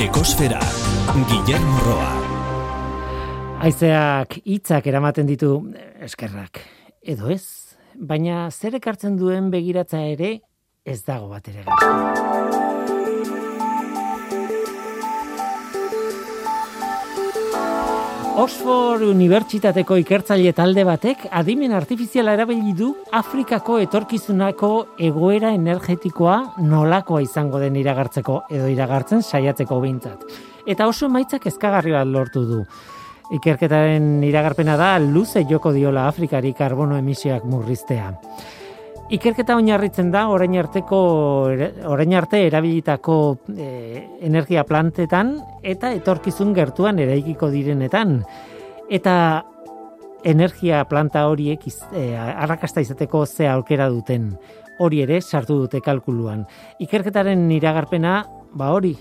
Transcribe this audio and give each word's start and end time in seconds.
Ekosfera, 0.00 0.60
Guillermo 1.28 1.78
Roa. 1.84 2.12
Aizeak 3.62 4.38
hitzak 4.44 4.86
eramaten 4.88 5.28
ditu 5.28 5.50
eskerrak, 6.02 6.62
edo 7.04 7.28
ez, 7.30 7.76
baina 7.94 8.46
zer 8.50 8.78
ekartzen 8.80 9.18
duen 9.20 9.50
begiratza 9.52 10.00
ere 10.14 10.38
ez 10.84 11.02
dago 11.04 11.28
bat 11.28 11.52
ere 11.52 11.66
Oxford 18.32 19.02
Unibertsitateko 19.04 19.98
ikertzaile 20.00 20.54
talde 20.56 20.86
batek 20.88 21.26
adimen 21.36 21.74
artifiziala 21.76 22.32
erabili 22.32 22.72
du 22.72 22.94
Afrikako 23.12 23.76
etorkizunako 23.84 24.70
egoera 25.08 25.50
energetikoa 25.52 26.38
nolakoa 26.64 27.20
izango 27.20 27.60
den 27.60 27.76
iragartzeko 27.76 28.38
edo 28.48 28.70
iragartzen 28.72 29.20
saiatzeko 29.20 29.76
behintzat. 29.84 30.24
Eta 30.64 30.88
oso 30.88 31.10
emaitzak 31.12 31.44
ezkagarri 31.52 31.92
bat 31.92 32.08
lortu 32.08 32.46
du. 32.48 32.62
Ikerketaren 33.36 34.24
iragarpena 34.24 34.78
da 34.80 34.94
luze 35.04 35.44
joko 35.50 35.74
diola 35.76 36.08
Afrikari 36.08 36.54
karbono 36.56 36.96
emisioak 36.96 37.44
murriztea. 37.44 38.14
Ikerketa 39.10 39.56
oinarritzen 39.58 40.10
da 40.12 40.28
orain 40.30 40.54
arteko 40.56 40.98
orain 41.90 42.14
arte 42.14 42.46
erabilitako 42.46 43.16
e, 43.50 43.68
energia 44.24 44.64
plantetan 44.64 45.34
eta 45.62 45.90
etorkizun 45.92 46.54
gertuan 46.54 47.00
eraikiko 47.02 47.50
direnetan 47.52 48.20
eta 48.88 49.14
energia 50.24 50.84
planta 50.88 51.26
horiek 51.28 51.66
e, 51.66 52.06
arrakasta 52.16 52.80
izateko 52.80 53.26
ze 53.26 53.48
aukera 53.48 53.88
duten 53.90 54.36
hori 54.78 55.02
ere 55.02 55.20
sartu 55.20 55.58
dute 55.60 55.80
kalkuluan. 55.80 56.46
Ikerketaren 56.80 57.50
iragarpena 57.52 58.22
ba 58.54 58.70
hori 58.72 58.96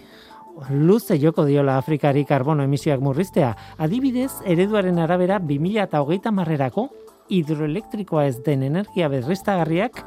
luze 0.69 1.17
joko 1.19 1.45
diola 1.45 1.77
Afrikari 1.77 2.25
karbono 2.25 2.63
emisioak 2.63 2.99
murriztea. 2.99 3.55
Adibidez, 3.77 4.31
ereduaren 4.45 4.99
arabera 4.99 5.39
2030 5.39 6.31
marrerako 6.35 6.89
hidroelektrikoa 7.29 8.25
ez 8.25 8.37
den 8.45 8.63
energia 8.63 9.09
berriztagarriak 9.09 10.03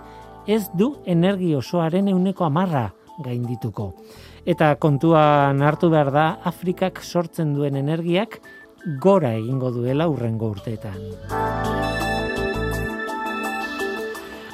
ez 0.46 0.66
du 0.76 0.94
energi 1.06 1.54
osoaren 1.56 2.08
euneko 2.08 2.44
amarra 2.44 2.90
gaindituko. 3.24 3.92
Eta 4.44 4.74
kontuan 4.76 5.62
hartu 5.62 5.88
behar 5.92 6.10
da 6.12 6.26
Afrikak 6.44 7.00
sortzen 7.02 7.54
duen 7.54 7.76
energiak 7.80 8.40
gora 9.00 9.32
egingo 9.38 9.70
duela 9.72 10.08
urrengo 10.10 10.50
urteetan. 10.52 10.98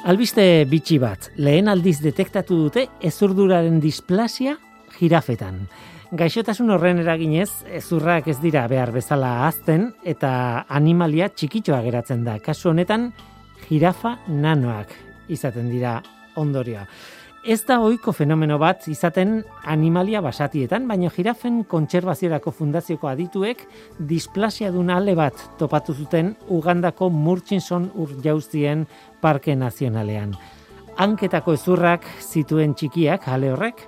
Albiste 0.01 0.65
bitxi 0.65 0.97
bat, 0.97 1.27
lehen 1.37 1.67
aldiz 1.69 1.99
detektatu 2.01 2.55
dute 2.63 2.87
ezurduraren 3.05 3.79
displasia 3.83 4.55
jirafetan. 4.97 5.67
Gaixotasun 6.11 6.67
horren 6.75 6.97
eraginez, 6.99 7.63
ezurrak 7.71 8.25
ez 8.27 8.35
dira 8.41 8.65
behar 8.67 8.89
bezala 8.91 9.45
azten 9.45 9.85
eta 10.03 10.31
animalia 10.67 11.29
txikitxoa 11.31 11.79
geratzen 11.85 12.25
da. 12.25 12.33
Kasu 12.43 12.67
honetan, 12.73 13.05
jirafa 13.69 14.17
nanoak 14.27 14.91
izaten 15.31 15.69
dira 15.71 16.01
ondorioa. 16.35 16.83
Ez 17.47 17.61
da 17.63 17.79
ohiko 17.79 18.11
fenomeno 18.11 18.59
bat 18.59 18.89
izaten 18.91 19.37
animalia 19.63 20.19
basatietan, 20.21 20.83
baina 20.91 21.07
jirafen 21.15 21.63
kontserbaziorako 21.63 22.51
fundazioko 22.59 23.07
adituek 23.07 23.63
displasia 23.97 24.75
duna 24.75 24.99
ale 24.99 25.15
bat 25.15 25.39
topatu 25.57 25.95
zuten 25.95 26.35
Ugandako 26.51 27.07
Murchison 27.09 27.87
ur 27.95 28.17
jauzien 28.19 28.83
parke 29.23 29.55
nazionalean. 29.55 30.35
Hanketako 30.99 31.55
ezurrak 31.55 32.03
zituen 32.19 32.75
txikiak 32.75 33.31
ale 33.31 33.55
horrek, 33.55 33.87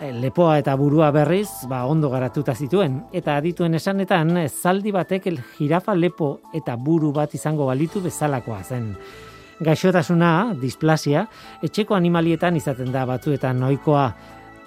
lepoa 0.00 0.58
eta 0.58 0.74
burua 0.76 1.10
berriz 1.12 1.48
ba, 1.68 1.84
ondo 1.84 2.10
garatuta 2.10 2.54
zituen. 2.54 3.02
Eta 3.12 3.36
adituen 3.36 3.74
esanetan, 3.74 4.32
zaldi 4.48 4.92
batek 4.92 5.26
el 5.26 5.38
jirafa 5.58 5.94
lepo 5.94 6.40
eta 6.54 6.76
buru 6.76 7.12
bat 7.12 7.34
izango 7.34 7.66
balitu 7.66 8.00
bezalakoa 8.00 8.62
zen. 8.64 8.94
Gaixotasuna, 9.60 10.54
displasia, 10.56 11.26
etxeko 11.62 11.94
animalietan 11.94 12.56
izaten 12.56 12.92
da 12.92 13.04
batzuetan 13.04 13.60
noikoa 13.60 14.06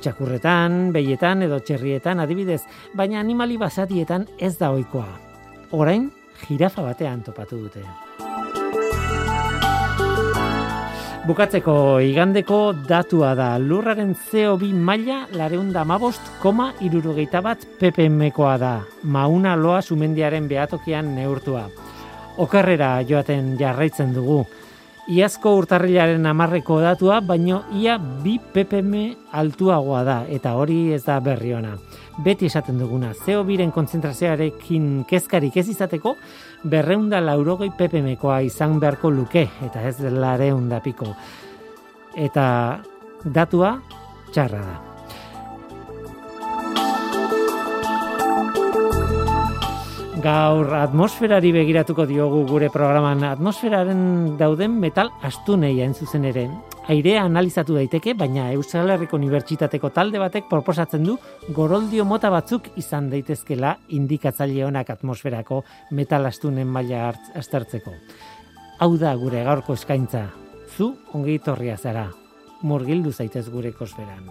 txakurretan, 0.03 0.91
behietan 0.93 1.47
edo 1.47 1.59
txerrietan 1.63 2.19
adibidez, 2.19 2.61
baina 2.93 3.21
animali 3.23 3.57
basatietan 3.57 4.27
ez 4.37 4.57
da 4.59 4.73
ohikoa. 4.75 5.09
Orain, 5.73 6.11
jirafa 6.45 6.85
batean 6.91 7.23
topatu 7.25 7.63
dute. 7.65 7.87
Bukatzeko 11.23 12.01
igandeko 12.03 12.73
datua 12.83 13.29
da 13.31 13.53
lurraren 13.55 14.09
CO2 14.11 14.73
maila 14.75 15.21
lareunda 15.31 15.85
mabost 15.87 16.19
koma 16.41 16.73
irurogeita 16.83 17.39
bat 17.39 17.63
ppmkoa 17.79 18.57
da. 18.59 18.71
Mauna 19.07 19.53
loa 19.55 19.79
sumendiaren 19.81 20.49
behatokian 20.51 21.13
neurtua. 21.15 21.63
Okerrera 22.43 22.97
joaten 23.07 23.53
jarraitzen 23.55 24.11
dugu. 24.11 24.41
Iazko 25.15 25.55
urtarrilaren 25.61 26.27
amarreko 26.27 26.81
datua, 26.83 27.21
baino 27.23 27.61
ia 27.71 27.95
bi 27.97 28.35
ppm 28.39 28.93
altuagoa 29.31 30.03
da, 30.03 30.17
eta 30.27 30.57
hori 30.59 30.91
ez 30.91 31.05
da 31.07 31.21
berri 31.23 31.55
ona. 31.55 31.77
Beti 32.21 32.45
esaten 32.45 32.77
duguna, 32.77 33.09
CO2ren 33.25 33.71
konzentrazioarekin 33.73 35.01
kezkarik 35.09 35.55
ez 35.57 35.65
izateko, 35.71 36.13
berreunda 36.69 37.17
laurogei 37.23 37.71
PPMkoa 37.73 38.43
izan 38.45 38.77
beharko 38.79 39.09
luke, 39.09 39.47
eta 39.65 39.81
ez 39.89 39.97
lareunda 40.13 40.77
piko. 40.85 41.09
Eta 42.13 42.45
datua 43.25 43.79
txarra 44.31 44.61
da. 44.61 44.75
Gaur 50.23 50.69
atmosferari 50.77 51.49
begiratuko 51.51 52.05
diogu 52.07 52.45
gure 52.47 52.69
programan 52.71 53.25
atmosferaren 53.27 54.37
dauden 54.39 54.77
metal 54.79 55.09
astunei 55.25 55.73
hain 55.81 55.97
zuzen 55.97 56.29
ere. 56.29 56.45
Airea 56.83 57.21
analizatu 57.23 57.77
daiteke, 57.77 58.11
baina 58.19 58.49
Euskal 58.51 58.89
Herriko 58.91 59.15
Unibertsitateko 59.15 59.93
talde 59.95 60.19
batek 60.19 60.49
proposatzen 60.49 61.05
du 61.07 61.15
goroldio 61.55 62.03
mota 62.03 62.27
batzuk 62.33 62.67
izan 62.79 63.07
daitezkela 63.11 63.77
indikatzaile 63.95 64.65
honak 64.67 64.91
atmosferako 64.91 65.61
metal 65.91 66.27
astunen 66.27 66.67
maila 66.67 67.13
aztertzeko. 67.39 67.93
Hau 68.83 68.97
da 68.99 69.13
gure 69.15 69.45
gaurko 69.47 69.77
eskaintza. 69.79 70.25
Zu 70.75 70.91
ongi 71.13 71.37
torria 71.39 71.77
zara. 71.77 72.09
Murgildu 72.63 73.13
zaitez 73.13 73.47
gure 73.49 73.71
kosferan. 73.71 74.27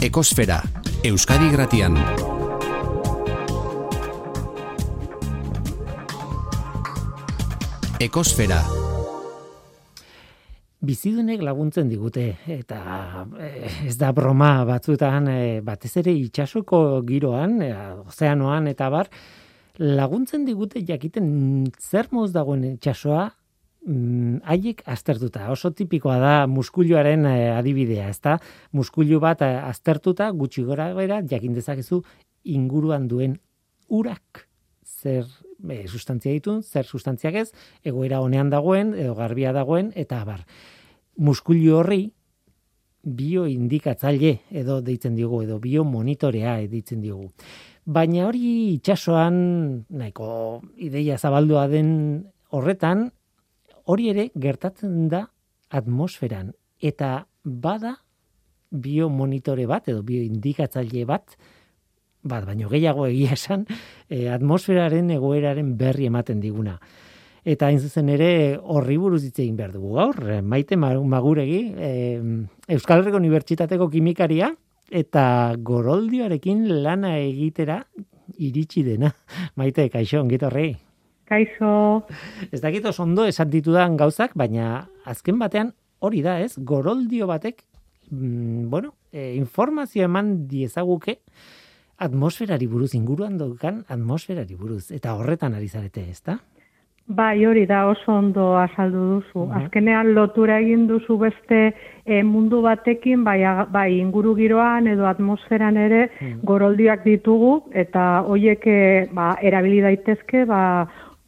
Ekosfera, 0.00 0.62
Euskadi 1.04 1.50
Gratian. 1.52 2.37
Ekosfera. 7.98 8.60
Bizidunek 10.86 11.40
laguntzen 11.42 11.88
digute 11.90 12.28
eta 12.54 13.24
eh, 13.42 13.72
ez 13.90 13.96
da 13.98 14.12
broma 14.14 14.52
batzuetan 14.68 15.26
eh, 15.32 15.58
batez 15.66 15.96
ere 15.98 16.14
itsasoko 16.14 17.00
giroan, 17.08 17.56
eh, 17.66 17.72
ozeanoan 18.04 18.68
eta 18.70 18.86
bar 18.94 19.10
laguntzen 19.82 20.46
digute 20.46 20.84
jakiten 20.86 21.26
zer 21.74 22.06
moz 22.14 22.28
dagoen 22.36 22.68
itsasoa 22.68 23.24
mm, 23.82 24.46
haiek 24.46 24.86
aztertuta. 24.86 25.48
Oso 25.50 25.72
tipikoa 25.74 26.20
da 26.22 26.36
muskulioaren 26.46 27.26
eh, 27.32 27.50
adibidea, 27.56 28.06
ezta? 28.14 28.36
Muskulu 28.78 29.18
bat 29.26 29.42
aztertuta 29.42 30.30
gutxi 30.30 30.62
gora 30.70 30.92
bera 30.94 31.18
jakin 31.26 31.58
dezakezu 31.58 32.04
inguruan 32.46 33.10
duen 33.10 33.40
urak 33.90 34.46
zer 34.86 35.26
e, 35.68 35.86
sustantzia 35.88 36.32
ditu, 36.32 36.60
zer 36.62 36.86
sustantziak 36.86 37.34
ez, 37.34 37.48
egoera 37.84 38.20
honean 38.20 38.50
dagoen 38.50 38.94
edo 38.94 39.14
garbia 39.18 39.52
dagoen 39.52 39.92
eta 39.96 40.22
abar. 40.22 40.44
Muskulu 41.18 41.74
horri 41.76 42.02
bioindikatzaile 43.08 44.34
edo 44.60 44.80
deitzen 44.84 45.14
diogu 45.16 45.42
edo 45.44 45.58
biomonitorea 45.62 46.58
deitzen 46.68 47.00
diogu. 47.02 47.30
Baina 47.88 48.26
hori 48.28 48.74
itsasoan 48.74 49.38
nahiko 49.88 50.60
ideia 50.76 51.16
zabaldua 51.18 51.66
den 51.72 51.90
horretan 52.50 53.08
hori 53.88 54.10
ere 54.12 54.28
gertatzen 54.36 55.08
da 55.08 55.24
atmosferan 55.70 56.52
eta 56.80 57.26
bada 57.44 57.96
biomonitore 58.70 59.64
bat 59.66 59.88
edo 59.88 60.02
bioindikatzaile 60.04 61.06
bat 61.08 61.38
bat 62.28 62.46
baino 62.46 62.68
gehiago 62.68 63.06
egia 63.08 63.34
esan 63.34 63.66
e, 64.08 64.28
atmosferaren 64.28 65.10
egoeraren 65.16 65.76
berri 65.78 66.06
ematen 66.06 66.40
diguna. 66.40 66.78
Eta 67.48 67.68
hain 67.70 67.78
zuzen 67.80 68.08
ere 68.12 68.58
horri 68.60 68.98
buruz 69.00 69.22
hitz 69.24 69.38
egin 69.38 69.56
behar 69.56 69.72
dugu 69.72 69.94
gaur, 69.96 70.16
eh, 70.28 70.40
maite 70.42 70.76
maguregi, 70.76 71.60
e, 71.78 71.92
Euskal 72.76 73.00
Herriko 73.00 73.16
Unibertsitateko 73.16 73.88
kimikaria, 73.88 74.50
eta 74.90 75.54
goroldioarekin 75.56 76.66
lana 76.82 77.16
egitera 77.18 77.82
iritsi 78.36 78.84
dena. 78.84 79.12
Maite, 79.60 79.88
kaixo, 79.92 80.20
ongitorri. 80.20 80.74
Kaixo. 81.28 82.04
Ez 82.52 82.60
dakit 82.60 82.86
oso 82.88 83.04
ondo 83.04 83.26
esan 83.28 83.50
ditudan 83.52 83.96
gauzak, 84.00 84.34
baina 84.36 84.88
azken 85.08 85.38
batean 85.40 85.72
hori 86.00 86.22
da, 86.24 86.38
ez? 86.40 86.54
Goroldio 86.56 87.26
batek, 87.28 87.64
mm, 88.10 88.68
bueno, 88.72 88.94
e, 89.12 89.34
informazio 89.36 90.04
eman 90.08 90.48
diezaguke, 90.48 91.18
atmosferari 91.98 92.66
buruz, 92.66 92.94
inguruan 92.94 93.38
dukan 93.38 93.82
atmosferari 93.88 94.56
buruz, 94.56 94.90
eta 94.92 95.14
horretan 95.18 95.54
ari 95.54 95.68
zarete, 95.68 96.06
ez 96.10 96.22
da? 96.22 96.38
Bai, 97.08 97.46
hori 97.46 97.64
da 97.64 97.86
oso 97.88 98.12
ondo 98.12 98.50
azaldu 98.60 99.00
duzu. 99.14 99.46
Uh 99.46 99.54
Azkenean 99.58 100.10
lotura 100.12 100.58
egin 100.60 100.86
duzu 100.90 101.16
beste 101.16 101.60
e, 102.04 102.22
mundu 102.22 102.60
batekin, 102.60 103.22
bai, 103.24 103.38
bai 103.72 103.96
inguru 103.96 104.34
giroan 104.36 104.86
edo 104.86 105.06
atmosferan 105.08 105.76
ere 105.76 106.02
uh 106.10 106.34
goroldiak 106.44 107.04
ditugu, 107.04 107.62
eta 107.72 108.24
hoiek 108.28 108.66
eh, 108.66 109.08
ba, 109.12 109.36
erabili 109.40 109.80
daitezke 109.80 110.44
ba, 110.44 110.60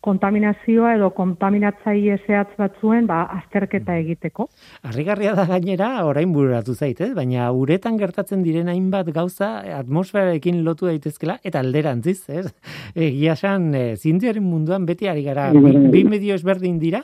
kontaminazioa 0.05 0.95
edo 0.97 1.11
kontaminatzaile 1.17 2.17
zehatz 2.27 2.55
batzuen 2.59 3.07
ba 3.09 3.23
azterketa 3.37 3.97
egiteko. 4.01 4.49
Harrigarria 4.87 5.35
da 5.37 5.45
gainera 5.49 5.91
orain 6.09 6.33
bururatu 6.33 6.75
zait, 6.75 7.01
eh? 7.05 7.13
baina 7.17 7.51
uretan 7.53 7.99
gertatzen 8.01 8.45
diren 8.47 8.71
hainbat 8.73 9.11
gauza 9.15 9.51
atmosferarekin 9.79 10.63
lotu 10.65 10.89
daitezkela 10.89 11.39
eta 11.45 11.61
alderantziz, 11.61 12.23
ez? 12.29 12.47
Egia 12.95 13.37
san 13.37 13.75
e, 13.75 13.97
munduan 14.41 14.87
beti 14.87 15.09
ari 15.09 15.23
gara 15.23 15.51
bi, 15.53 15.77
bi 15.91 16.05
medio 16.05 16.35
ezberdin 16.35 16.79
dira 16.79 17.03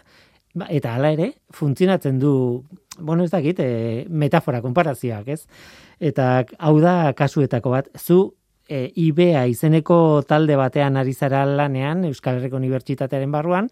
ba, 0.54 0.66
eta 0.70 0.94
hala 0.94 1.12
ere 1.12 1.32
funtzionatzen 1.52 2.18
du 2.18 2.64
bueno, 2.98 3.24
ez 3.24 3.30
dakit, 3.30 3.58
e, 3.60 4.06
metafora, 4.08 4.62
konparazioak, 4.64 5.28
ez? 5.28 5.42
Eta 6.00 6.46
hau 6.58 6.78
da 6.80 7.12
kasuetako 7.16 7.74
bat, 7.74 7.90
zu 8.00 8.32
e, 8.68 8.90
IBEA 8.94 9.46
izeneko 9.50 10.22
talde 10.28 10.56
batean 10.58 10.96
ari 10.96 11.14
zara 11.14 11.44
lanean 11.46 12.04
Euskal 12.08 12.40
Herriko 12.40 12.58
Unibertsitatearen 12.60 13.32
barruan 13.32 13.70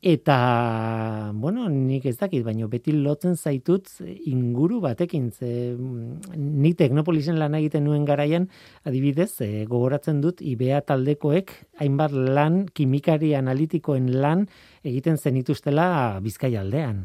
eta 0.00 1.30
bueno, 1.36 1.68
nik 1.68 2.06
ez 2.08 2.16
dakit, 2.16 2.40
baino 2.44 2.70
beti 2.72 2.94
lotzen 2.96 3.36
zaitut 3.36 3.90
inguru 4.00 4.80
batekin 4.80 5.28
ze 5.30 5.76
mm, 5.76 6.36
ni 6.36 6.72
Teknopolisen 6.74 7.38
lan 7.38 7.54
egiten 7.58 7.84
nuen 7.84 8.06
garaian 8.08 8.48
adibidez 8.84 9.42
e, 9.44 9.66
gogoratzen 9.68 10.22
dut 10.24 10.40
IBEA 10.40 10.80
taldekoek 10.88 11.52
hainbat 11.80 12.16
lan 12.16 12.64
kimikari 12.72 13.34
analitikoen 13.36 14.08
lan 14.22 14.48
egiten 14.84 15.20
zenituztela 15.20 16.20
Bizkaialdean. 16.24 17.04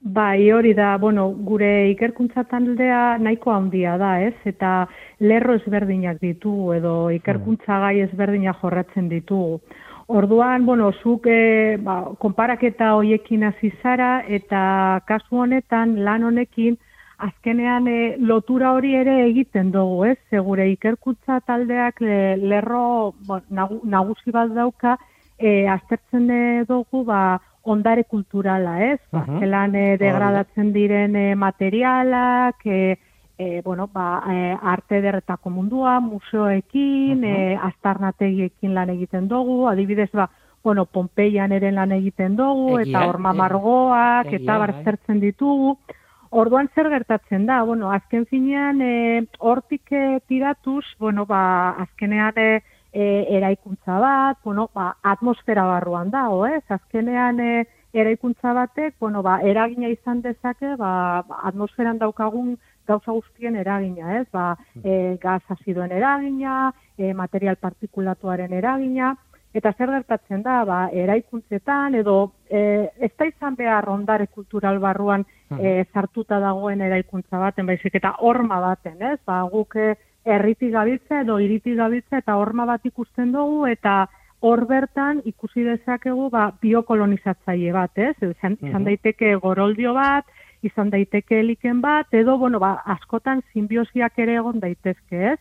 Bai, 0.00 0.52
hori 0.52 0.74
da, 0.74 0.96
bueno, 0.96 1.26
gure 1.42 1.90
ikerkuntza 1.90 2.44
taldea 2.46 3.18
nahiko 3.18 3.50
handia 3.50 3.96
da, 3.98 4.12
ez? 4.22 4.34
Eta 4.46 4.86
lerro 5.18 5.56
ezberdinak 5.58 6.20
ditugu 6.22 6.72
edo 6.76 6.92
ikerkuntza 7.10 7.80
gai 7.82 7.98
ezberdinak 8.04 8.60
jorratzen 8.62 9.08
ditugu. 9.10 9.58
Orduan, 10.06 10.64
bueno, 10.66 10.92
zuk 11.02 11.26
e, 11.26 11.76
ba, 11.82 12.14
konparaketa 12.22 12.92
hoiekin 12.94 13.42
hasi 13.50 13.72
zara 13.82 14.22
eta 14.38 15.02
kasu 15.08 15.42
honetan 15.42 15.98
lan 16.04 16.22
honekin 16.30 16.78
azkenean 17.18 17.90
e, 17.90 17.98
lotura 18.18 18.72
hori 18.78 18.94
ere 18.94 19.18
egiten 19.26 19.72
dugu, 19.74 20.04
ez? 20.12 20.16
Segure 20.30 20.70
ikerkuntza 20.70 21.40
taldeak 21.40 22.00
lerro 22.00 23.14
nagusi 23.50 24.30
bat 24.30 24.54
dauka 24.54 24.96
e, 25.38 25.66
aztertzen 25.66 26.30
dugu, 26.70 27.02
ba, 27.04 27.40
ondare 27.74 28.04
kulturala, 28.04 28.78
ez? 28.92 29.00
Uh 29.12 29.20
-huh. 29.20 29.38
Zelan 29.40 29.74
e, 29.74 29.96
degradatzen 29.98 30.72
diren 30.72 31.16
e, 31.16 31.34
materialak, 31.34 32.64
e, 32.64 32.98
e, 33.38 33.62
bueno, 33.62 33.88
ba, 33.92 34.22
e, 34.28 34.56
arte 34.62 35.00
derretako 35.00 35.50
mundua, 35.50 36.00
museoekin, 36.00 37.18
uh 37.18 37.30
-huh. 37.30 37.52
e, 37.52 37.56
astarnategiekin 37.68 38.74
lan 38.74 38.90
egiten 38.90 39.28
dugu, 39.28 39.68
adibidez, 39.68 40.10
ba, 40.12 40.28
bueno, 40.62 40.86
Pompeian 40.86 41.52
eren 41.52 41.74
lan 41.74 41.92
egiten 41.92 42.36
dugu, 42.36 42.78
eta 42.82 43.06
orma 43.08 43.32
margoak, 43.32 44.32
eta 44.32 44.58
barzertzen 44.58 45.20
ditugu. 45.20 45.76
Orduan 46.30 46.68
zer 46.74 46.90
gertatzen 46.92 47.46
da, 47.46 47.62
bueno, 47.62 47.90
azken 47.90 48.26
finean, 48.26 48.82
e, 48.82 49.24
hortik 49.38 49.92
e, 49.92 50.20
tiratuz, 50.28 50.84
bueno, 50.98 51.24
ba, 51.26 51.70
azkenean, 51.86 52.36
e, 52.36 52.60
e, 52.92 53.26
eraikuntza 53.36 53.98
bat, 54.00 54.38
bueno, 54.44 54.68
ba, 54.74 54.96
atmosfera 55.02 55.64
barruan 55.66 56.10
dago, 56.10 56.46
ez? 56.46 56.62
Azkenean 56.68 57.40
e, 57.40 57.52
eraikuntza 57.92 58.52
batek, 58.52 58.96
bueno, 59.00 59.22
ba, 59.22 59.38
eragina 59.42 59.88
izan 59.88 60.22
dezake, 60.22 60.74
ba, 60.76 61.24
atmosferan 61.50 61.98
daukagun 61.98 62.56
gauza 62.88 63.12
guztien 63.12 63.56
eragina, 63.56 64.18
ez? 64.20 64.26
Ba, 64.32 64.54
e, 64.82 65.16
gaz 65.22 65.42
azidoen 65.48 65.92
eragina, 65.92 66.72
e, 66.96 67.12
material 67.14 67.56
partikulatuaren 67.60 68.52
eragina, 68.52 69.14
eta 69.56 69.72
zer 69.76 69.90
gertatzen 69.90 70.42
da, 70.44 70.62
ba, 70.68 70.78
eraikuntzetan, 70.92 71.96
edo 71.98 72.32
e, 72.48 72.88
ez 73.00 73.12
da 73.18 73.28
izan 73.28 73.56
behar 73.56 73.88
ondare 73.88 74.28
kultural 74.28 74.78
barruan 74.80 75.24
e, 75.56 75.84
sartuta 75.92 76.38
dagoen 76.40 76.84
eraikuntza 76.84 77.40
baten, 77.40 77.66
baizik 77.66 77.96
eta 77.96 78.14
horma 78.20 78.60
baten, 78.60 79.00
ez? 79.00 79.18
Ba, 79.26 79.42
guk 79.52 79.76
erriti 80.24 80.70
gabiltza 80.70 81.22
edo 81.22 81.38
iriti 81.40 81.74
gabiltza 81.74 82.18
eta 82.18 82.36
horma 82.36 82.66
bat 82.66 82.84
ikusten 82.86 83.32
dugu 83.32 83.66
eta 83.66 84.08
hor 84.40 84.66
bertan 84.70 85.22
ikusi 85.26 85.64
dezakegu 85.66 86.28
ba, 86.30 86.52
biokolonizatzaile 86.62 87.72
bat, 87.74 87.98
ez? 87.98 88.14
Izan, 88.22 88.58
izan 88.62 88.84
daiteke 88.86 89.34
goroldio 89.42 89.94
bat, 89.96 90.26
izan 90.62 90.90
daiteke 90.90 91.40
eliken 91.40 91.80
bat, 91.82 92.12
edo, 92.14 92.36
bueno, 92.38 92.60
ba, 92.62 92.76
askotan 92.94 93.42
simbiosiak 93.52 94.18
ere 94.18 94.38
egon 94.38 94.60
daitezke, 94.62 95.34
ez? 95.34 95.38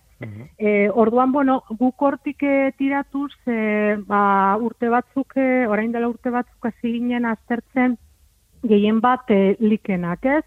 E, 0.58 0.90
orduan, 0.90 1.32
bueno, 1.32 1.60
guk 1.78 2.02
hortik 2.02 2.42
eh, 2.42 2.72
tiratuz, 2.78 3.32
e, 3.46 3.98
ba, 4.10 4.58
urte 4.62 4.90
batzuk, 4.90 5.38
eh, 5.38 5.66
orain 5.70 5.92
dela 5.94 6.10
urte 6.10 6.34
batzuk 6.34 6.70
hasi 6.70 6.96
ginen 6.98 7.26
aztertzen 7.30 7.98
gehien 8.66 9.02
bat 9.02 9.30
e, 9.30 9.56
likenak, 9.60 10.26
ez? 10.26 10.46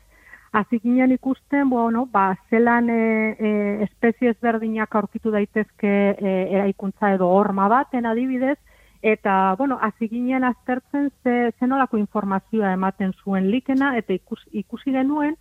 Hasi 0.52 0.81
ginen 0.81 1.12
ikusten, 1.14 1.69
bueno, 1.70 2.06
ba, 2.11 2.35
zelan 2.50 2.88
e, 2.91 3.37
e, 3.38 3.50
espezie 3.85 4.32
ezberdinak 4.32 4.94
aurkitu 4.99 5.31
daitezke 5.31 5.93
e, 6.19 6.32
eraikuntza 6.58 7.12
edo 7.14 7.29
horma 7.31 7.69
baten 7.70 8.06
adibidez, 8.11 8.56
eta, 9.00 9.55
bueno, 9.58 9.79
hasi 9.81 10.08
ginen 10.08 10.44
aztertzen 10.44 11.12
ze, 11.23 11.52
zenolako 11.61 12.00
informazioa 12.02 12.73
ematen 12.75 13.14
zuen 13.23 13.47
likena, 13.50 13.93
eta 13.97 14.12
ikusi, 14.12 14.50
ikusi 14.64 14.91
genuen, 14.97 15.37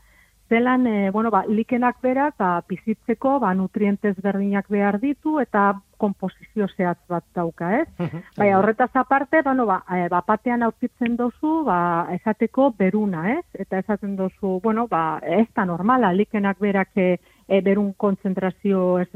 zelan, 0.50 0.88
e, 0.88 1.12
bueno, 1.12 1.30
ba, 1.30 1.44
likenak 1.48 2.01
berak, 2.01 2.36
ba, 2.38 2.62
pizitzeko, 2.68 3.38
ba, 3.40 3.54
nutrientez 3.54 4.16
berdinak 4.22 4.68
behar 4.68 5.00
ditu, 5.00 5.38
eta 5.40 5.75
komposizio 6.00 6.68
zehatz 6.75 7.00
bat 7.12 7.24
dauka, 7.36 7.69
ez? 7.81 7.88
Baina 8.40 8.57
horretaz 8.57 8.90
aparte, 8.98 9.44
bueno, 9.46 9.68
ba, 9.69 9.84
e, 9.94 10.07
ba, 10.10 10.24
batean 10.28 10.66
aurkitzen 10.66 11.16
dozu, 11.19 11.63
ba, 11.68 12.07
esateko 12.18 12.72
beruna, 12.78 13.28
ez? 13.38 13.46
Eta 13.54 13.84
esaten 13.84 14.16
dozu, 14.18 14.57
bueno, 14.64 14.88
ba, 14.90 15.19
ez 15.21 15.47
da 15.56 15.68
normala, 15.69 16.12
likenak 16.14 16.59
berak 16.59 16.97
e, 16.97 17.19
e 17.47 17.62
berun 17.62 17.94
konzentrazio, 17.94 19.00
ez, 19.00 19.09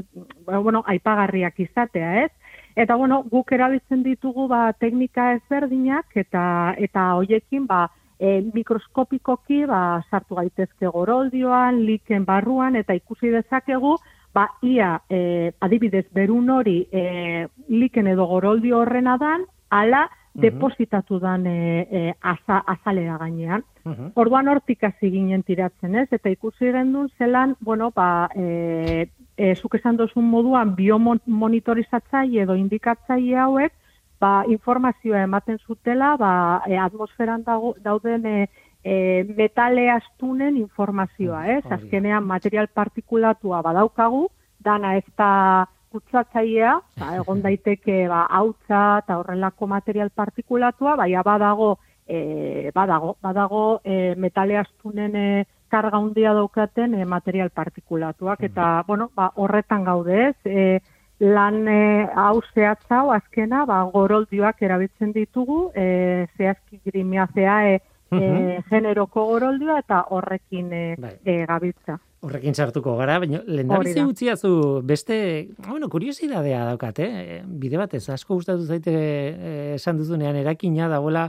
bueno, 0.46 0.84
aipagarriak 0.86 1.58
izatea, 1.66 2.24
ez? 2.24 2.30
Eta, 2.76 2.96
bueno, 2.96 3.22
guk 3.30 3.52
erabiltzen 3.54 4.06
ditugu, 4.06 4.46
ba, 4.50 4.68
teknika 4.78 5.32
ezberdinak, 5.40 6.14
eta, 6.14 6.46
eta 6.78 7.10
hoiekin, 7.18 7.66
ba, 7.66 7.88
e, 8.24 8.40
mikroskopikoki 8.54 9.64
ba, 9.68 10.00
sartu 10.10 10.38
gaitezke 10.38 10.88
goroldioan, 10.96 11.82
liken 11.84 12.24
barruan, 12.28 12.76
eta 12.80 12.96
ikusi 12.96 13.32
dezakegu, 13.34 13.96
ba, 14.34 14.48
ia 14.64 14.96
e, 15.10 15.52
adibidez 15.60 16.06
berun 16.16 16.50
hori 16.50 16.80
e, 16.90 17.46
liken 17.68 18.08
edo 18.14 18.26
goroldio 18.30 18.80
horrena 18.82 19.18
dan, 19.20 19.44
ala 19.70 20.06
depositatu 20.34 21.20
dan 21.22 21.44
e, 21.46 21.58
e, 21.90 22.00
aza, 22.20 22.62
azalera 22.66 23.18
gainean. 23.20 23.62
Orduan 24.18 24.48
hortik 24.48 24.82
hasi 24.88 25.10
ginen 25.12 25.44
tiratzen 25.46 25.94
ez, 26.00 26.08
eta 26.16 26.32
ikusi 26.32 26.72
gendun 26.72 27.10
zelan, 27.18 27.54
bueno, 27.60 27.90
ba, 27.94 28.30
e, 28.34 29.06
e, 29.36 29.52
zuk 29.54 29.76
esan 29.78 30.00
dozun 30.00 30.26
moduan 30.26 30.74
biomonitorizatzaile 30.74 32.46
edo 32.48 32.56
indikatzaile 32.58 33.36
hauek, 33.44 33.76
ba, 34.20 34.44
informazioa 34.48 35.24
ematen 35.24 35.58
zutela 35.66 36.14
ba, 36.16 36.62
e, 36.66 36.78
atmosferan 36.78 37.44
dago, 37.44 37.74
dauden 37.82 38.26
e, 38.26 38.48
e, 38.84 39.24
metale 39.36 39.90
astunen 39.90 40.56
informazioa, 40.56 41.44
mm, 41.44 41.58
ez? 41.58 41.72
Azkenean 41.72 42.26
material 42.26 42.68
partikulatua 42.68 43.62
badaukagu, 43.62 44.28
dana 44.60 44.96
ez 44.96 45.06
da 45.16 45.66
kutsatzailea, 45.94 46.76
ba, 47.00 47.10
egon 47.20 47.42
daiteke 47.42 48.04
ba, 48.10 48.26
hautza 48.30 48.84
eta 49.02 49.18
horrelako 49.20 49.68
material 49.70 50.10
partikulatua, 50.14 50.96
baina 51.00 51.24
badago, 51.26 51.74
e, 52.06 52.70
badago, 52.74 53.16
badago 53.22 53.64
e, 53.84 54.14
metale 54.16 54.58
astunen 54.60 55.16
e, 55.16 55.28
karga 55.72 55.98
handia 55.98 56.34
daukaten 56.36 56.94
e, 56.94 57.04
material 57.04 57.50
partikulatuak, 57.50 58.44
eta, 58.46 58.82
mm. 58.82 58.86
bueno, 58.86 59.10
ba, 59.16 59.30
horretan 59.34 59.84
gaude 59.84 60.28
ez, 60.28 60.36
e, 60.44 60.80
lan 61.20 61.68
e, 61.68 62.06
hau 62.14 62.40
zehatzau 62.54 63.10
azkena 63.14 63.64
ba, 63.66 63.82
goroldioak 63.92 64.62
erabiltzen 64.62 65.12
ditugu, 65.14 65.70
e, 65.76 66.26
zehazki 66.36 66.80
grimia 66.84 67.28
zea 67.34 67.58
e, 67.70 67.78
e, 68.22 68.62
generoko 68.70 69.26
goroldioa 69.32 69.78
eta 69.84 70.04
horrekin 70.10 70.72
e, 70.72 70.82
Bai. 70.98 71.14
e, 71.24 71.44
gabiltza. 71.46 72.00
Horrekin 72.24 72.54
sartuko 72.56 72.94
gara, 72.96 73.18
baina 73.20 73.42
lehen 73.44 73.68
da. 73.68 74.06
utziazu 74.08 74.80
beste, 74.82 75.50
bueno, 75.68 75.90
kuriosidadea 75.92 76.62
daukat, 76.70 76.98
eh? 77.04 77.42
Bide 77.44 77.76
batez, 77.76 78.08
asko 78.08 78.38
gustatu 78.38 78.64
zaite 78.64 78.94
esan 79.74 79.98
duzunean 80.00 80.34
erakina 80.40 80.88
dagoela 80.88 81.26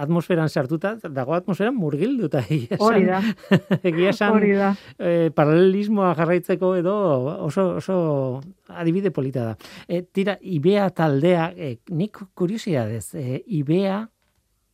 atmosferan 0.00 0.48
sartuta, 0.48 0.94
dago 1.10 1.34
atmosferan 1.36 1.76
murgilduta. 1.76 2.40
egia. 2.48 2.78
Hori 2.80 3.04
da, 3.04 3.20
Egia 3.90 4.08
esan, 4.14 4.32
hori 4.38 4.54
da. 4.56 4.70
eh, 4.98 5.28
paralelismoa 5.36 6.14
jarraitzeko 6.16 6.76
edo 6.80 6.96
oso, 7.44 7.76
oso 7.82 8.40
adibide 8.68 9.10
polita 9.12 9.44
da. 9.50 9.56
E, 9.86 10.00
tira, 10.00 10.38
IBEA 10.40 10.88
taldea, 10.96 11.52
e, 11.54 11.74
nik 11.90 12.16
kuriosidadez, 12.32 13.10
e, 13.20 13.42
IBEA, 13.60 14.06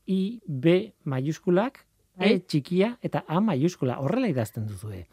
I, 0.09 0.41
B 0.47 0.95
mayuskulak, 1.05 1.85
E 2.19 2.25
Bai. 2.25 2.39
txikia 2.51 2.97
eta 3.05 3.23
A 3.29 3.39
mayuskula, 3.41 4.01
horrela 4.03 4.27
idazten 4.27 4.67
duzue. 4.67 5.05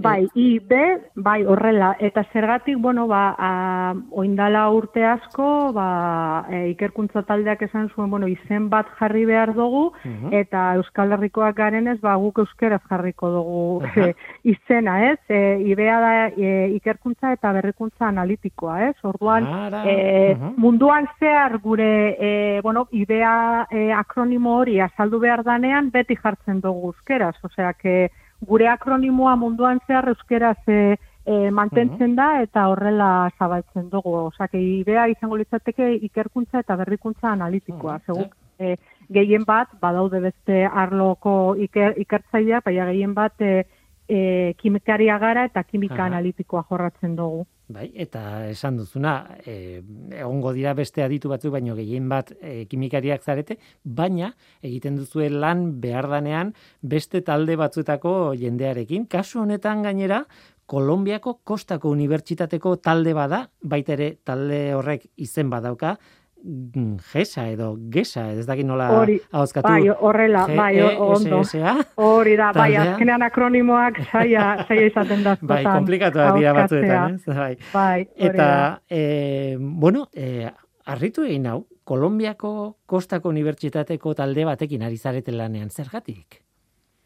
Bai, 0.00 0.28
I, 0.34 0.58
B, 0.58 0.76
bai, 1.14 1.44
horrela. 1.44 1.96
Eta 2.00 2.24
zergatik, 2.32 2.78
bueno, 2.78 3.06
ba, 3.06 3.34
a, 3.38 3.94
oindala 4.10 4.68
urte 4.72 5.04
asko, 5.04 5.72
ba, 5.76 6.46
e, 6.48 6.70
ikerkuntza 6.70 7.22
taldeak 7.28 7.62
esan 7.66 7.90
zuen, 7.94 8.08
bueno, 8.10 8.28
izen 8.28 8.70
bat 8.70 8.88
jarri 8.98 9.24
behar 9.28 9.52
dugu, 9.54 9.92
Mhm. 10.04 10.32
eta 10.32 10.74
Euskal 10.76 11.12
Herrikoak 11.12 11.56
garenez, 11.56 12.00
ba, 12.00 12.14
guk 12.16 12.38
euskeraz 12.38 12.80
jarriko 12.88 13.30
dugu 13.30 13.82
Aha. 13.84 14.08
e, 14.08 14.14
izena, 14.44 15.10
ez? 15.10 15.18
E, 15.28 15.60
ibea 15.68 16.00
da 16.00 16.12
e, 16.28 16.70
ikerkuntza 16.76 17.32
eta 17.32 17.52
berrikuntza 17.52 18.08
analitikoa, 18.08 18.88
ez? 18.88 18.96
Orduan, 19.02 19.46
Ara, 19.46 19.84
e, 19.84 20.34
mhm. 20.34 20.54
munduan 20.56 21.08
zehar 21.18 21.58
gure, 21.58 22.16
e, 22.18 22.60
bueno, 22.62 22.86
ibea 22.92 23.66
e, 23.70 23.92
akronimo 23.92 24.56
hori 24.58 24.80
azaldu 24.80 25.20
behar 25.20 25.44
danean, 25.44 25.90
beti 25.90 26.16
jartzen 26.16 26.60
dugu 26.60 26.94
euskeraz, 26.94 27.36
osea, 27.44 27.74
que 27.74 28.10
gure 28.46 28.68
akronimoa 28.68 29.36
munduan 29.36 29.80
zehar 29.86 30.08
euskeraz 30.08 30.58
e, 30.68 30.96
e, 31.26 31.50
mantentzen 31.50 32.14
da 32.16 32.30
eta 32.42 32.66
horrela 32.72 33.30
zabaltzen 33.38 33.90
dugu. 33.90 34.14
Osea, 34.30 34.48
que 34.48 34.60
ibea 34.60 35.08
izango 35.12 35.36
litzateke 35.36 35.92
ikerkuntza 36.08 36.64
eta 36.64 36.76
berrikuntza 36.80 37.32
analitikoa. 37.32 37.98
Mhm, 37.98 38.06
Segun, 38.06 38.30
e, 38.58 38.76
gehien 39.12 39.44
bat, 39.46 39.72
badaude 39.80 40.20
beste 40.20 40.64
arloko 40.66 41.54
iker, 41.58 41.94
ikertzaileak, 41.98 42.64
baina 42.64 42.86
gehien 42.90 43.14
bat 43.14 43.40
e, 43.40 43.64
e, 44.08 44.20
kimikaria 44.58 45.18
gara 45.18 45.44
eta 45.48 45.62
kimika 45.64 46.02
Aha. 46.02 46.10
analitikoa 46.12 46.64
jorratzen 46.70 47.16
dugu. 47.16 47.46
Bai, 47.70 47.84
eta 48.02 48.48
esan 48.50 48.80
duzuna, 48.80 49.12
e, 49.46 49.78
egongo 50.18 50.50
dira 50.56 50.72
beste 50.74 51.04
aditu 51.04 51.30
batzuk, 51.30 51.52
baino 51.54 51.76
gehien 51.78 52.08
bat 52.10 52.32
e, 52.40 52.64
kimikariak 52.66 53.22
zarete, 53.22 53.60
baina 53.84 54.32
egiten 54.66 54.96
duzue 54.98 55.28
lan 55.30 55.68
behar 55.84 56.08
danean 56.10 56.50
beste 56.82 57.20
talde 57.22 57.54
batzuetako 57.60 58.14
jendearekin. 58.40 59.06
Kasu 59.06 59.44
honetan 59.44 59.84
gainera, 59.86 60.24
Kolombiako 60.70 61.40
Kostako 61.44 61.90
Unibertsitateko 61.94 62.76
talde 62.82 63.14
bada, 63.14 63.44
baita 63.62 63.94
ere 63.96 64.10
talde 64.26 64.60
horrek 64.74 65.06
izen 65.18 65.50
badauka, 65.50 65.96
GESA 66.42 67.48
edo 67.50 67.74
GESA, 67.92 68.30
ez 68.32 68.46
dakit 68.46 68.66
nola 68.66 68.88
Hori, 68.96 69.18
ahozkatu. 69.30 69.68
bai, 69.68 69.88
horrela, 69.90 70.46
bai, 70.46 70.78
E 70.78 70.96
ondo. 70.96 71.42
GESSA? 71.42 71.76
Hori 71.96 72.36
da, 72.36 72.52
bai, 72.56 72.74
azkenean 72.76 73.22
akronimoak 73.22 74.00
saia, 74.10 74.64
saia 74.66 74.86
izaten 74.90 75.22
da 75.22 75.36
Bai, 75.40 75.62
komplikatuak 75.64 76.38
dira 76.38 76.52
batzuetan, 76.56 77.14
ez? 77.14 77.24
Bai. 77.26 77.56
Bai, 77.72 78.08
Eta, 78.16 78.80
e, 78.88 79.56
bueno, 79.60 80.08
e, 80.14 80.48
harritu 80.86 81.24
egin 81.28 81.46
hau, 81.46 81.66
Kolombiako 81.84 82.76
Kostako 82.86 83.28
Unibertsitateko 83.28 84.14
talde 84.14 84.44
batekin 84.46 84.82
ari 84.86 84.96
zarete 84.96 85.32
lanean, 85.32 85.70
zergatik? 85.70 86.40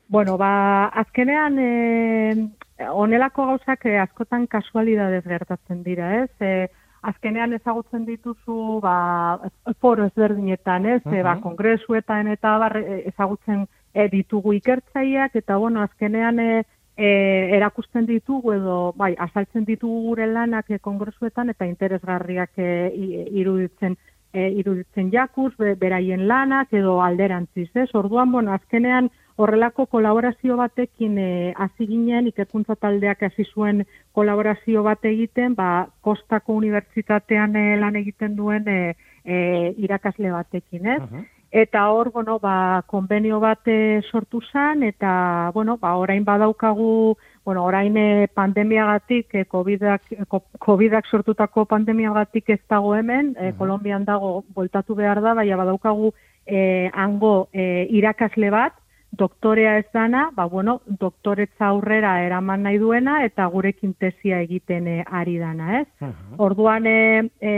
Bueno, 0.09 0.37
ba, 0.37 0.87
azkenean, 1.00 1.59
e, 1.59 2.49
onelako 2.93 3.47
gauzak 3.47 3.87
e, 3.87 3.99
askotan 3.99 4.47
kasualidadez 4.47 5.25
gertatzen 5.25 5.83
dira, 5.83 6.11
ez? 6.25 6.31
E, 6.41 6.69
azkenean 7.11 7.52
ezagutzen 7.52 8.04
dituzu, 8.08 8.80
ba, 8.82 9.38
foro 9.80 10.06
ezberdinetan, 10.08 10.87
ez? 10.87 11.02
E, 11.06 11.23
ba, 11.23 11.34
Mhm. 11.34 11.42
kongresuetan 11.42 12.28
eta 12.32 12.56
bar, 12.58 12.76
e, 12.78 13.02
ezagutzen 13.08 13.66
e, 13.94 14.08
ditugu 14.08 14.52
ikertzaileak, 14.54 15.37
eta, 15.37 15.56
bueno, 15.56 15.82
azkenean 15.82 16.38
e, 16.40 16.64
e, 16.96 17.08
erakusten 17.56 18.06
ditugu 18.06 18.52
edo, 18.54 18.92
bai, 18.96 19.14
azaltzen 19.18 19.64
ditugu 19.64 20.00
gure 20.08 20.26
lanak 20.26 20.70
e, 20.70 20.78
kongresuetan 20.78 21.50
eta 21.50 21.66
interesgarriak 21.66 22.50
e, 22.56 22.92
i- 22.94 23.28
iruditzen 23.40 23.96
e, 24.32 24.49
iruditzen 24.50 25.12
jakuz, 25.12 25.52
be, 25.56 25.75
beraien 25.78 26.26
lanak 26.26 26.73
edo 26.73 27.00
alderantziz, 27.02 27.68
ez? 27.76 27.88
Orduan, 27.94 28.32
bueno, 28.32 28.50
azkenean 28.52 29.11
horrelako 29.37 29.87
kolaborazio 29.87 30.57
batekin 30.57 31.19
e, 31.19 31.53
hasi 31.57 31.87
ginen, 31.91 32.26
ikerkuntza 32.31 32.76
taldeak 32.76 33.23
hasi 33.23 33.45
zuen 33.55 33.85
kolaborazio 34.12 34.83
bat 34.87 35.05
egiten, 35.05 35.55
ba, 35.55 35.88
Kostako 36.00 36.55
Unibertsitatean 36.61 37.57
e, 37.57 37.76
lan 37.81 37.97
egiten 37.97 38.37
duen 38.37 38.69
e, 38.69 38.95
e, 39.25 39.75
irakasle 39.79 40.31
batekin, 40.31 40.87
ez? 40.87 41.00
Aha. 41.03 41.25
Eta 41.55 41.85
hor, 41.95 42.09
bueno, 42.11 42.41
ba, 42.43 42.83
konbenio 42.91 43.37
bat 43.38 43.61
eh, 43.71 44.00
sortu 44.11 44.41
zen, 44.50 44.83
eta, 44.83 45.53
bueno, 45.55 45.76
ba, 45.79 45.93
orain 45.95 46.25
badaukagu, 46.26 47.14
bueno, 47.45 47.62
orain 47.64 47.95
eh, 47.97 48.26
pandemiagatik, 48.35 49.35
eh, 49.38 49.45
COVIDak, 49.45 50.03
eh, 50.11 50.25
ko- 50.26 50.43
COVIDak 50.59 51.07
sortutako 51.07 51.64
pandemiagatik 51.71 52.50
ez 52.50 52.61
dago 52.69 52.97
hemen, 52.97 53.37
eh, 53.38 53.53
Mhm. 53.53 53.59
Kolonbian 53.59 54.05
dago, 54.05 54.43
voltatu 54.55 54.97
behar 54.99 55.21
da, 55.23 55.35
baina 55.35 55.57
badaukagu 55.57 56.12
eh, 56.47 56.91
hango 56.93 57.49
eh, 57.53 57.87
irakasle 57.88 58.50
bat, 58.50 58.75
doktorea 59.18 59.78
ez 59.78 59.87
dana, 59.92 60.28
ba, 60.35 60.47
bueno, 60.47 60.80
doktoretza 61.00 61.66
aurrera 61.66 62.14
eraman 62.25 62.64
nahi 62.66 62.78
duena, 62.78 63.21
eta 63.25 63.47
gurekin 63.52 63.94
tesia 63.94 64.40
egiten 64.44 64.88
eh, 64.88 65.04
ari 65.06 65.37
dana, 65.38 65.80
ez? 65.80 65.88
Aha. 66.00 66.38
Orduan 66.47 66.87
e, 66.87 66.97
e, 67.40 67.54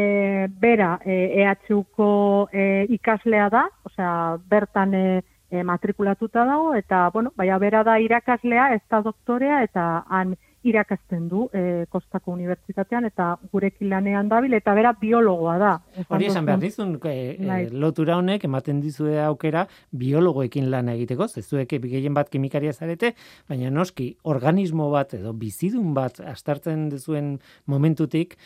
bera 0.60 0.98
e, 1.04 1.16
EHUko 1.42 2.10
e, 2.52 2.86
ikaslea 2.98 3.48
da, 3.52 3.66
osea 3.88 4.12
bertan 4.50 4.94
e, 4.94 5.06
e, 5.50 5.62
matrikulatuta 5.62 6.44
dago 6.44 6.74
eta 6.74 7.08
bueno, 7.14 7.32
baina 7.36 7.58
bera 7.58 7.82
da 7.84 7.98
irakaslea, 8.00 8.72
ez 8.74 8.82
da 8.90 9.02
doktorea 9.02 9.62
eta 9.64 9.86
han 10.08 10.36
irakasten 10.66 11.28
du 11.30 11.46
e, 11.54 11.86
Kostako 11.90 12.34
Unibertsitatean 12.34 13.06
eta 13.08 13.28
gurekin 13.52 13.90
lanean 13.90 14.28
dabil 14.28 14.54
eta 14.58 14.74
bera 14.76 14.92
biologoa 15.00 15.56
da. 15.62 15.72
Hori 16.08 16.28
esan 16.30 16.46
behar 16.48 16.62
dizun, 16.62 16.96
e, 17.04 17.16
e, 17.38 17.58
lotura 17.72 18.18
honek 18.20 18.46
ematen 18.48 18.80
dizue 18.82 19.18
aukera 19.24 19.66
biologoekin 19.90 20.70
lana 20.72 20.96
egiteko, 20.98 21.28
zezuek 21.28 21.76
gehien 21.86 22.14
bat 22.16 22.30
kimikaria 22.32 22.72
zarete, 22.72 23.14
baina 23.48 23.70
noski 23.70 24.12
organismo 24.24 24.90
bat 24.94 25.14
edo 25.18 25.34
bizidun 25.36 25.94
bat 25.96 26.20
astartzen 26.20 26.88
duzuen 26.92 27.36
momentutik, 27.66 28.36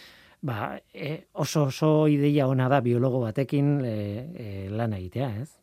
ba, 0.43 0.77
e, 0.93 1.27
oso 1.33 1.69
oso 1.69 2.09
ideia 2.09 2.49
ona 2.49 2.69
da 2.69 2.81
biologo 2.85 3.21
batekin 3.25 3.81
e, 3.85 4.69
lan 4.73 4.97
egitea, 4.97 5.33
ez? 5.43 5.60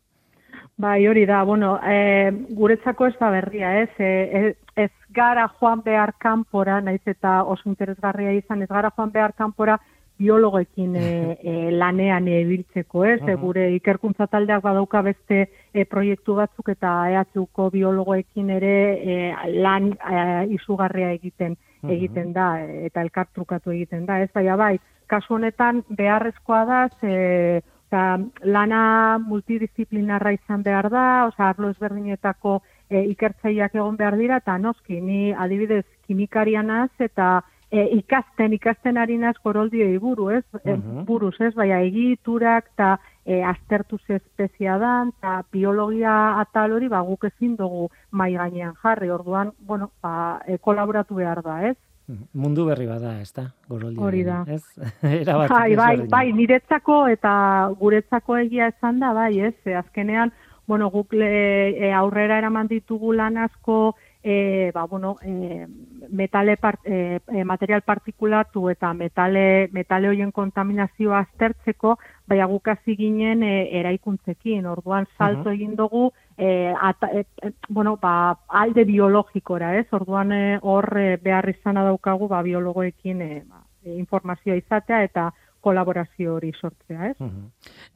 Bai, 0.77 1.07
hori 1.07 1.25
da, 1.25 1.41
bueno, 1.43 1.79
e, 1.84 2.29
guretzako 2.53 3.07
ez 3.07 3.15
da 3.17 3.31
berria, 3.34 3.72
ez? 3.81 3.89
E, 3.98 4.10
ez, 4.39 4.55
ez 4.75 4.91
gara 5.10 5.48
joan 5.60 5.81
behar 5.81 6.12
kanpora, 6.22 6.75
naiz 6.86 7.01
eta 7.10 7.39
oso 7.50 7.65
interesgarria 7.65 8.36
izan, 8.38 8.62
ez 8.62 8.69
gara 8.69 8.91
joan 8.93 9.10
behar 9.12 9.34
kanpora 9.34 9.79
biologoekin 10.22 10.96
e, 10.96 11.07
e, 11.41 11.53
lanean 11.74 12.27
ibiltzeko, 12.29 13.05
ez? 13.10 13.17
E, 13.25 13.36
gure 13.41 13.72
ikerkuntza 13.74 14.27
taldeak 14.29 14.62
badauka 14.62 15.01
beste 15.07 15.39
e, 15.74 15.86
proiektu 15.89 16.36
batzuk 16.38 16.69
eta 16.74 16.91
EHUko 17.24 17.72
biologoekin 17.74 18.51
ere 18.60 18.75
e, 19.01 19.17
lan 19.57 19.96
e, 19.98 20.19
izugarria 20.60 21.10
egiten 21.15 21.57
egiten 21.89 22.34
da 22.38 22.51
e, 22.62 22.86
eta 22.91 23.01
elkartrukatu 23.01 23.74
egiten 23.74 24.05
da, 24.05 24.19
ez? 24.22 24.29
Baina 24.34 24.60
bai, 24.62 24.75
kasu 25.10 25.39
honetan 25.39 25.81
beharrezkoa 25.89 26.63
da, 26.69 26.84
ze 27.01 27.63
Osa, 27.88 28.20
lana 28.44 29.17
multidisciplinarra 29.24 30.34
izan 30.36 30.63
behar 30.63 30.89
da, 30.91 31.25
osa, 31.29 31.50
arlo 31.53 31.70
ezberdinetako 31.72 32.58
e, 32.89 33.06
ikertzaileak 33.13 33.75
egon 33.75 33.96
behar 33.96 34.17
dira, 34.20 34.41
eta 34.44 34.58
noski, 34.60 35.00
ni 35.01 35.32
adibidez 35.32 35.86
kimikarianaz 36.08 36.89
eta 37.00 37.41
e, 37.72 37.86
ikasten, 37.98 38.53
ikasten 38.60 38.98
ari 38.98 39.17
naz 39.17 39.36
goroldioi 39.44 39.98
buru, 40.03 40.29
ez? 40.32 40.44
E, 40.65 40.75
Mhm. 40.75 41.06
buruz, 41.06 41.36
ez? 41.39 41.53
Baina 41.56 41.79
egiturak 41.82 42.67
eta 42.74 43.00
e, 43.25 43.41
aztertu 43.44 43.98
ze 44.06 44.15
espezia 44.15 44.77
dan, 44.77 45.13
eta 45.17 45.44
biologia 45.51 46.39
atal 46.41 46.74
hori, 46.74 46.88
ba, 46.88 47.01
guk 47.01 47.24
ezin 47.24 47.56
dugu 47.56 47.89
mai 48.12 48.34
gainean 48.34 48.74
jarri, 48.84 49.10
orduan, 49.10 49.51
bueno, 49.60 49.91
ba, 50.01 50.41
e, 50.46 50.58
kolaboratu 50.58 51.15
behar 51.15 51.41
da, 51.41 51.62
ez? 51.70 51.77
Mundu 52.08 52.64
berri 52.70 52.86
bada, 52.88 53.18
ez 53.20 53.34
da? 53.36 53.50
Goroldi 53.68 54.00
Hori 54.00 54.24
da. 54.24 54.44
Ez? 54.48 54.64
Era 55.22 55.38
bat 55.42 55.52
Bai, 55.52 55.76
bai, 55.76 55.96
bai, 56.08 56.28
niretzako 56.36 57.02
eta 57.12 57.32
guretzako 57.80 58.38
egia 58.46 58.70
esan 58.72 59.02
da, 59.04 59.12
bai, 59.18 59.34
ez, 59.50 59.56
azkenean 59.76 60.32
bueno, 60.68 60.90
guk 60.92 61.16
e, 61.16 61.92
aurrera 61.96 62.38
eraman 62.42 62.68
ditugu 62.68 63.14
lan 63.16 63.38
asko, 63.40 63.96
e, 64.29 64.72
ba, 64.74 64.84
bueno, 64.86 65.15
e, 65.24 65.65
metale 66.10 66.57
part, 66.57 66.81
e, 66.84 67.22
e, 67.31 67.43
material 67.46 67.81
partikulatu 67.81 68.69
eta 68.69 68.91
metale, 68.93 69.69
metale 69.72 70.10
hoien 70.10 70.34
kontaminazioa 70.36 71.22
aztertzeko, 71.24 71.93
bai 72.27 72.41
guk 72.43 72.67
hasi 72.67 72.98
ginen 73.00 73.46
e, 73.48 73.53
eraikuntzekin, 73.79 74.65
orduan 74.67 75.07
salto 75.17 75.53
egin 75.55 75.77
dugu, 75.79 76.10
e, 76.36 76.74
ata, 76.75 77.07
e, 77.13 77.24
e, 77.41 77.53
bueno, 77.69 77.96
ba, 78.01 78.38
alde 78.50 78.84
biologikora, 78.84 79.77
ez? 79.79 79.88
Orduan 79.96 80.36
hor 80.62 80.89
e, 81.00 81.15
behar 81.24 81.48
izana 81.48 81.88
daukagu 81.88 82.27
ba, 82.27 82.43
biologoekin 82.43 83.22
e, 83.22 83.43
ba, 83.48 83.63
informazioa 83.96 84.60
izatea 84.60 85.05
eta 85.07 85.29
kolaborazio 85.68 86.38
hori 86.38 86.52
sortzea, 86.56 87.12
ez? 87.12 87.30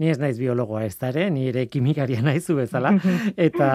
Ni 0.01 0.09
ez 0.11 0.17
naiz 0.19 0.35
biologoa 0.39 0.83
ez 0.85 0.95
da 0.99 1.11
ere, 1.11 1.29
ni 1.33 1.47
ere 1.51 1.65
kimikaria 1.71 2.21
naizu 2.27 2.57
bezala, 2.59 2.93
eta 3.39 3.69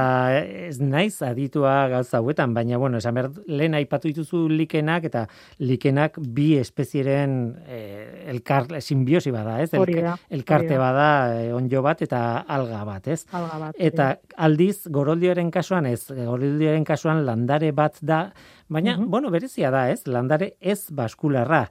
ez 0.69 0.79
naiz 0.81 1.15
aditua 1.25 1.77
gauza 1.93 2.21
hauetan, 2.21 2.55
baina, 2.57 2.79
bueno, 2.83 3.01
esan 3.03 3.17
behar, 3.17 3.31
lehen 3.49 3.77
aipatu 3.79 4.11
dituzu 4.11 4.45
likenak, 4.53 5.09
eta 5.09 5.27
likenak 5.65 6.19
bi 6.37 6.53
espezieren 6.61 7.39
eh, 7.67 8.27
elkar, 8.33 8.69
simbiosi 8.81 9.33
bada, 9.35 9.59
ez? 9.65 9.73
Hori 9.77 9.99
da. 10.05 10.17
Elkarte 10.33 10.79
bada, 10.81 11.09
eh, 11.41 11.51
onjo 11.57 11.83
bat, 11.87 12.05
eta 12.07 12.23
alga 12.59 12.85
bat, 12.89 13.09
ez? 13.13 13.23
Alga 13.37 13.61
bat. 13.67 13.81
Eta 13.91 14.13
aldiz, 14.49 14.87
goroldioaren 14.93 15.51
kasuan, 15.55 15.89
ez, 15.91 16.03
goroldioaren 16.13 16.85
kasuan 16.87 17.25
landare 17.27 17.73
bat 17.77 17.99
da, 18.03 18.27
baina, 18.69 18.99
bueno, 19.01 19.33
berezia 19.35 19.73
da, 19.75 19.87
ez? 19.93 20.03
Landare 20.11 20.55
ez 20.61 20.83
baskularra. 20.95 21.67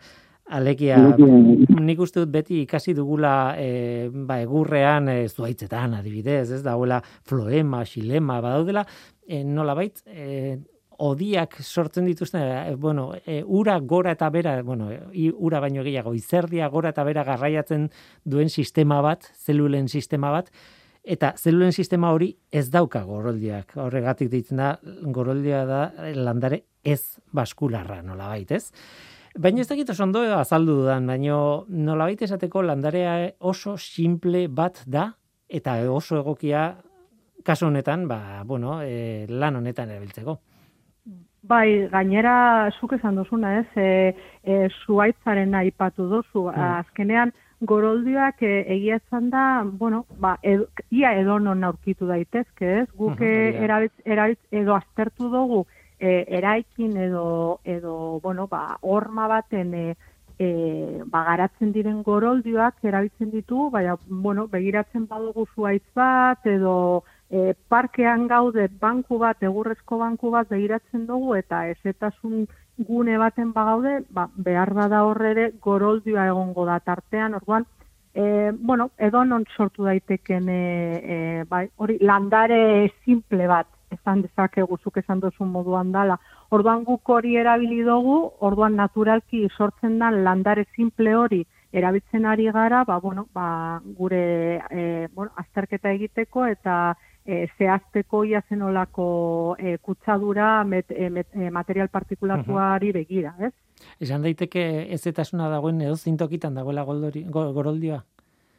Alegia, 0.54 1.00
nik 1.18 2.02
uste 2.04 2.22
dut 2.22 2.30
beti 2.30 2.60
ikasi 2.62 2.94
dugula 2.94 3.56
e, 3.58 4.10
ba, 4.14 4.38
egurrean 4.44 5.10
e, 5.10 5.16
zuaitzetan 5.26 5.96
adibidez, 5.98 6.52
ez 6.54 6.62
dagoela 6.62 7.00
floema, 7.26 7.82
xilema, 7.90 8.38
badaudela, 8.46 8.84
e, 9.26 9.42
nola 9.42 9.74
bait, 9.74 10.04
e, 10.06 10.60
odiak 11.02 11.58
sortzen 11.64 12.06
dituzten, 12.06 12.46
e, 12.46 12.76
bueno, 12.78 13.08
e, 13.26 13.40
ura 13.42 13.80
gora 13.80 14.14
eta 14.14 14.30
bera, 14.30 14.60
bueno, 14.62 14.92
i, 15.14 15.32
ura 15.34 15.64
baino 15.64 15.82
gehiago, 15.84 16.14
izerdia 16.14 16.70
gora 16.70 16.94
eta 16.94 17.08
bera 17.10 17.26
garraiatzen 17.26 17.90
duen 18.24 18.54
sistema 18.54 19.02
bat, 19.02 19.26
zelulen 19.34 19.90
sistema 19.90 20.30
bat, 20.30 20.54
eta 21.02 21.34
zelulen 21.42 21.74
sistema 21.74 22.14
hori 22.14 22.30
ez 22.54 22.68
dauka 22.70 23.02
goroldiak, 23.10 23.74
horregatik 23.82 24.30
ditzen 24.30 24.62
da, 24.62 24.76
goroldia 25.10 25.66
da 25.66 25.84
landare 26.14 26.68
ez 26.86 27.18
baskularra, 27.34 28.04
nola 28.06 28.30
bait, 28.30 28.54
ez? 28.54 28.70
Baina 29.36 29.60
ez 29.62 29.68
dakit 29.68 29.90
ondo 30.00 30.22
azaldu 30.38 30.78
dudan, 30.80 31.08
baina 31.12 31.38
nola 31.68 32.06
baita 32.08 32.24
esateko 32.24 32.62
landarea 32.64 33.32
oso 33.40 33.76
simple 33.78 34.48
bat 34.48 34.80
da, 34.88 35.10
eta 35.50 35.76
oso 35.92 36.22
egokia 36.22 36.76
kasu 37.44 37.68
honetan, 37.68 38.08
ba, 38.08 38.44
bueno, 38.46 38.80
e, 38.82 39.26
lan 39.30 39.60
honetan 39.60 39.92
erabiltzeko. 39.92 40.40
Bai, 41.46 41.88
gainera, 41.92 42.72
zuk 42.80 42.96
esan 42.98 43.20
duzuna, 43.20 43.60
ez, 43.60 43.68
e, 43.76 44.16
e, 44.42 44.70
zuaitzaren 44.86 45.54
aipatu 45.60 46.08
duzu, 46.10 46.48
hmm. 46.48 46.72
azkenean, 46.80 47.34
goroldioak 47.62 48.42
e, 48.42 48.56
egia 48.78 49.02
esan 49.04 49.30
da, 49.30 49.46
bueno, 49.66 50.06
ba, 50.18 50.38
ia 50.90 51.12
edo 51.20 51.38
non 51.44 51.64
aurkitu 51.68 52.08
daitezke, 52.08 52.72
ez, 52.86 52.90
guk 52.96 53.20
uh 53.20 53.84
edo 54.56 54.74
aztertu 54.80 55.30
dugu, 55.30 55.66
e, 56.00 56.26
eraikin 56.28 56.98
edo 56.98 57.60
edo 57.64 58.20
bueno 58.20 58.48
ba 58.48 58.78
horma 58.82 59.28
baten 59.28 59.74
e, 59.74 59.96
e, 60.40 61.02
ba, 61.06 61.24
garatzen 61.32 61.72
diren 61.72 62.02
goroldioak 62.04 62.84
erabiltzen 62.84 63.32
ditu 63.32 63.70
baina 63.72 63.98
bueno 64.08 64.48
begiratzen 64.48 65.08
badugu 65.08 65.48
zuaitz 65.56 65.86
bat 65.96 66.46
edo 66.46 67.04
e, 67.30 67.54
parkean 67.70 68.28
gaude 68.28 68.68
banku 68.82 69.20
bat 69.20 69.42
egurrezko 69.44 69.98
banku 69.98 70.32
bat 70.32 70.50
begiratzen 70.50 71.08
dugu 71.08 71.36
eta 71.36 71.68
ezetasun 71.70 72.48
gune 72.78 73.18
baten 73.18 73.54
bagaude 73.54 74.02
ba 74.10 74.28
behar 74.36 74.74
bada 74.74 75.06
horre 75.06 75.32
ere 75.32 75.52
goroldioa 75.62 76.28
egongo 76.28 76.66
da 76.66 76.80
tartean. 76.80 77.34
Orduan 77.34 77.66
E, 78.18 78.54
bueno, 78.56 78.92
edo 78.98 79.26
non 79.26 79.44
sortu 79.58 79.84
daiteken 79.84 80.48
e, 80.48 80.60
e, 81.04 81.44
bai, 81.50 81.66
hori 81.76 81.98
landare 82.00 82.88
simple 83.04 83.44
bat 83.46 83.68
esan 83.92 84.22
dezakegu 84.22 84.78
zuk 84.84 84.98
esan 84.98 85.20
duzun 85.20 85.50
moduan 85.52 85.92
dala. 85.92 86.18
Orduan 86.52 86.84
guk 86.84 87.10
hori 87.10 87.36
erabili 87.38 87.84
dugu, 87.84 88.18
orduan 88.40 88.76
naturalki 88.76 89.48
sortzen 89.58 90.00
da 90.00 90.12
landare 90.12 90.66
simple 90.76 91.16
hori 91.16 91.46
erabiltzen 91.76 92.26
ari 92.26 92.46
gara, 92.52 92.84
ba, 92.88 93.00
bueno, 93.00 93.28
ba, 93.34 93.82
gure 93.98 94.62
e, 94.72 95.08
bueno, 95.14 95.32
azterketa 95.36 95.92
egiteko 95.92 96.46
eta 96.48 96.96
e, 97.26 97.48
zehazteko 97.58 98.24
ia 98.24 98.42
zenolako 98.48 99.58
e, 99.60 99.78
kutsadura 99.84 100.64
met, 100.64 100.92
e, 100.92 101.10
e 101.34 101.52
material 101.52 101.90
partikulatuari 101.90 102.94
begira, 102.96 103.36
ez? 103.40 103.52
Esan 104.00 104.24
daiteke 104.24 104.64
ez 104.94 105.02
dagoen 105.04 105.82
edo 105.82 105.96
zintokitan 105.96 106.56
dagoela 106.56 106.84
goroldioa? 106.86 108.04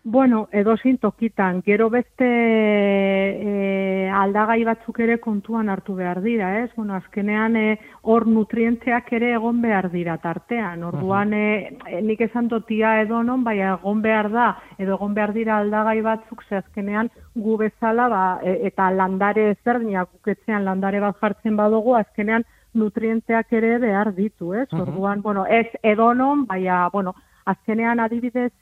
Bueno, 0.08 0.48
edo 0.52 0.76
tokitan, 1.00 1.62
gero 1.64 1.90
beste 1.90 2.24
e, 2.24 4.08
aldagai 4.08 4.62
batzuk 4.62 5.00
ere 5.00 5.16
kontuan 5.18 5.68
hartu 5.68 5.96
behar 5.96 6.20
dira, 6.22 6.62
ez? 6.62 6.70
Bueno, 6.76 6.94
azkenean 6.94 7.56
e, 7.56 7.80
hor 8.02 8.28
nutrienteak 8.28 9.12
ere 9.12 9.32
egon 9.32 9.60
behar 9.60 9.90
dira 9.90 10.16
tartean. 10.18 10.84
Orduan, 10.84 11.34
e, 11.34 11.72
nik 12.02 12.20
esan 12.20 12.46
dotia 12.46 13.00
edo 13.00 13.24
non, 13.24 13.42
bai 13.42 13.56
egon 13.58 14.00
behar 14.00 14.30
da, 14.30 14.46
edo 14.78 14.94
egon 14.94 15.16
behar 15.18 15.32
dira 15.34 15.58
aldagai 15.58 15.98
batzuk, 16.02 16.46
ze 16.48 16.60
azkenean 16.60 17.10
gu 17.34 17.56
bezala, 17.64 18.06
ba, 18.06 18.22
e, 18.44 18.60
eta 18.70 18.92
landare 18.92 19.48
ezberdinak, 19.56 20.12
guketzean 20.20 20.62
landare 20.70 21.02
bat 21.02 21.18
jartzen 21.18 21.58
badugu, 21.58 21.96
azkenean 21.98 22.46
nutrienteak 22.74 23.50
ere 23.58 23.80
behar 23.82 24.14
ditu, 24.14 24.54
ez? 24.54 24.68
Orduan, 24.70 25.26
bueno, 25.26 25.48
ez 25.50 25.66
edo 25.82 26.12
non, 26.14 26.46
bai, 26.46 26.62
bueno, 26.94 27.16
azkenean 27.44 27.98
adibidez, 27.98 28.52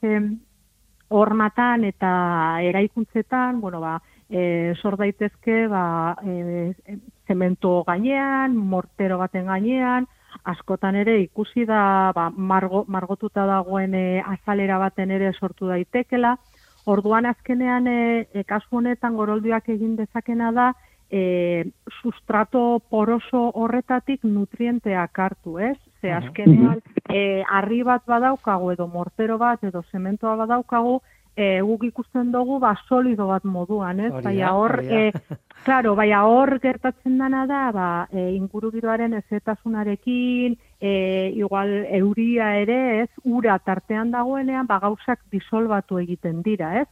hormatan 1.08 1.84
eta 1.84 2.60
eraikuntzetan, 2.62 3.60
bueno, 3.60 3.80
ba, 3.80 4.00
e, 4.28 4.74
sor 4.80 4.96
daitezke 4.96 5.66
ba, 5.68 6.16
e, 6.24 6.72
zemento 7.26 7.82
gainean, 7.86 8.56
mortero 8.56 9.18
baten 9.18 9.46
gainean, 9.46 10.08
askotan 10.44 10.96
ere 10.96 11.18
ikusi 11.22 11.64
da 11.68 12.12
ba, 12.14 12.30
margo, 12.30 12.84
margotuta 12.88 13.46
dagoen 13.46 13.94
e, 13.94 14.20
azalera 14.20 14.78
baten 14.78 15.10
ere 15.10 15.32
sortu 15.32 15.68
daitekela. 15.70 16.36
Orduan 16.86 17.26
azkenean 17.26 17.86
e, 17.88 18.00
e, 18.32 18.44
kasu 18.44 18.80
honetan 18.80 19.16
goroldioak 19.16 19.68
egin 19.72 19.96
dezakena 19.96 20.50
da 20.52 20.72
e, 21.10 21.64
sustrato 22.02 22.80
poroso 22.90 23.50
horretatik 23.54 24.24
nutrienteak 24.24 25.18
hartu, 25.18 25.58
ez? 25.58 25.78
Ze 26.04 26.12
azkenean 26.12 26.82
e, 27.08 27.42
arri 27.48 27.80
bat 27.86 28.02
badaukagu 28.04 28.74
edo 28.74 28.86
mortero 28.92 29.38
bat 29.40 29.62
edo 29.64 29.80
zementoa 29.90 30.34
badaukagu, 30.36 30.98
e, 31.32 31.60
guk 31.64 31.86
ikusten 31.88 32.28
dugu 32.32 32.58
ba 32.60 32.74
solido 32.88 33.26
bat 33.30 33.46
moduan, 33.48 34.02
ez? 34.04 34.12
Baina 34.26 34.50
hor, 34.52 34.76
e, 34.84 35.12
claro, 35.64 35.94
baina 35.96 36.24
hor 36.28 36.58
gertatzen 36.60 37.16
dana 37.18 37.46
da, 37.48 37.62
ba, 37.72 37.88
e, 38.12 38.26
ingurugiroaren 38.36 39.16
ezetasunarekin, 39.22 40.58
e, 40.80 40.92
igual 41.40 41.72
euria 42.00 42.50
ere, 42.60 42.80
ez? 43.06 43.08
Ura 43.24 43.56
tartean 43.64 44.12
dagoenean, 44.12 44.68
ba 44.68 44.82
gauzak 44.84 45.24
disolbatu 45.32 46.02
egiten 46.04 46.42
dira, 46.42 46.74
ez? 46.82 46.88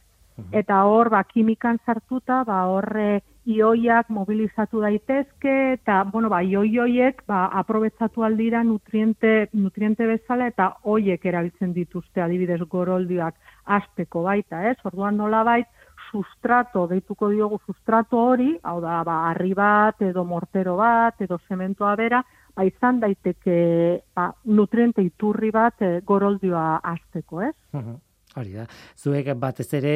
Eta 0.51 0.81
hor, 0.89 1.11
ba, 1.13 1.21
kimikan 1.29 1.77
sartuta, 1.85 2.41
ba, 2.47 2.63
horre 2.73 3.21
ioiak 3.45 4.09
mobilizatu 4.09 4.79
daitezke, 4.81 5.53
eta, 5.73 6.03
bueno, 6.11 6.29
ba, 6.31 6.41
ioioiek, 6.43 7.23
ba, 7.27 7.45
aprobetzatu 7.59 8.23
aldira 8.23 8.63
nutriente, 8.63 9.49
nutriente 9.53 10.07
bezala, 10.07 10.47
eta 10.47 10.69
hoiek 10.83 11.25
erabiltzen 11.25 11.73
dituzte, 11.75 12.21
adibidez, 12.23 12.61
goroldioak 12.69 13.35
azteko 13.65 14.23
baita, 14.23 14.63
ez? 14.69 14.77
Orduan 14.87 15.17
nola 15.19 15.43
bait, 15.43 15.67
sustrato, 16.13 16.85
deituko 16.87 17.29
diogu 17.33 17.59
sustrato 17.65 18.21
hori, 18.29 18.53
hau 18.63 18.79
da, 18.83 19.01
ba, 19.03 19.19
arri 19.31 19.53
bat, 19.57 20.01
edo 20.01 20.23
mortero 20.23 20.77
bat, 20.77 21.19
edo 21.25 21.39
zementoa 21.49 21.95
bera, 21.99 22.23
ba, 22.55 22.65
izan 22.69 23.01
daiteke 23.01 23.57
ba, 24.15 24.29
nutriente 24.45 25.03
iturri 25.03 25.51
bat 25.51 25.81
e, 25.81 25.93
goroldioa 26.05 26.79
azteko, 26.93 27.41
ez? 27.49 27.55
Hori 28.37 28.55
da. 28.55 28.67
Zuek 28.97 29.33
batez 29.37 29.69
ere 29.77 29.95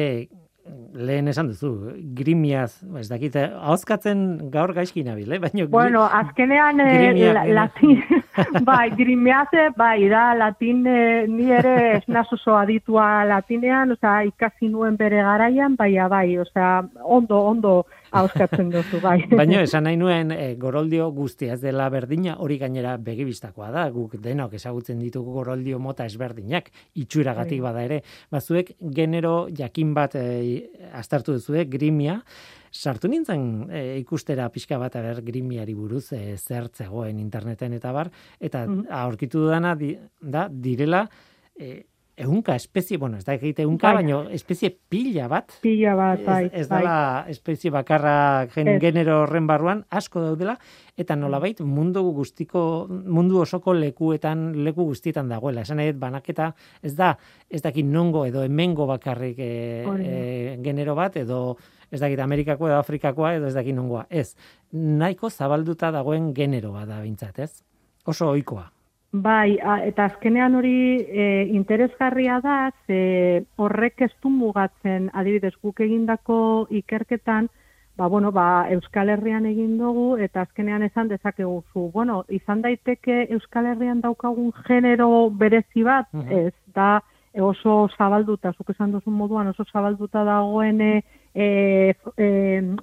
lehen 0.94 1.28
esan 1.30 1.50
duzu, 1.52 1.72
grimiaz, 2.16 2.80
ez 2.98 3.06
dakit, 3.10 3.36
hauskatzen 3.70 4.50
gaur 4.52 4.72
gaizki 4.76 5.04
nabil, 5.06 5.32
eh? 5.36 5.40
Baina, 5.42 5.66
bueno, 5.70 6.04
azkenean 6.20 6.80
eh, 6.84 7.32
latin, 7.52 8.02
bai, 8.68 8.90
grimiaz, 8.96 9.48
bai, 9.76 10.08
da, 10.08 10.34
latin, 10.34 10.84
eh, 10.86 11.26
ni 11.28 11.50
ere 11.52 11.98
esnazoso 11.98 12.56
aditua 12.56 13.24
latinean, 13.28 13.92
oza, 13.96 14.20
ikasi 14.28 14.70
nuen 14.72 14.96
bere 14.96 15.22
garaian, 15.24 15.76
bai, 15.76 15.94
bai, 16.10 16.38
oza, 16.38 16.68
ondo, 17.04 17.40
ondo 17.52 17.74
hauskatzen 18.12 18.70
duzu, 18.72 19.00
bai. 19.02 19.18
Baina 19.40 19.62
esan 19.62 19.86
nahi 19.88 19.98
nuen 20.00 20.32
e, 20.34 20.54
goroldio 20.60 21.10
guztia 21.14 21.56
ez 21.56 21.60
dela 21.62 21.88
berdina, 21.92 22.36
hori 22.44 22.58
gainera 22.60 22.96
begibistakoa 22.96 23.70
da, 23.74 23.88
guk 23.94 24.18
denok 24.22 24.54
ezagutzen 24.58 25.00
ditugu 25.02 25.34
goroldio 25.40 25.80
mota 25.82 26.06
ezberdinak, 26.08 26.70
itxuragatik 26.98 27.60
Bai. 27.60 27.66
bada 27.68 27.84
ere. 27.88 28.02
Bazuek 28.32 28.74
genero 28.94 29.48
jakin 29.54 29.94
bat 29.96 30.16
e, 30.18 30.68
astartu 30.98 31.36
duzuek, 31.38 31.68
grimia, 31.72 32.20
sartu 32.72 33.08
nintzen 33.08 33.68
e, 33.70 33.98
ikustera 34.00 34.48
pixka 34.50 34.78
bat 34.78 34.96
aber 34.96 35.22
grimiari 35.22 35.74
buruz 35.74 36.12
e, 36.12 36.36
zer 36.36 36.68
zegoen 36.74 37.18
interneten 37.18 37.72
eta 37.72 37.92
bar, 37.92 38.10
eta 38.40 38.66
Mhm. 38.66 38.86
aurkitu 38.90 39.40
dudana 39.40 39.74
di, 39.76 39.96
da, 40.20 40.48
direla, 40.50 41.08
e, 41.58 41.84
ehunka 42.18 42.56
espezie, 42.56 42.96
bueno, 42.98 43.16
ez 43.16 43.24
da 43.24 43.34
egite 43.34 43.62
ehunka, 43.62 43.86
Bai. 43.92 44.02
baino 44.02 44.28
espezie 44.34 44.76
pila 44.88 45.28
bat, 45.28 45.52
Pila 45.62 45.94
bat, 45.94 46.24
bai. 46.26 46.46
ez, 46.46 46.62
ez 46.62 46.68
bai. 46.68 47.30
espezie 47.30 47.70
bakarra 47.70 48.48
gen, 48.52 48.66
Ez. 48.68 48.80
genero 48.80 49.20
horren 49.22 49.46
barruan 49.46 49.84
asko 49.88 50.20
daudela 50.20 50.58
eta 50.96 51.14
nolabait 51.14 51.60
mundu 51.60 52.02
guztiko 52.10 52.88
mundu 52.90 53.38
osoko 53.38 53.72
lekuetan 53.72 54.64
leku 54.64 54.82
guztietan 54.84 55.28
dagoela. 55.28 55.60
Esan 55.62 55.78
dut, 55.78 55.94
banaketa 55.96 56.54
ez 56.82 56.96
da 56.96 57.16
ez 57.48 57.62
dakit 57.62 57.86
nongo 57.86 58.26
edo 58.26 58.42
hemengo 58.42 58.84
bakarrik 58.86 59.38
e, 59.38 59.84
e, 60.00 60.58
genero 60.60 60.96
bat 60.96 61.16
edo 61.16 61.56
ez 61.90 62.00
dakit 62.00 62.20
Amerikako 62.20 62.68
edo 62.68 62.78
Afrikakoa 62.78 63.34
edo 63.34 63.46
ez 63.46 63.54
dakit 63.54 63.74
nongoa. 63.74 64.06
Ez. 64.10 64.34
Nahiko 64.72 65.30
zabalduta 65.30 65.90
dagoen 65.90 66.34
generoa 66.34 66.84
da 66.86 67.00
bintzat, 67.02 67.38
ez? 67.38 67.62
Oso 68.06 68.30
ohikoa. 68.30 68.70
Bai, 69.12 69.56
a, 69.64 69.78
eta 69.88 70.04
azkenean 70.04 70.54
hori 70.54 71.00
e, 71.00 71.46
interesgarria 71.56 72.40
da, 72.44 72.70
ze 72.86 73.44
horrek 73.56 74.02
ez 74.04 74.10
du 74.22 74.28
mugatzen, 74.28 75.08
adibidez, 75.14 75.54
guk 75.62 75.80
egindako 75.80 76.66
ikerketan, 76.68 77.48
ba, 77.96 78.06
bueno, 78.06 78.30
ba, 78.32 78.68
Euskal 78.70 79.08
Herrian 79.08 79.46
egin 79.48 79.78
dugu, 79.78 80.18
eta 80.20 80.42
azkenean 80.44 80.82
esan 80.82 81.08
dezakegu 81.08 81.62
zu. 81.72 81.88
Bueno, 81.94 82.24
izan 82.28 82.60
daiteke 82.62 83.26
Euskal 83.30 83.66
Herrian 83.72 84.02
daukagun 84.04 84.52
genero 84.66 85.30
berezi 85.30 85.82
bat, 85.82 86.06
Mhm. 86.12 86.32
ez, 86.46 86.54
da 86.74 87.00
oso 87.40 87.88
zabalduta, 87.96 88.52
zuk 88.52 88.70
esan 88.70 88.92
duzun 88.92 89.14
moduan, 89.14 89.46
oso 89.48 89.64
zabalduta 89.72 90.24
dagoen 90.24 91.02
e, 91.34 91.94
e, 92.16 92.28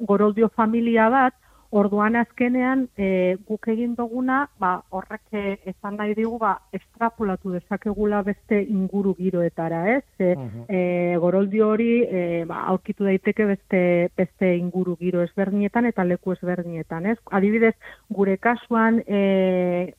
goroldio 0.02 0.50
familia 0.50 1.10
bat, 1.10 1.36
Orduan 1.76 2.16
azkenean 2.16 2.86
e, 2.96 3.36
guk 3.50 3.68
egin 3.68 3.96
duguna, 3.98 4.46
ba, 4.62 4.78
horrek 4.96 5.34
esan 5.68 5.98
nahi 6.00 6.14
digu, 6.16 6.38
ba, 6.40 6.54
estrapolatu 6.78 7.52
dezakegula 7.52 8.22
beste 8.24 8.62
inguru 8.62 9.12
giroetara, 9.18 9.82
ez? 9.98 10.06
E, 10.24 10.30
e, 10.70 10.80
goroldio 11.20 11.68
hori 11.74 11.90
e, 12.06 12.22
ba, 12.48 12.62
aurkitu 12.72 13.10
daiteke 13.10 13.50
beste, 13.50 13.82
beste 14.16 14.54
inguru 14.56 14.96
giro 15.02 15.26
ezberdinetan 15.26 15.90
eta 15.92 16.08
leku 16.08 16.38
ezberdinetan, 16.38 17.10
ez? 17.12 17.18
Adibidez, 17.36 17.74
gure 18.08 18.38
kasuan 18.38 19.02
e, 19.04 19.92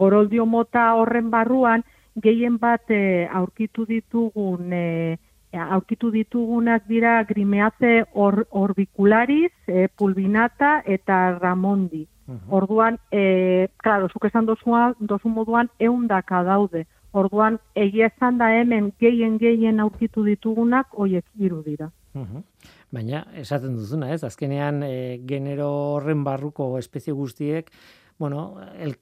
goroldio 0.00 0.46
mota 0.46 0.88
horren 0.96 1.28
barruan 1.34 1.84
gehien 2.24 2.56
bat 2.62 2.88
e, 2.88 3.26
aurkitu 3.28 3.84
ditugun 3.90 4.72
e, 4.72 4.86
aurkitu 5.58 6.10
ditugunak 6.10 6.86
dira 6.88 7.22
grimeaze 7.24 8.04
or, 8.14 8.46
orbicularis, 8.50 9.52
e, 9.66 9.88
pulvinata 9.88 10.82
eta 10.86 11.38
ramondi. 11.38 12.06
Mhm. 12.26 12.50
Orduan, 12.50 12.98
e, 13.10 13.68
claro, 13.76 14.08
zuk 14.08 14.24
esan 14.24 14.46
dozua, 14.46 14.94
dozu 14.98 15.28
moduan 15.28 15.70
eundaka 15.78 16.42
daude. 16.42 16.86
Orduan, 17.12 17.60
egia 17.74 18.10
esan 18.10 18.38
da 18.38 18.50
hemen 18.52 18.92
gehien 19.00 19.38
gehien 19.38 19.80
aurkitu 19.80 20.24
ditugunak 20.24 20.86
hoiek 20.92 21.24
hiru 21.38 21.62
dira. 21.64 21.90
Baina, 22.92 23.26
esaten 23.36 23.76
duzuna, 23.76 24.12
ez? 24.14 24.22
Azkenean, 24.24 24.82
e, 24.82 25.20
genero 25.28 25.68
horren 25.96 26.24
barruko 26.24 26.78
espezie 26.78 27.12
guztiek, 27.12 27.70
bueno, 28.18 28.56
el, 28.78 28.96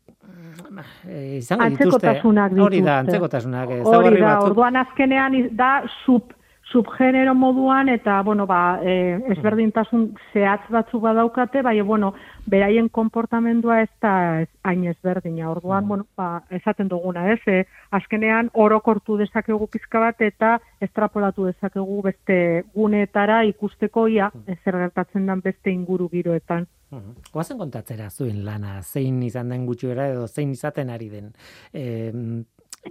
e, 1.07 1.37
izango 1.39 1.69
dituzte. 1.71 2.17
Hori 2.25 2.81
da, 2.83 2.99
antzekotasunak. 3.05 3.71
Hori 3.87 4.17
da, 4.19 4.33
batzuk. 4.35 4.49
orduan 4.51 4.77
azkenean 4.83 5.37
da 5.55 5.75
sub 6.05 6.35
subgenero 6.73 7.35
moduan 7.35 7.89
eta 7.89 8.23
bueno 8.23 8.47
ba 8.47 8.81
e, 8.83 9.21
ezberdintasun 9.35 10.15
zehatz 10.33 10.65
batzuk 10.71 11.03
badaukate 11.03 11.63
bai 11.63 11.81
bueno 11.83 12.15
beraien 12.47 12.89
konportamendua 12.89 13.83
ez 13.83 13.91
da 14.03 14.45
hain 14.63 14.85
ezberdina. 14.85 15.51
Orduan 15.51 15.89
bueno 15.89 16.07
ba 16.17 16.43
esaten 16.51 16.89
duguna 16.89 17.31
ez? 17.33 17.41
E, 17.47 17.65
azkenean 17.91 18.51
orokortu 18.55 19.17
dezakegu 19.17 19.67
pizka 19.67 20.01
bat 20.01 20.21
eta 20.21 20.59
estrapolatu 20.81 21.47
dezakegu 21.47 22.03
beste 22.03 22.65
guneetara 22.75 23.45
ikusteko 23.45 24.09
ia 24.09 24.31
zer 24.65 24.81
gertatzen 24.87 25.27
den 25.27 25.41
beste 25.41 25.71
inguru 25.71 26.09
giroetan. 26.09 26.67
Mhm. 26.91 27.15
Goazen 27.33 27.59
kontatzera 27.59 28.11
zuen 28.11 28.45
lana, 28.45 28.81
zein 28.83 29.23
izan 29.23 29.49
den 29.49 29.67
gutxuera 29.67 30.09
edo 30.09 30.27
zein 30.29 30.51
izaten 30.51 30.91
ari 30.91 31.09
den. 31.09 31.33
E, 31.73 32.13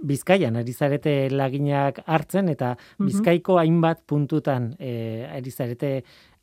Bizkaian 0.02 0.56
ari 0.56 0.72
zarete 0.72 1.30
laginak 1.30 2.00
hartzen 2.06 2.48
eta. 2.48 2.74
Bizkaiko 2.98 3.58
hainbat 3.58 4.04
puntutan 4.06 4.74
e, 4.78 5.26
ari 5.30 5.50
zarete 5.50 5.96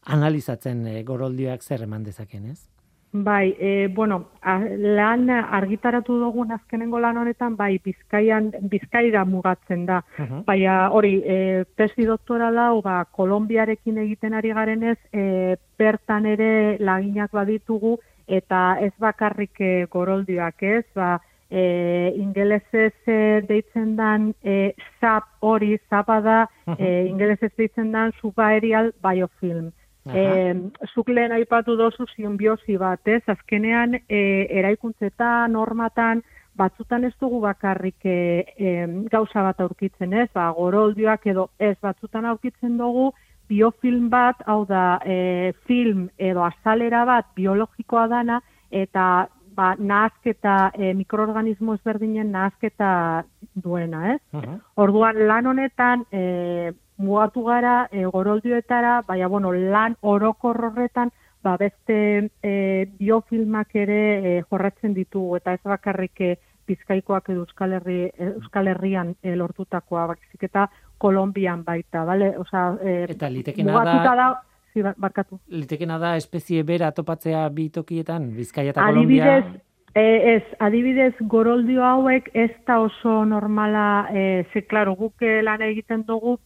analizatzen 0.08 0.86
e, 0.88 1.02
goroldioak 1.04 1.64
zer 1.64 1.84
eman 1.88 2.04
dezaken, 2.04 2.52
ez? 2.52 2.72
Bai, 3.14 3.58
e, 3.60 3.88
bueno, 3.88 4.30
a, 4.42 4.54
lan 4.98 5.30
argitaratu 5.30 6.16
dugun 6.16 6.54
azkenengo 6.56 7.00
lan 7.00 7.18
honetan, 7.20 7.58
bai, 7.60 7.74
Bizkaian, 7.84 8.54
Bizkaira 8.72 9.26
mugatzen 9.26 9.86
da. 9.86 10.00
Mhm. 10.18 10.46
Baina 10.48 10.76
hori, 10.96 11.18
e, 11.26 11.66
tesi 11.76 12.06
doktorala, 12.08 12.70
hau, 12.70 12.82
ba, 12.82 13.04
Kolombiarekin 13.12 13.98
egiten 14.06 14.34
ari 14.34 14.54
garenez, 14.56 14.98
e, 15.12 15.58
bertan 15.78 16.26
ere 16.26 16.78
laginak 16.80 17.36
baditugu, 17.36 17.98
eta 18.28 18.78
ez 18.80 18.94
bakarrik 18.98 19.60
e, 19.60 19.74
goroldioak 19.92 20.64
ez, 20.64 20.86
ba, 20.96 21.18
e, 21.52 22.14
ingelesez 22.16 22.96
e, 23.06 23.42
deitzen 23.48 23.96
dan 23.96 24.32
e, 24.42 24.74
SAP 25.00 25.28
hori, 25.42 25.76
SAPa 25.90 26.20
da, 26.24 26.40
e, 26.78 27.06
ingelesez 27.12 27.52
deitzen 27.58 27.92
dan 27.92 28.16
subaerial 28.22 28.94
biofilm. 29.04 29.72
Aha. 30.08 30.18
E, 30.18 30.54
zuk 30.96 31.12
lehen 31.14 31.36
aipatu 31.36 31.76
dozu 31.78 32.08
simbiosi 32.16 32.78
bat, 32.82 33.04
ez? 33.06 33.22
Azkenean, 33.30 34.00
e, 34.08 34.22
eraikuntzetan, 34.62 35.52
normatan, 35.54 36.24
batzutan 36.58 37.04
ez 37.08 37.14
dugu 37.20 37.42
bakarrik 37.44 38.06
e, 38.06 38.46
e, 38.58 38.72
gauza 39.12 39.44
bat 39.46 39.60
aurkitzen, 39.62 40.14
ez? 40.14 40.30
Ba, 40.34 40.50
goroldioak 40.56 41.28
edo 41.34 41.50
ez 41.60 41.76
batzutan 41.84 42.26
aurkitzen 42.32 42.80
dugu 42.80 43.12
biofilm 43.52 44.08
bat, 44.10 44.40
hau 44.48 44.64
da, 44.66 45.02
e, 45.04 45.52
film 45.68 46.08
edo 46.18 46.44
azalera 46.48 47.04
bat 47.06 47.28
biologikoa 47.36 48.08
dana, 48.08 48.40
eta 48.72 49.28
ba, 49.56 49.76
nahazketa, 49.78 50.72
e, 50.74 50.94
mikroorganismo 50.94 51.76
ezberdinen 51.76 52.32
nahazketa 52.32 53.24
duena, 53.56 54.14
ez? 54.16 54.22
Mhm. 54.32 54.60
Orduan 54.76 55.28
lan 55.28 55.48
honetan 55.48 56.06
e, 56.12 56.72
mugatu 56.98 57.44
gara 57.44 57.88
e, 57.92 58.06
goroldioetara, 58.06 59.02
baina 59.08 59.28
bueno, 59.28 59.52
lan 59.52 59.98
orokor 60.02 60.64
horretan 60.66 61.12
ba 61.44 61.58
beste 61.58 62.30
e, 62.44 62.86
biofilmak 63.00 63.76
ere 63.76 64.02
e, 64.38 64.42
jorratzen 64.50 64.94
ditugu 64.94 65.38
eta 65.38 65.54
ez 65.58 65.62
bakarrik 65.64 66.22
e, 66.22 66.38
Bizkaikoak 66.68 67.30
edo 67.34 67.42
Euskal, 67.42 67.74
Herri, 67.74 68.12
Euskal 68.20 68.68
Herrian 68.68 69.16
e, 69.24 69.34
lortutakoa, 69.36 70.06
baizik 70.14 70.46
eta 70.48 70.68
Kolombian 71.02 71.64
baita, 71.66 72.06
bale? 72.06 72.36
Osea, 72.38 72.78
e, 72.80 72.94
Eta 73.10 73.30
da- 73.30 74.16
da, 74.16 74.28
zi, 74.74 74.82
bar- 74.82 74.96
barkatu. 74.98 75.40
Litekena 75.48 75.98
da 76.00 76.16
espezie 76.18 76.64
bera 76.64 76.92
topatzea 76.92 77.48
bi 77.50 77.70
tokietan, 77.70 78.32
Bizkaia 78.36 78.72
eta 78.72 78.86
Kolombia. 78.86 79.36
Adibidez, 79.36 79.62
e, 79.96 80.36
ez, 80.36 80.44
adibidez 80.60 81.14
goroldio 81.22 81.84
hauek 81.84 82.30
ez 82.34 82.52
da 82.68 82.80
oso 82.80 83.26
normala, 83.26 84.08
e, 84.14 84.46
ze, 84.54 84.64
klaro, 84.68 84.96
guk 84.96 85.22
eh, 85.22 85.42
lan 85.44 85.62
egiten 85.62 86.06
dugu 86.08 86.38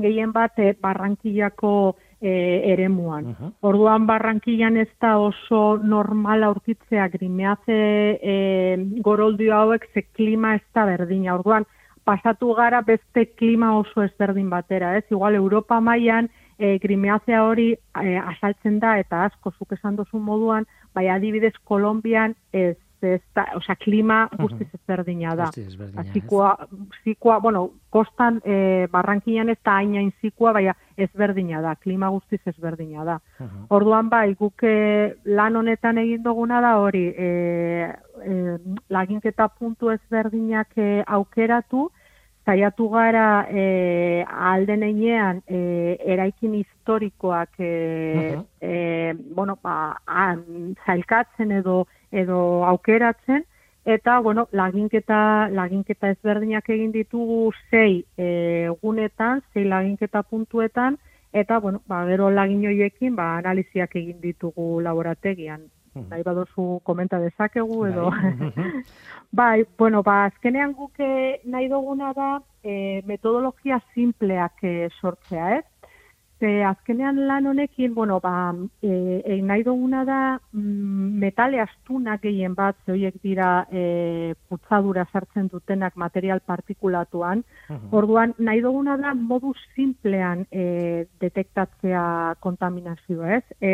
gehien 0.00 0.32
bat 0.32 0.58
e, 0.58 0.72
barrankillako 0.80 1.96
e, 2.20 2.30
eremuan. 2.72 3.34
Mhm. 3.34 3.52
Orduan 3.60 4.06
barrankillan 4.06 4.76
ez 4.80 4.88
da 5.00 5.18
oso 5.18 5.78
normala 5.82 6.46
aurkitzea 6.46 7.08
grimeaze 7.08 7.76
e, 8.22 8.36
goroldio 9.04 9.54
hauek 9.56 9.88
ze 9.92 10.02
klima 10.16 10.54
ez 10.54 10.64
da 10.74 10.86
berdina. 10.86 11.34
Orduan 11.34 11.66
pasatu 12.04 12.54
gara 12.54 12.80
beste 12.82 13.26
klima 13.36 13.74
oso 13.78 14.02
ezberdin 14.02 14.48
batera, 14.50 14.96
ez? 14.96 15.04
Igual 15.10 15.34
Europa 15.34 15.80
mailan 15.80 16.30
e, 16.60 16.76
grimeazea 16.78 17.40
hori 17.48 17.72
e, 17.72 18.14
azaltzen 18.20 18.78
da 18.82 18.98
eta 19.00 19.24
asko 19.30 19.54
zuk 19.56 19.72
esan 19.78 19.96
duzu 19.96 20.20
moduan, 20.20 20.68
bai 20.94 21.08
adibidez 21.08 21.56
Kolombian 21.64 22.36
ez 22.52 22.76
ez 23.02 23.20
da, 23.34 23.46
osea, 23.56 23.76
klima 23.80 24.28
guztiz 24.38 24.66
ezberdina 24.74 25.34
da. 25.38 25.48
Zikoa, 26.12 26.50
zikoa, 27.04 27.38
bueno, 27.40 27.62
kostan 27.90 28.40
e, 28.44 28.86
barrankian 28.92 29.48
ez 29.48 29.56
da 29.64 29.78
hainain 29.78 30.10
zikoa, 30.20 30.52
baina 30.56 30.74
ezberdina 31.00 31.62
da, 31.64 31.74
klima 31.80 32.10
guztiz 32.12 32.40
ezberdina 32.52 33.04
da. 33.08 33.18
Mhm. 33.38 33.66
Orduan 33.76 34.10
bai, 34.12 34.34
guk 34.38 34.64
eh, 34.68 35.16
lan 35.24 35.56
honetan 35.56 35.98
egin 36.02 36.22
duguna 36.26 36.60
da 36.60 36.76
hori, 36.82 37.06
e, 37.08 37.30
e, 38.20 38.36
laginketa 38.90 39.48
puntu 39.48 39.90
ezberdinak 39.94 40.76
e, 40.76 40.90
aukeratu, 41.06 41.88
saiatu 42.46 42.88
gara 42.88 43.46
e, 43.50 44.24
alden 44.26 44.82
einean 44.82 45.42
e, 45.46 45.96
eraikin 46.14 46.54
historikoak 46.54 47.50
e, 47.58 47.70
Mhm. 48.14 48.44
e, 48.60 49.14
bueno, 49.34 49.58
ba, 49.62 50.00
an, 50.06 50.74
zailkatzen 50.86 51.52
edo 51.52 51.86
edo 52.12 52.64
aukeratzen 52.64 53.44
eta 53.84 54.18
bueno, 54.20 54.48
laginketa 54.52 55.48
laginketa 55.50 56.10
ezberdinak 56.10 56.68
egin 56.68 56.92
ditugu 56.92 57.52
sei 57.70 58.04
e, 58.16 58.66
egunetan, 58.72 59.42
sei 59.54 59.64
laginketa 59.64 60.22
puntuetan 60.22 60.98
eta 61.32 61.58
bueno, 61.60 61.82
ba, 61.86 62.04
gero 62.06 62.30
lagin 62.30 62.64
hoiekin 62.66 63.16
ba 63.16 63.36
analiziak 63.38 63.94
egin 63.96 64.20
ditugu 64.20 64.80
laborategian. 64.80 65.68
Mhm. 65.94 66.08
Nahi 66.10 66.22
badozu 66.22 66.80
komenta 66.84 67.18
dezakegu 67.18 67.84
edo 67.86 68.10
Bai. 68.10 68.30
Mhm. 68.30 68.84
Bai, 69.40 69.64
bueno, 69.78 70.02
ba, 70.02 70.24
azkenean 70.24 70.72
guk 70.74 70.98
eh, 70.98 71.40
nahi 71.44 71.68
duguna 71.68 72.12
da 72.12 72.40
e, 72.62 73.02
metodologia 73.06 73.80
simpleak 73.94 74.64
e, 74.66 74.88
sortzea, 75.00 75.56
ez? 75.58 75.64
Ze 76.40 76.64
azkenean 76.64 77.26
lan 77.28 77.46
honekin, 77.46 77.92
bueno, 77.94 78.18
ba, 78.20 78.54
e, 78.80 78.90
e, 79.26 79.34
nahi 79.44 79.62
duguna 79.62 80.06
da 80.08 80.20
mm, 80.52 81.18
metale 81.20 81.60
astunak 81.60 82.22
gehien 82.22 82.54
bat, 82.56 82.78
ze 82.86 82.94
horiek 82.94 83.18
dira 83.22 83.66
e, 83.70 84.32
putzadura 84.48 85.04
sartzen 85.12 85.50
dutenak 85.52 85.98
material 86.00 86.40
partikulatuan. 86.40 87.44
Mhm. 87.68 87.92
Orduan, 87.92 88.32
nahi 88.38 88.64
duguna 88.64 88.96
da 88.96 89.12
modu 89.14 89.52
simplean 89.74 90.46
e, 90.50 91.04
detektatzea 91.20 92.06
kontaminazioa, 92.40 93.36
ez? 93.36 93.44
E, 93.60 93.72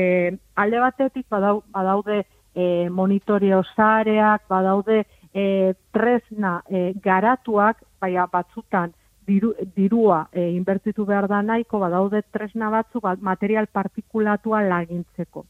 alde 0.56 0.82
batetik 0.82 1.30
badau, 1.30 1.60
badaude 1.70 2.24
e, 2.52 2.88
monitorio 2.90 3.62
zareak, 3.76 4.48
badaude 4.50 5.04
e, 5.32 5.74
tresna 5.94 6.62
e, 6.66 6.88
garatuak, 6.98 7.84
baina 8.00 8.26
batzutan 8.26 8.90
diru, 9.26 9.54
dirua 9.76 10.28
e, 10.32 10.50
inbertitu 10.56 11.04
behar 11.06 11.28
da 11.28 11.42
nahiko, 11.42 11.78
badaude 11.82 12.22
tresna 12.32 12.70
batzuk 12.70 13.02
ba- 13.02 13.16
material 13.20 13.66
partikulatua 13.66 14.62
lagintzeko. 14.68 15.44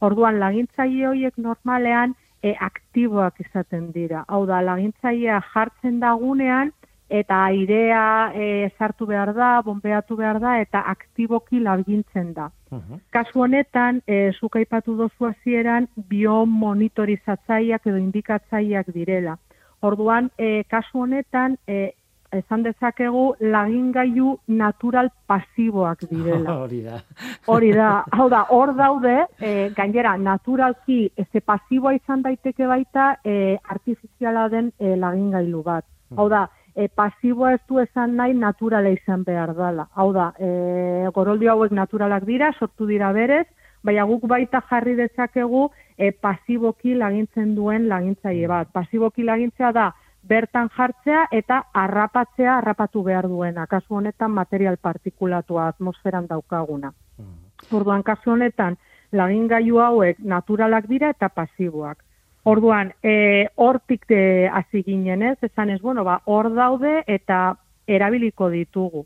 Orduan, 0.00 0.38
lagintzaile 0.40 1.06
horiek 1.08 1.38
normalean 1.38 2.14
e, 2.42 2.54
aktiboak 2.58 3.40
izaten 3.40 3.90
dira. 3.92 4.24
Hau 4.28 4.46
da, 4.46 4.62
lagintzailea 4.64 5.40
jartzen 5.52 6.00
dagunean, 6.00 6.72
eta 7.10 7.44
airea 7.50 8.30
e, 8.38 8.70
sartu 8.78 9.06
behar 9.10 9.34
da, 9.34 9.50
bombeatu 9.66 10.16
behar 10.16 10.38
da, 10.40 10.56
eta 10.62 10.84
aktiboki 10.92 11.60
lagintzen 11.60 12.32
da. 12.34 12.50
Mhm. 12.70 13.00
Kasu 13.10 13.42
honetan, 13.42 14.00
e, 14.06 14.30
zuk 14.38 14.56
aipatu 14.56 14.94
dozu 14.96 15.26
hasieran 15.26 15.88
biomonitorizatzaileak 16.12 17.86
edo 17.86 17.98
indikatzaileak 17.98 18.92
direla. 18.94 19.36
Orduan, 19.82 20.30
e, 20.38 20.62
kasu 20.70 21.02
honetan, 21.02 21.56
e, 21.66 21.92
esan 22.32 22.62
dezakegu 22.62 23.34
lagingailu 23.40 24.36
natural 24.48 25.10
pasiboak 25.26 26.04
direla. 26.10 26.56
Hori 26.62 26.82
da. 26.84 27.00
Hori 27.46 27.72
da, 27.74 27.90
hau 28.12 28.28
da, 28.30 28.44
hor 28.50 28.74
daude, 28.78 29.16
e, 29.40 29.70
gainera, 29.76 30.16
naturalki, 30.16 31.10
ez 31.16 31.42
pasiboa 31.44 31.94
izan 31.98 32.22
daiteke 32.22 32.66
baita, 32.66 33.16
e, 33.24 33.58
artifiziala 33.68 34.48
den 34.48 34.72
e, 34.78 34.96
lagingailu 34.96 35.62
bat. 35.66 35.86
Hau 36.16 36.28
da, 36.28 36.46
e, 36.74 36.88
pasiboa 36.88 37.54
ez 37.54 37.62
du 37.68 37.80
esan 37.82 38.16
nahi 38.16 38.34
naturala 38.34 38.90
izan 38.90 39.24
behar 39.24 39.54
dela. 39.54 39.88
Hau 39.94 40.12
da, 40.12 40.32
e, 40.38 41.08
goroldi 41.14 41.50
hauek 41.50 41.72
naturalak 41.72 42.26
dira, 42.28 42.52
sortu 42.58 42.86
dira 42.86 43.12
berez, 43.12 43.46
baina 43.82 44.04
guk 44.04 44.26
baita 44.28 44.60
jarri 44.70 44.94
dezakegu 44.96 45.68
e, 45.96 46.10
pasiboki 46.12 46.94
lagintzen 46.94 47.54
duen 47.56 47.88
lagintzaile 47.88 48.48
bat. 48.48 48.72
Pasiboki 48.72 49.24
lagintzea 49.24 49.72
da, 49.72 49.90
bertan 50.22 50.68
jartzea 50.76 51.26
eta 51.32 51.64
harrapatzea 51.74 52.58
harrapatu 52.58 53.02
behar 53.02 53.28
duena. 53.28 53.66
Kasu 53.66 53.96
honetan 53.96 54.30
material 54.30 54.76
partikulatua 54.76 55.68
atmosferan 55.68 56.26
daukaguna. 56.26 56.92
Mhm. 57.18 57.74
Orduan, 57.76 58.02
kasu 58.02 58.30
honetan, 58.30 58.76
lagingailu 59.12 59.80
hauek 59.80 60.18
naturalak 60.18 60.86
dira 60.88 61.10
eta 61.10 61.28
pasiboak. 61.28 62.04
Orduan, 62.44 62.94
e, 63.02 63.48
hortik 63.56 64.06
de 64.08 64.48
hasi 64.48 64.82
ginen 64.82 65.22
ez, 65.22 65.36
esan 65.42 65.70
ez, 65.70 65.80
bueno, 65.82 66.04
ba, 66.04 66.22
hor 66.24 66.54
daude 66.54 67.02
eta 67.06 67.56
erabiliko 67.86 68.48
ditugu. 68.48 69.04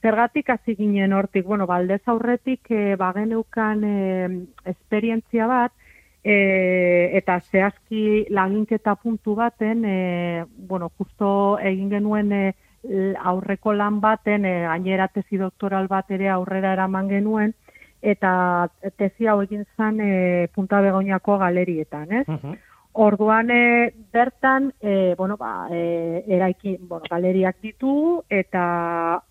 Zergatik 0.00 0.48
hasi 0.48 0.76
ginen 0.76 1.12
hortik, 1.12 1.44
bueno, 1.44 1.66
baldez 1.66 2.00
aurretik 2.08 2.70
e, 2.70 2.96
bageneukan 2.96 3.84
e, 3.84 3.96
esperientzia 4.64 5.46
bat, 5.46 5.72
e, 6.24 7.10
eta 7.16 7.38
zehazki 7.40 8.26
laginketa 8.30 8.94
puntu 8.96 9.34
baten, 9.34 9.84
e, 9.84 10.44
bueno, 10.56 10.90
justo 10.98 11.58
egin 11.58 11.90
genuen 11.90 12.32
e, 12.32 12.44
aurreko 13.18 13.72
lan 13.72 14.00
baten, 14.00 14.44
e, 14.44 14.54
gainera 14.68 15.08
tesi 15.08 15.40
doktoral 15.40 15.88
bat 15.88 16.10
ere 16.10 16.28
aurrera 16.28 16.72
eraman 16.76 17.08
genuen, 17.08 17.54
eta 18.00 18.68
tesi 18.96 19.26
hau 19.28 19.40
egin 19.42 19.64
zen 19.76 20.00
e, 20.00 20.48
Punta 20.54 20.80
Begoñako 20.80 21.38
galerietan, 21.38 22.12
ez? 22.12 22.26
Mhm. 22.28 22.58
Orduan 22.92 23.50
e, 23.50 23.92
bertan, 24.12 24.72
e, 24.80 25.14
bueno, 25.16 25.36
ba, 25.36 25.68
e, 25.70 26.24
eraiki, 26.26 26.76
bueno, 26.80 27.04
galeriak 27.08 27.60
ditugu 27.62 28.24
eta 28.28 29.22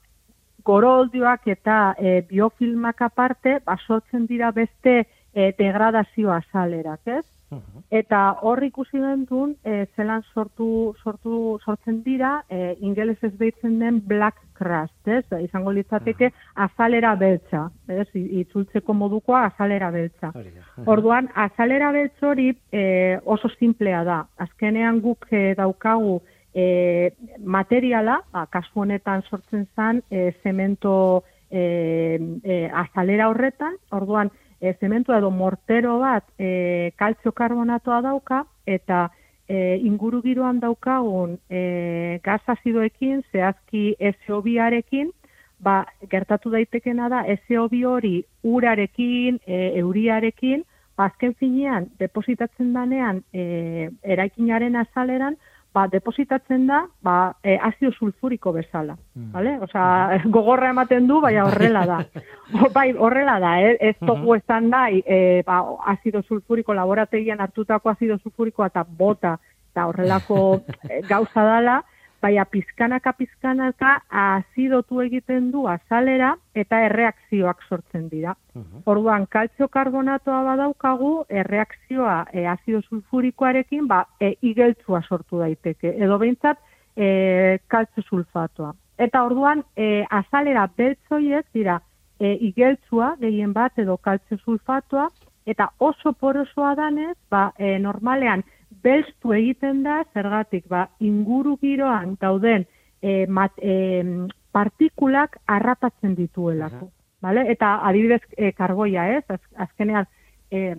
goroldioak 0.64 1.48
eta 1.48 1.96
e, 1.98 2.22
biofilmak 2.30 3.02
aparte, 3.02 3.60
basotzen 3.66 4.28
dira 4.28 4.52
beste 4.52 5.08
e, 5.34 5.54
degradazio 5.58 6.32
azalerak, 6.32 7.02
ez? 7.06 7.26
Mhm. 7.50 7.82
Eta 7.90 8.38
hor 8.46 8.62
ikusi 8.64 9.00
gendun, 9.02 9.56
e, 9.66 9.88
zelan 9.96 10.22
sortu, 10.34 10.94
sortu, 11.04 11.58
sortzen 11.66 12.04
dira, 12.04 12.44
e, 12.48 12.76
ingeles 12.80 13.18
ez 13.24 13.32
deitzen 13.40 13.80
den 13.80 14.02
black 14.06 14.38
crust, 14.54 15.08
ez? 15.08 15.26
Izango 15.42 15.72
litzateke 15.74 16.30
azalera 16.54 17.16
beltza, 17.16 17.70
ez? 17.88 18.06
Itzultzeko 18.14 18.94
modukoa 18.94 19.46
azalera 19.48 19.90
beltza. 19.90 20.30
Hori 20.36 20.52
da. 20.54 20.66
Orduan, 20.86 21.30
azalera 21.34 21.92
beltz 21.96 22.22
hori 22.22 22.52
e, 22.72 22.84
oso 23.26 23.50
simplea 23.58 24.04
da. 24.04 24.20
Azkenean 24.38 25.02
guk 25.02 25.26
e, 25.32 25.56
daukagu 25.58 26.20
e, 26.54 27.14
materiala, 27.42 28.20
ba, 28.32 28.46
kasu 28.52 28.84
honetan 28.86 29.26
sortzen 29.30 29.66
zen, 29.76 30.04
e, 30.12 30.36
zemento 30.44 31.24
e, 31.50 32.20
e, 32.44 32.70
azalera 32.74 33.30
horretan, 33.30 33.74
orduan, 33.92 34.30
e, 34.62 34.74
zemento 34.80 35.16
edo 35.16 35.32
mortero 35.32 36.00
bat 36.00 36.26
e, 36.38 36.92
kaltzio 36.98 37.32
karbonatoa 37.32 38.02
dauka, 38.02 38.44
eta 38.66 39.10
e, 39.48 39.78
inguru 39.84 40.22
giroan 40.22 40.60
daukagun 40.60 41.38
e, 41.50 42.20
gaz 42.24 42.42
azidoekin, 42.48 43.24
zehazki 43.32 43.96
SO2arekin, 44.00 45.12
ba, 45.60 45.84
gertatu 46.12 46.52
daitekena 46.54 47.10
da 47.10 47.24
SO2 47.36 47.86
hori 47.86 48.16
urarekin, 48.44 49.40
e, 49.46 49.62
euriarekin, 49.82 50.64
ba, 50.98 51.10
azken 51.10 51.36
finean, 51.40 51.90
depositatzen 52.00 52.74
danean 52.76 53.24
e, 53.34 53.90
eraikinaren 54.04 54.76
azaleran, 54.84 55.40
ba, 55.74 55.86
depositatzen 55.88 56.66
da 56.68 56.84
ba, 57.02 57.36
e, 57.44 57.58
azido 57.62 57.92
sulfuriko 57.92 58.52
bezala. 58.52 58.96
Mm. 59.16 59.32
Vale? 59.32 59.58
Osea, 59.68 60.20
gogorra 60.36 60.72
ematen 60.74 61.08
du, 61.08 61.20
baina 61.22 61.46
horrela 61.46 61.86
da. 61.86 62.04
O, 62.50 62.66
bai, 62.74 62.88
horrela 62.98 63.36
da, 63.38 63.52
eh? 63.62 63.76
ez 63.92 63.96
togu 64.02 64.34
esan 64.34 64.72
nahi, 64.72 65.04
e, 65.06 65.44
ba, 65.46 65.60
azido 65.92 66.24
sulfuriko 66.24 66.74
laborategian 66.74 67.44
hartutako 67.44 67.92
azido 67.92 68.18
sulfurikoa 68.18 68.72
eta 68.72 68.82
bota, 68.84 69.36
eta 69.70 69.86
horrelako 69.86 70.40
eh, 70.90 71.04
gauza 71.08 71.44
dala, 71.46 71.76
baina 72.22 72.46
pizkanaka 72.46 73.14
pizkanaka 73.14 73.94
azidotu 74.10 75.02
egiten 75.02 75.52
du 75.52 75.66
azalera 75.72 76.34
eta 76.56 76.82
erreakzioak 76.86 77.64
sortzen 77.68 78.10
dira. 78.10 78.36
Mhm. 78.56 78.84
Orduan, 78.86 79.28
kaltzio 79.28 79.68
karbonatoa 79.68 80.42
badaukagu, 80.44 81.12
erreakzioa 81.30 82.26
e, 82.34 82.46
azido 82.48 82.82
sulfurikoarekin, 82.82 83.88
ba, 83.88 84.06
e, 84.20 84.34
igeltzua 84.42 85.02
sortu 85.08 85.40
daiteke, 85.40 85.96
edo 85.98 86.18
behintzat 86.20 86.60
e, 86.96 87.60
kaltzio 87.68 88.04
sulfatoa. 88.04 88.74
Eta 89.00 89.24
orduan, 89.24 89.64
e, 89.78 90.04
azalera 90.10 90.68
beltzoiek 90.78 91.48
dira 91.54 91.80
e, 92.20 92.36
igeltzua 92.52 93.16
gehien 93.22 93.54
bat 93.54 93.80
edo 93.80 93.98
kaltzio 93.98 94.38
sulfatoa, 94.44 95.08
eta 95.50 95.70
oso 95.80 96.14
porosoa 96.14 96.76
danez, 96.76 97.16
ba, 97.32 97.50
e, 97.58 97.78
normalean, 97.80 98.44
belztu 98.84 99.34
egiten 99.34 99.84
da, 99.84 100.04
zergatik, 100.14 100.68
ba, 100.68 100.88
inguru 101.00 101.58
giroan 101.62 102.16
dauden 102.22 102.66
e, 103.02 103.26
mat, 103.28 103.58
e, 103.58 104.04
partikulak 104.52 105.38
harrapatzen 105.48 106.16
dituelako. 106.16 106.90
Vale? 107.22 107.44
Eta 107.52 107.80
adibidez 107.88 108.22
e, 108.38 108.54
karboia, 108.56 109.10
ez? 109.18 109.26
Az, 109.28 109.42
azkenean 109.68 110.08
e, 110.52 110.74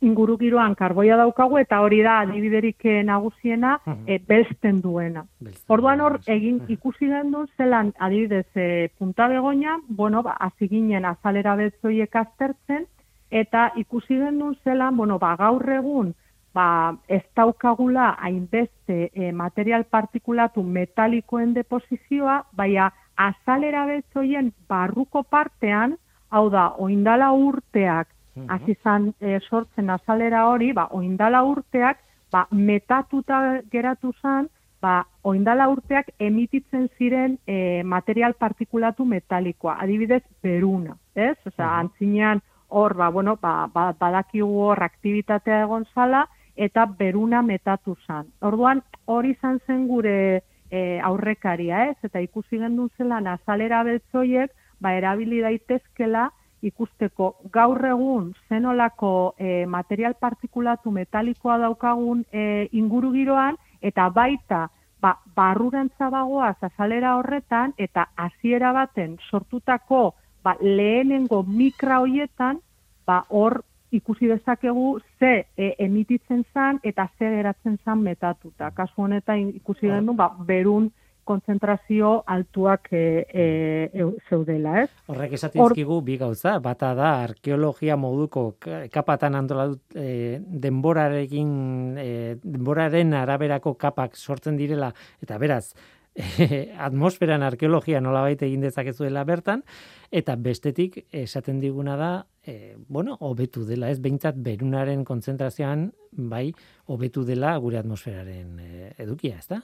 inguru 0.00 0.36
giroan 0.40 0.74
karboia 0.74 1.16
daukagu 1.20 1.58
eta 1.60 1.80
hori 1.84 2.00
da 2.02 2.20
adibiderik 2.24 2.84
eh, 2.88 3.02
nagusiena 3.04 3.76
e, 4.06 4.18
belzten 4.18 4.80
duena. 4.80 5.26
Belzten 5.40 5.74
Orduan 5.76 6.00
hor 6.00 6.18
egin 6.26 6.62
ikusi 6.72 7.10
gendu 7.10 7.44
zelan 7.56 7.92
adibidez 7.98 8.46
e, 8.54 8.88
punta 8.98 9.28
begoña, 9.28 9.76
bueno, 9.88 10.22
ba, 10.22 10.36
hasi 10.40 10.68
ginen 10.68 11.04
azalera 11.04 11.54
beltzoiek 11.56 12.16
aztertzen 12.16 12.86
eta 13.30 13.70
ikusi 13.76 14.16
gendu 14.16 14.54
zelan, 14.64 14.96
bueno, 14.96 15.18
ba, 15.18 15.36
gaur 15.36 15.68
egun 15.76 16.14
ba, 16.54 16.96
ez 17.08 17.22
daukagula 17.36 18.16
hainbeste 18.18 19.10
e, 19.14 19.32
material 19.32 19.84
partikulatu 19.84 20.62
metalikoen 20.62 21.54
deposizioa, 21.54 22.44
baina 22.52 22.90
azalera 23.16 23.84
betzoien 23.86 24.52
barruko 24.68 25.22
partean, 25.22 25.96
hau 26.30 26.48
da, 26.50 26.70
oindala 26.78 27.32
urteak, 27.32 28.08
mhm. 28.36 28.46
hasi 28.48 28.76
zan 28.82 29.12
e, 29.20 29.38
sortzen 29.48 29.90
azalera 29.90 30.46
hori, 30.48 30.72
ba, 30.72 30.88
oindala 30.96 31.42
urteak, 31.44 32.00
ba, 32.32 32.46
metatuta 32.50 33.60
geratu 33.70 34.12
zan, 34.22 34.48
ba, 34.80 35.04
oindala 35.22 35.68
urteak 35.68 36.14
emititzen 36.18 36.88
ziren 36.96 37.36
e, 37.46 37.82
material 37.84 38.34
partikulatu 38.34 39.04
metalikoa, 39.04 39.76
adibidez, 39.82 40.22
beruna, 40.42 40.96
ez? 41.14 41.36
Osea, 41.44 41.66
uh 41.66 41.80
antzinean 41.84 42.40
hor, 42.70 42.94
ba, 42.94 43.10
bueno, 43.10 43.36
ba, 43.42 43.68
ba, 43.74 43.90
badakigu 43.98 44.62
hor 44.64 44.82
aktibitatea 44.82 45.64
egon 45.66 45.84
zala, 45.94 46.26
eta 46.60 46.84
beruna 46.98 47.40
metatu 47.42 47.96
zan. 48.06 48.28
Orduan, 48.44 48.82
hori 49.08 49.32
izan 49.32 49.60
zen 49.66 49.86
gure 49.88 50.42
e, 50.70 51.00
aurrekaria, 51.02 51.86
ez? 51.90 51.96
Eta 52.04 52.20
ikusi 52.20 52.60
gendun 52.60 52.90
zela 52.98 53.20
nazalera 53.24 53.82
beltzoiek, 53.86 54.52
ba, 54.80 54.92
erabili 54.98 55.40
daitezkela 55.44 56.28
ikusteko 56.62 57.30
gaur 57.52 57.80
egun 57.88 58.34
zenolako 58.48 59.34
e, 59.38 59.64
material 59.66 60.18
partikulatu 60.20 60.92
metalikoa 60.92 61.56
daukagun 61.64 62.26
e, 62.32 62.68
inguru 62.76 63.14
giroan, 63.16 63.56
eta 63.80 64.10
baita 64.12 64.66
ba, 65.00 65.16
barrurantza 65.36 66.10
bagoaz 66.12 66.58
azalera 66.60 67.16
horretan, 67.16 67.72
eta 67.78 68.10
hasiera 68.16 68.74
baten 68.76 69.16
sortutako 69.30 70.10
ba, 70.44 70.56
lehenengo 70.60 71.42
mikra 71.42 72.02
hoietan, 72.04 72.60
ba, 73.06 73.24
hor 73.28 73.62
ikusi 73.92 74.28
dezakegu 74.30 75.00
ze 75.18 75.46
e, 75.56 75.74
emititzen 75.78 76.44
zan 76.54 76.80
eta 76.82 77.08
ze 77.18 77.30
geratzen 77.36 77.78
zan 77.84 78.02
metatuta. 78.02 78.70
Kasu 78.70 79.02
honetan 79.02 79.52
ikusi 79.54 79.88
gendu, 79.88 80.14
ba, 80.14 80.30
berun 80.46 80.90
konzentrazio 81.30 82.24
altuak 82.26 82.88
e, 82.90 83.02
e, 83.32 83.44
e, 83.92 84.06
zeudela, 84.28 84.80
ez? 84.82 84.88
Horrek 85.10 85.36
esatizkigu 85.38 86.00
bi 86.06 86.16
gauza, 86.18 86.56
bata 86.62 86.90
da 86.98 87.12
arkeologia 87.26 87.96
moduko 88.00 88.46
kapatan 88.90 89.38
andoladut 89.38 89.94
e, 89.94 90.40
denborarekin 90.66 91.54
e, 92.00 92.10
denboraren 92.42 93.14
araberako 93.20 93.76
kapak 93.78 94.18
sortzen 94.18 94.58
direla 94.58 94.90
eta 95.22 95.38
beraz 95.38 95.74
atmosferan 96.88 97.42
arkeologia 97.46 98.00
nolabait 98.00 98.42
egin 98.42 98.64
dezakezuela 98.64 99.24
bertan 99.24 99.62
eta 100.10 100.36
bestetik 100.36 101.04
esaten 101.12 101.60
diguna 101.60 101.96
da 101.96 102.12
e, 102.42 102.76
bueno, 102.88 103.16
hobetu 103.20 103.64
dela, 103.64 103.90
ez 103.90 104.00
behintzat 104.02 104.38
berunaren 104.42 105.04
kontzentrazioan 105.04 105.90
bai 106.10 106.50
hobetu 106.86 107.24
dela 107.24 107.56
gure 107.62 107.78
atmosferaren 107.78 108.58
e, 108.58 108.94
edukia, 108.98 109.38
ez 109.38 109.46
da? 109.48 109.62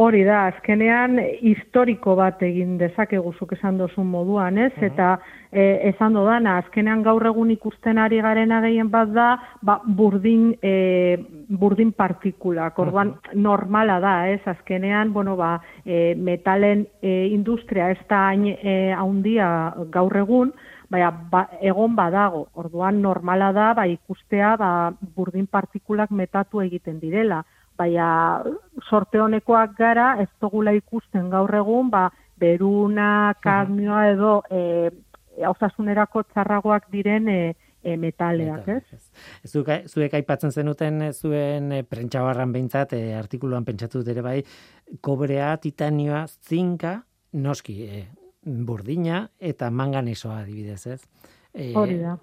Hori 0.00 0.22
da, 0.24 0.46
azkenean 0.48 1.18
historiko 1.44 2.14
bat 2.16 2.40
egin 2.42 2.78
dezakegu 2.80 3.34
zuk 3.36 3.50
esan 3.52 3.76
dozun 3.76 4.06
moduan, 4.08 4.56
ez? 4.56 4.72
Eta 4.80 5.18
e, 5.52 5.90
esan 5.90 6.16
dodana, 6.16 6.54
azkenean 6.62 7.02
gaur 7.04 7.26
egun 7.28 7.50
ikusten 7.52 8.00
ari 8.00 8.22
garen 8.24 8.54
gehien 8.64 8.88
bat 8.88 9.12
da, 9.12 9.26
ba, 9.60 9.82
burdin, 9.84 10.54
e, 10.64 11.18
burdin 11.60 11.92
partikulak, 11.92 12.78
orduan 12.80 13.18
normala 13.34 14.00
da, 14.00 14.16
ez? 14.32 14.40
Azkenean, 14.48 15.12
bueno, 15.12 15.36
ba, 15.36 15.58
e, 15.84 16.14
metalen 16.16 16.86
e, 17.02 17.26
industria 17.28 17.90
ez 17.92 18.00
da 18.08 18.30
hain 18.30 18.48
e, 18.48 18.94
haundia 18.96 19.74
gaur 19.92 20.16
egun, 20.16 20.56
baina 20.88 21.12
ba, 21.30 21.50
egon 21.60 21.92
badago, 21.94 22.46
orduan 22.56 23.02
normala 23.04 23.52
da, 23.52 23.74
ba, 23.76 23.84
ikustea, 23.86 24.56
ba, 24.56 24.70
burdin 25.14 25.46
partikulak 25.52 26.16
metatu 26.16 26.64
egiten 26.64 26.96
direla 26.98 27.44
baina 27.82 28.08
sorte 28.88 29.20
honekoak 29.20 29.76
gara 29.78 30.14
ez 30.22 30.30
dugula 30.40 30.72
ikusten 30.78 31.30
gaur 31.30 31.54
egun 31.62 31.90
ba 31.90 32.08
beruna 32.38 33.34
kadmioa 33.42 34.06
edo 34.14 34.36
eh 34.50 34.90
osasunerako 35.48 36.22
txarragoak 36.28 36.88
diren 36.92 37.28
e, 37.28 37.38
e 37.82 37.96
metaleak, 37.96 38.68
ez? 38.68 39.10
Zuek, 39.48 39.88
zuek 39.88 40.14
aipatzen 40.18 40.52
zenuten 40.52 41.00
zuen 41.12 41.72
e, 41.72 41.82
prentxabarran 41.88 42.52
behintzat, 42.54 42.94
e, 42.96 43.14
artikuluan 43.18 43.64
pentsatu 43.64 44.04
ere 44.12 44.22
bai, 44.24 44.38
kobrea, 45.00 45.54
titanioa, 45.62 46.26
zinka, 46.28 46.98
noski, 47.32 47.78
e, 47.88 48.04
burdina 48.42 49.24
eta 49.40 49.70
manganesoa 49.70 50.42
adibidez, 50.42 50.86
ez? 50.86 51.00
E, 51.52 51.72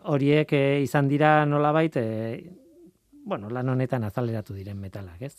horiek 0.09 0.53
e, 0.53 0.63
izan 0.85 1.09
dira 1.11 1.45
nolabait, 1.49 1.97
e, 1.97 2.39
bueno, 3.25 3.49
lan 3.49 3.69
honetan 3.69 4.03
azaleratu 4.03 4.53
diren 4.53 4.79
metalak, 4.81 5.21
ez? 5.21 5.35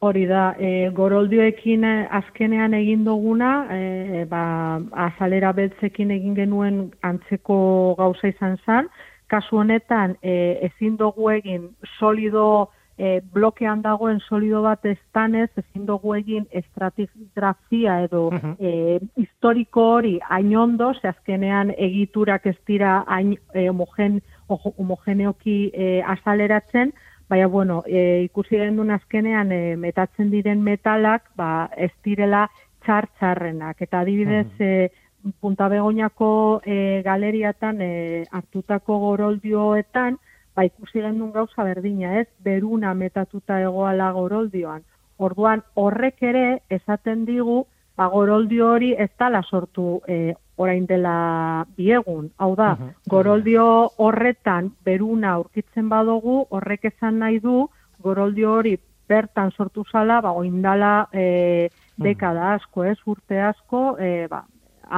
Hori 0.00 0.24
da, 0.24 0.54
e, 0.56 0.88
goroldioekin 0.96 1.84
eh, 1.84 2.06
azkenean 2.10 2.72
egin 2.74 3.04
duguna, 3.04 3.66
e, 3.68 4.24
ba, 4.30 4.80
azalera 5.08 5.52
beltzekin 5.52 6.10
egin 6.14 6.34
genuen 6.38 6.86
antzeko 7.04 7.60
gauza 7.98 8.30
izan 8.32 8.56
zen, 8.64 8.88
kasu 9.30 9.60
honetan 9.60 10.16
e, 10.22 10.58
ezin 10.70 10.96
dugu 10.96 11.28
egin 11.34 11.68
solido 11.98 12.70
e, 13.00 13.20
blokean 13.34 13.82
dagoen 13.84 14.20
solido 14.20 14.62
bat 14.66 14.84
estanez, 14.88 15.48
ezin 15.62 15.86
dugu 15.88 16.16
egin 16.18 16.44
estratigrafia 16.62 18.00
edo 18.06 18.26
e, 18.58 18.98
historiko 19.20 19.86
hori 19.96 20.18
ainondo, 20.28 20.92
ze 21.00 21.08
azkenean 21.12 21.72
egiturak 21.76 22.46
ez 22.50 22.58
dira 22.68 23.00
hain 23.06 23.36
e, 23.54 23.68
homogen, 23.68 24.20
homogeneoki 24.58 25.70
e, 25.74 26.02
azaleratzen, 26.02 26.92
Baina, 27.30 27.46
bueno, 27.46 27.84
e, 27.86 28.24
ikusi 28.24 28.58
den 28.58 28.90
azkenean 28.90 29.52
e, 29.54 29.76
metatzen 29.78 30.32
diren 30.32 30.64
metalak, 30.66 31.28
ba, 31.38 31.68
ez 31.76 31.92
direla 32.02 32.48
txar-txarrenak. 32.82 33.78
Eta 33.86 34.00
adibidez, 34.00 34.48
e, 34.58 34.90
punta 35.38 35.68
begoinako 35.70 36.30
e, 36.64 37.02
galeriatan 37.06 37.80
e, 37.86 37.90
hartutako 38.32 38.98
goroldioetan, 39.04 40.18
ba, 40.56 40.64
ikusi 40.66 41.04
den 41.06 41.22
gauza 41.30 41.62
berdina, 41.62 42.16
ez? 42.18 42.26
Beruna 42.42 42.94
metatuta 42.94 43.60
egoala 43.62 44.10
goroldioan. 44.18 44.82
Orduan, 45.18 45.62
horrek 45.78 46.22
ere, 46.32 46.44
esaten 46.68 47.22
digu, 47.30 47.60
ba, 48.00 48.06
goroldio 48.08 48.70
hori 48.72 48.94
ez 48.96 49.10
tala 49.20 49.42
sortu 49.44 50.00
e, 50.08 50.32
orain 50.56 50.86
dela 50.88 51.66
biegun. 51.76 52.30
Hau 52.40 52.54
da, 52.56 52.70
goroldio 53.12 53.64
horretan 54.00 54.70
beruna 54.84 55.34
aurkitzen 55.36 55.90
badugu, 55.92 56.38
horrek 56.56 56.88
esan 56.92 57.20
nahi 57.20 57.42
du, 57.44 57.66
goroldio 58.00 58.54
hori 58.56 58.78
bertan 59.10 59.52
sortu 59.52 59.84
zala, 59.92 60.20
ba, 60.24 60.32
oindala 60.32 60.94
e, 61.12 61.68
dekada 62.00 62.54
asko, 62.54 62.86
ez, 62.88 62.96
urte 63.10 63.40
asko, 63.50 63.82
e, 64.00 64.26
ba, 64.32 64.44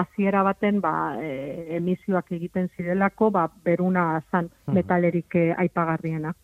aziera 0.03 0.45
baten 0.47 0.79
ba, 0.85 0.93
e, 1.19 1.77
emisioak 1.79 2.31
egiten 2.38 2.71
zirelako, 2.77 3.33
ba, 3.35 3.49
beruna 3.65 4.07
zan 4.31 4.51
metalerik 4.66 5.35
e, 5.35 5.51
aipagarriena. 5.59 6.35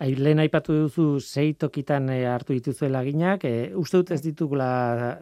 Ai, 0.00 0.10
lehen 0.18 0.40
aipatu 0.42 0.74
duzu 0.74 1.04
sei 1.20 1.54
tokitan 1.58 2.08
e, 2.12 2.18
hartu 2.28 2.52
dituzuela 2.56 3.02
ginak, 3.06 3.44
e, 3.46 3.70
uste 3.78 4.00
dut 4.00 4.12
ez 4.16 4.20
ditugula 4.24 4.68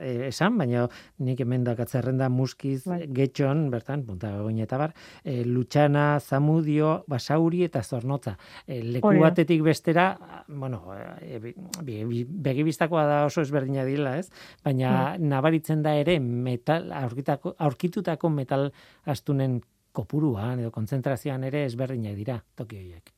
e, 0.01 0.29
esan, 0.31 0.57
baina 0.59 0.87
nik 1.25 1.43
hemen 1.45 1.67
dakatzerrenda 1.67 2.31
muskiz, 2.33 2.83
bai. 2.89 3.03
getxon, 3.15 3.69
bertan, 3.71 4.05
punta 4.09 4.33
goine 4.41 4.65
eta 4.65 4.81
bar, 4.81 4.95
e, 5.23 5.43
lutxana, 5.47 6.07
zamudio, 6.21 7.05
basauri 7.11 7.65
eta 7.69 7.83
zornotza. 7.83 8.37
E, 8.67 8.81
leku 8.83 9.13
batetik 9.21 9.63
bestera, 9.67 10.11
bueno, 10.49 10.83
e, 11.21 11.55
begibistakoa 11.85 13.07
da 13.07 13.25
oso 13.29 13.45
ezberdina 13.45 13.85
dila, 13.89 14.17
ez? 14.19 14.29
Baina 14.65 14.95
bai. 14.99 15.27
nabaritzen 15.35 15.83
da 15.85 15.95
ere 16.01 16.19
metal, 16.21 16.91
aurkitutako 16.97 18.33
metal 18.33 18.71
astunen 19.07 19.61
kopuruan 19.99 20.63
edo 20.63 20.71
kontzentrazioan 20.75 21.45
ere 21.51 21.65
ezberdinak 21.67 22.19
dira 22.19 22.39
toki 22.57 22.79
horiek. 22.83 23.15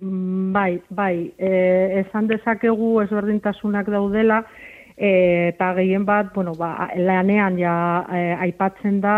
Mm, 0.00 0.52
bai, 0.54 0.80
bai, 0.88 1.14
e, 1.36 1.54
esan 2.04 2.30
dezakegu 2.30 3.00
ezberdintasunak 3.02 3.90
daudela, 3.92 4.44
e, 5.00 5.48
eta 5.50 5.72
gehien 5.76 6.04
bat, 6.08 6.30
bueno, 6.34 6.54
ba, 6.56 6.88
lanean 6.96 7.58
ja 7.58 7.74
e, 8.12 8.20
aipatzen 8.46 9.00
da, 9.02 9.16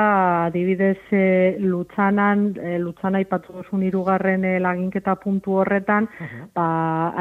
adibidez 0.48 0.98
e, 1.10 1.22
lutzanan, 1.62 2.48
e, 2.56 2.76
lutzana 2.82 3.20
aipatu 3.22 3.56
duzun 3.58 3.82
irugarren 3.86 4.46
e, 4.46 4.56
laginketa 4.62 5.16
puntu 5.22 5.58
horretan, 5.62 6.08
ba, 6.54 6.66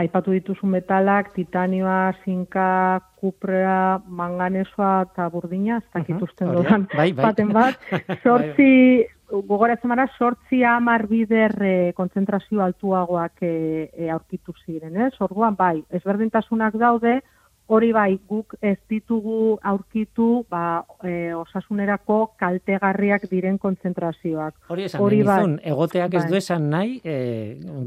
aipatu 0.01 0.33
dituzu 0.37 0.69
metalak, 0.69 1.33
titanioa, 1.37 2.13
zinka, 2.23 2.67
kuprea, 3.21 4.01
manganesoa 4.07 4.93
eta 5.09 5.29
burdina, 5.33 5.81
ez 5.81 5.89
dakituzten 5.93 6.49
uh 6.49 6.61
-huh. 6.61 6.85
bai, 6.95 7.11
bai. 7.13 7.25
baten 7.25 7.53
bat, 7.53 7.77
sortzi, 8.23 9.05
gogoratzen 9.31 9.89
mara, 9.91 10.07
sortzi 10.17 10.63
amar 10.67 11.07
bider 11.07 11.55
e, 11.63 11.75
kontzentrazio 11.97 12.61
altuagoak 12.63 13.43
e, 13.47 13.53
e, 13.93 14.09
aurkitu 14.11 14.53
ziren, 14.65 14.97
ez? 15.07 15.13
Orduan, 15.23 15.55
bai, 15.55 15.83
ezberdintasunak 15.89 16.75
daude, 16.79 17.19
hori 17.71 17.91
bai 17.95 18.19
guk 18.27 18.57
ez 18.61 18.77
ditugu 18.91 19.55
aurkitu 19.63 20.43
ba, 20.51 20.83
e, 21.07 21.31
osasunerako 21.35 22.33
kaltegarriak 22.39 23.29
diren 23.31 23.57
kontzentrazioak. 23.61 24.57
Hori 24.69 24.89
esan, 24.89 25.03
hori 25.05 25.21
bai, 25.23 25.45
egoteak 25.71 26.13
ez 26.13 26.25
bai. 26.25 26.29
du 26.31 26.39
esan 26.41 26.67
nahi 26.73 26.99
e, 27.03 27.15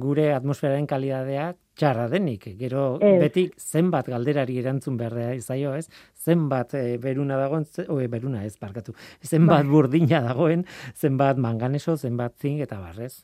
gure 0.01 0.31
atmosferaren 0.35 0.89
kalidadea 0.89 1.53
txarra 1.77 2.09
denik. 2.09 2.47
Gero 2.59 2.85
betik 3.01 3.59
zenbat 3.59 4.09
galderari 4.13 4.59
erantzun 4.63 4.97
behar 5.01 5.35
izaio 5.35 5.75
ez, 5.75 5.89
zenbat 6.25 6.75
e, 6.79 6.97
beruna 7.03 7.39
dagoen, 7.41 7.67
oe, 7.89 8.09
beruna 8.09 8.45
ez 8.45 8.57
parkatu, 8.57 8.95
zenbat 9.23 9.65
bai. 9.65 9.71
burdina 9.71 10.23
dagoen, 10.25 10.65
zenbat 10.95 11.39
manganeso, 11.39 11.97
zenbat 11.97 12.37
zink 12.41 12.65
eta 12.65 12.81
barrez. 12.81 13.15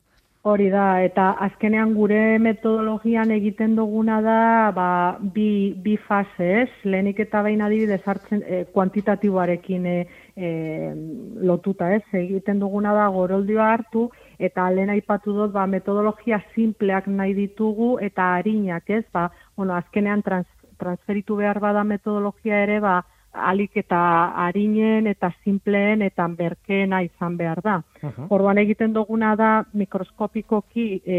Hori 0.41 0.70
da, 0.72 1.03
eta 1.05 1.35
azkenean 1.45 1.91
gure 1.93 2.39
metodologian 2.41 3.29
egiten 3.35 3.75
duguna 3.77 4.22
da 4.25 4.37
ba, 4.72 4.87
bi, 5.35 5.75
bi 5.85 5.99
fase, 6.01 6.47
ez? 6.62 6.70
Lehenik 6.89 7.20
eta 7.27 7.43
behin 7.45 7.61
adibidez 7.66 8.01
hartzen 8.09 8.41
e, 8.47 8.62
kuantitatiboarekin 8.72 9.85
e, 9.85 9.99
e, 10.33 10.53
lotuta, 11.45 11.91
ez? 11.93 12.07
Egiten 12.22 12.62
duguna 12.64 12.95
da 12.97 13.11
goroldioa 13.12 13.68
hartu, 13.75 14.07
eta 14.41 14.70
lehen 14.72 14.91
aipatu 14.91 15.34
dut, 15.36 15.53
ba, 15.53 15.66
metodologia 15.66 16.41
simpleak 16.55 17.07
nahi 17.07 17.34
ditugu, 17.36 17.93
eta 18.01 18.34
harinak, 18.38 18.88
ez? 18.91 19.05
Ba, 19.12 19.28
bueno, 19.57 19.76
azkenean 19.76 20.22
trans, 20.26 20.49
transferitu 20.80 21.36
behar 21.36 21.61
bada 21.61 21.84
metodologia 21.84 22.62
ere, 22.64 22.80
ba, 22.80 23.01
alik 23.32 23.76
eta 23.78 24.01
harinen 24.47 25.07
eta 25.07 25.30
simpleen 25.45 26.03
eta 26.03 26.26
berkeena 26.38 27.03
izan 27.07 27.36
behar 27.38 27.61
da. 27.62 27.76
Orduan 28.28 28.59
egiten 28.59 28.93
duguna 28.93 29.36
da 29.38 29.51
mikroskopikoki 29.72 30.86
e, 31.07 31.18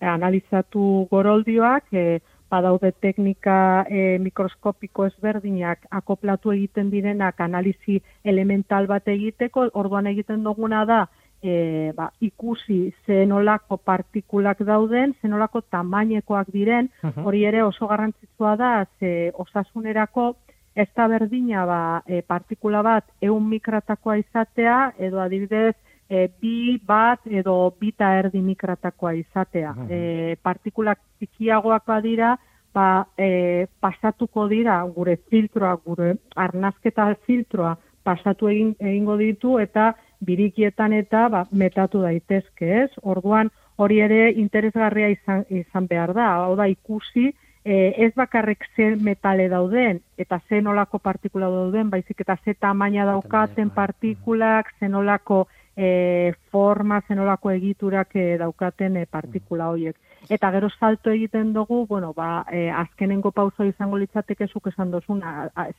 analizatu 0.00 1.08
goroldioak, 1.10 1.90
e, 1.92 2.20
badaude 2.48 2.92
teknika 3.00 3.84
e, 3.90 4.18
mikroskopiko 4.24 5.06
ezberdinak 5.10 5.84
akoplatu 5.90 6.54
egiten 6.54 6.90
direnak 6.90 7.40
analizi 7.40 7.98
elemental 8.24 8.86
bat 8.86 9.08
egiteko, 9.08 9.68
orduan 9.74 10.06
egiten 10.06 10.44
duguna 10.46 10.84
da 10.88 11.06
e, 11.42 11.92
ba, 11.96 12.10
ikusi 12.20 12.92
zenolako 13.06 13.76
partikulak 13.76 14.62
dauden, 14.66 15.14
zenolako 15.22 15.62
tamainekoak 15.70 16.50
diren, 16.52 16.90
hori 17.24 17.44
ere 17.44 17.62
oso 17.62 17.86
garrantzitsua 17.86 18.56
da, 18.56 18.72
ze 18.98 19.32
osasunerako 19.34 20.34
ez 20.78 20.88
da 20.94 21.08
berdina 21.10 21.66
ba, 21.66 21.80
e, 22.06 22.22
partikula 22.22 22.82
bat 22.82 23.06
eun 23.22 23.48
mikratakoa 23.50 24.18
izatea, 24.20 24.78
edo 24.98 25.20
adibidez 25.20 25.74
e, 26.08 26.28
bi 26.40 26.78
bat 26.86 27.26
edo 27.26 27.56
bita 27.80 28.12
erdi 28.18 28.42
mikratakoa 28.42 29.14
izatea. 29.18 29.74
E, 29.88 30.36
partikulak 30.42 31.00
txikiagoak 31.18 31.86
badira, 31.86 32.36
ba, 32.74 33.06
e, 33.18 33.66
pasatuko 33.80 34.46
dira 34.48 34.80
gure 34.94 35.18
filtroa, 35.30 35.74
gure 35.84 36.14
arnazketa 36.36 37.10
filtroa 37.26 37.76
pasatu 38.08 38.48
egin, 38.48 38.74
egingo 38.80 39.16
ditu 39.20 39.58
eta 39.60 39.92
birikietan 40.20 40.92
eta 40.92 41.28
ba, 41.28 41.44
metatu 41.52 42.02
daitezke 42.02 42.70
ez. 42.84 42.90
Orduan 43.02 43.50
hori 43.76 44.00
ere 44.02 44.32
interesgarria 44.32 45.08
izan, 45.14 45.44
izan 45.50 45.86
behar 45.86 46.14
da, 46.14 46.30
hau 46.44 46.56
da 46.58 46.66
ikusi, 46.66 47.30
e, 47.64 47.94
ez 48.04 48.12
bakarrek 48.16 48.64
ze 48.74 48.96
metale 48.96 49.48
dauden 49.48 50.00
eta 50.16 50.40
ze 50.48 50.60
nolako 50.62 50.98
partikula 50.98 51.50
dauden, 51.52 51.90
baizik 51.90 52.20
eta 52.24 52.36
ze 52.44 52.54
tamaina 52.54 53.04
daukaten 53.04 53.70
partikulak, 53.70 54.74
ze 54.80 54.88
nolako 54.88 55.46
e, 55.76 56.32
forma, 56.50 57.02
ze 57.06 57.14
nolako 57.14 57.50
egiturak 57.50 58.16
e, 58.16 58.36
daukaten 58.38 58.96
e, 58.96 59.06
partikula 59.06 59.68
horiek. 59.70 59.96
Eta 60.28 60.50
gero 60.50 60.68
salto 60.68 61.10
egiten 61.10 61.52
dugu, 61.52 61.84
bueno, 61.86 62.12
ba, 62.12 62.44
e, 62.50 62.68
azkenengo 62.70 63.30
pauso 63.30 63.64
izango 63.64 63.98
litzateke 63.98 64.48
zuk 64.48 64.66
esan 64.72 64.90
dozun, 64.90 65.22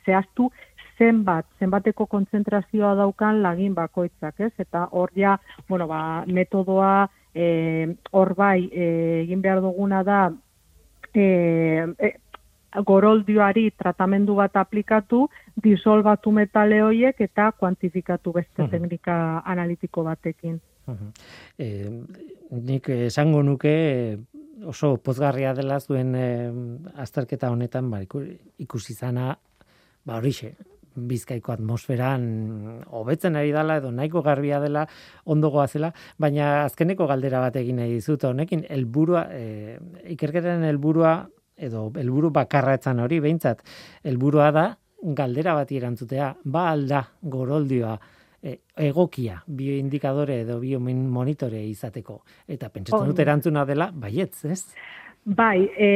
zehaztu 0.05 0.51
zenbat, 0.99 1.47
zenbateko 1.59 2.05
kontzentrazioa 2.11 2.93
daukan 2.99 3.41
lagin 3.41 3.73
bakoitzak, 3.73 4.39
ez? 4.39 4.53
Eta 4.59 4.87
hor 4.91 5.11
ja, 5.15 5.37
bueno, 5.69 5.87
ba, 5.87 6.25
metodoa 6.27 7.07
e, 7.33 7.95
hor 8.11 8.33
bai 8.35 8.67
e, 8.67 8.87
egin 9.23 9.41
behar 9.41 9.61
duguna 9.63 10.03
da 10.03 10.21
e, 11.13 11.23
e, 11.23 12.13
goroldioari 12.85 13.69
tratamendu 13.77 14.35
bat 14.37 14.57
aplikatu, 14.61 15.23
disolbatu 15.63 16.31
metale 16.35 16.81
hoiek 16.85 17.21
eta 17.25 17.51
kuantifikatu 17.57 18.33
beste 18.35 18.67
teknika 18.69 19.41
analitiko 19.45 20.03
batekin. 20.05 20.59
E, 21.57 21.67
nik 22.51 22.89
esango 22.89 23.41
nuke 23.45 23.73
oso 24.69 24.95
pozgarria 24.97 25.53
dela 25.57 25.79
zuen 25.79 26.15
e, 26.15 26.27
azterketa 27.01 27.51
honetan 27.53 27.89
ba, 27.89 28.01
ikusi 28.03 28.93
zana 28.93 29.35
ba 30.05 30.17
horixe 30.17 30.55
bizkaiko 31.07 31.53
atmosferan 31.53 32.25
hobetzen 32.99 33.35
ari 33.39 33.51
dela 33.55 33.79
edo 33.79 33.91
nahiko 33.91 34.21
garbia 34.25 34.59
dela 34.59 34.85
ondogoa 35.25 35.67
zela, 35.67 35.93
baina 36.17 36.65
azkeneko 36.65 37.07
galdera 37.07 37.41
bat 37.45 37.55
egin 37.61 37.81
nahi 37.81 37.97
dizut 37.97 38.23
honekin 38.23 38.65
helburua 38.69 39.25
e, 39.31 39.77
ikerketaren 40.15 40.63
helburua 40.69 41.15
edo 41.59 41.89
helburu 41.95 42.31
bakarra 42.31 42.77
etzan 42.79 42.99
hori 43.03 43.19
beintzat 43.19 43.65
helburua 44.03 44.51
da 44.55 44.69
galdera 45.15 45.55
bat 45.55 45.71
erantzutea 45.71 46.33
ba 46.43 46.69
alda 46.71 47.03
goroldioa 47.21 47.97
e, 48.41 48.55
egokia 48.89 49.41
bioindikadore 49.47 50.41
edo 50.43 50.59
biomonitore 50.59 51.61
izateko. 51.69 52.21
Eta 52.47 52.69
pentsatzen 52.73 53.11
dut 53.11 53.19
erantzuna 53.19 53.65
dela 53.67 53.89
baietz 53.93 54.45
ez 54.45 54.63
Bai, 55.25 55.69
e, 55.77 55.87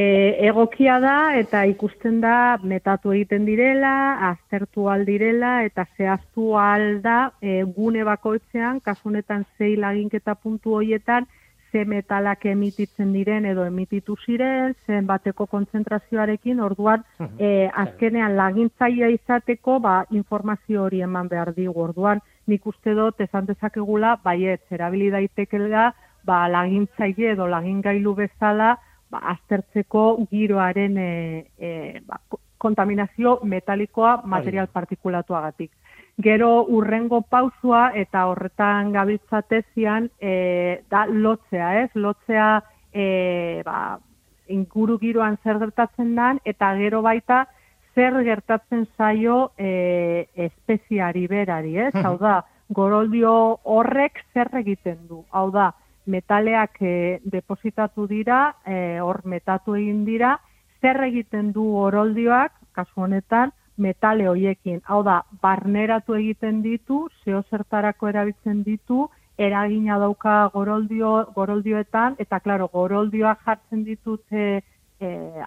egokia 0.46 1.00
da 1.00 1.34
eta 1.40 1.64
ikusten 1.66 2.20
da 2.22 2.58
metatu 2.62 3.14
egiten 3.16 3.46
direla, 3.48 3.94
aztertu 4.30 4.90
aldirela 4.92 5.64
eta 5.64 5.86
zehaztu 5.98 6.54
alda 6.60 7.32
e, 7.42 7.64
gune 7.64 8.04
bakoitzean, 8.04 8.82
kasunetan 8.84 9.46
zei 9.58 9.76
laginketa 9.80 10.36
puntu 10.36 10.76
hoietan, 10.76 11.26
ze 11.72 11.86
metalak 11.86 12.46
emititzen 12.46 13.14
diren 13.14 13.46
edo 13.50 13.66
emititu 13.66 14.16
ziren, 14.26 14.76
zen 14.86 15.08
bateko 15.10 15.48
kontzentrazioarekin, 15.48 16.60
orduan 16.60 17.02
e, 17.40 17.70
azkenean 17.74 18.36
lagintzaia 18.38 19.10
izateko 19.10 19.80
ba, 19.80 20.04
informazio 20.12 20.84
hori 20.84 21.02
eman 21.02 21.32
behar 21.32 21.56
digu, 21.56 21.74
orduan 21.88 22.22
nik 22.46 22.68
uste 22.68 22.94
dut 22.94 23.22
esan 23.26 23.48
dezakegula, 23.50 24.18
baiet, 24.24 24.68
erabili 24.70 25.10
daitekela, 25.10 25.94
ba, 26.24 26.48
lagintzaile 26.48 27.32
edo 27.34 27.48
lagingailu 27.48 28.14
bezala, 28.20 28.76
ba, 29.14 29.22
aztertzeko 29.36 30.26
giroaren 30.32 30.98
e, 30.98 31.12
e, 31.58 32.02
ba, 32.08 32.20
kontaminazio 32.64 33.40
metalikoa 33.44 34.22
material 34.26 34.70
partikulatuagatik. 34.72 35.72
Gero 36.24 36.50
urrengo 36.70 37.22
pausua 37.22 37.88
eta 37.98 38.28
horretan 38.30 38.92
gabiltzatezian 38.94 40.10
e, 40.22 40.84
da 40.90 41.06
lotzea, 41.10 41.74
ez? 41.84 41.90
Lotzea 41.96 42.48
e, 42.94 43.06
ba, 43.66 43.98
inguru 44.54 45.00
giroan 45.02 45.38
zer 45.44 45.60
gertatzen 45.60 46.16
dan 46.16 46.40
eta 46.46 46.74
gero 46.80 47.02
baita 47.02 47.46
zer 47.96 48.18
gertatzen 48.26 48.88
zaio 48.98 49.52
e, 49.58 50.28
espeziari 50.48 51.28
berari, 51.28 51.78
ez? 51.88 51.94
Hau 52.06 52.18
da, 52.22 52.42
goroldio 52.74 53.34
horrek 53.64 54.24
zer 54.34 54.50
egiten 54.62 55.04
du. 55.10 55.24
Hau 55.32 55.50
da, 55.54 55.72
metaleak 56.06 56.82
e, 56.82 57.20
depositatu 57.24 58.08
dira, 58.08 58.56
e, 58.66 59.00
hor 59.00 59.22
metatu 59.26 59.76
egin 59.76 60.04
dira, 60.06 60.38
zer 60.82 61.00
egiten 61.08 61.52
du 61.56 61.66
oroldioak, 61.80 62.54
kasu 62.74 63.06
honetan, 63.06 63.54
metale 63.78 64.28
hoiekin. 64.28 64.82
Hau 64.86 65.02
da, 65.04 65.24
barneratu 65.42 66.16
egiten 66.20 66.62
ditu, 66.62 67.08
zeo 67.24 67.42
zertarako 67.50 68.10
erabiltzen 68.12 68.64
ditu, 68.64 69.08
eragina 69.38 69.98
dauka 70.00 70.50
goroldio, 70.54 71.14
goroldioetan, 71.36 72.18
eta 72.20 72.40
klaro, 72.40 72.68
goroldioak 72.74 73.42
jartzen 73.46 73.84
ditut 73.88 74.24
e, 74.32 74.62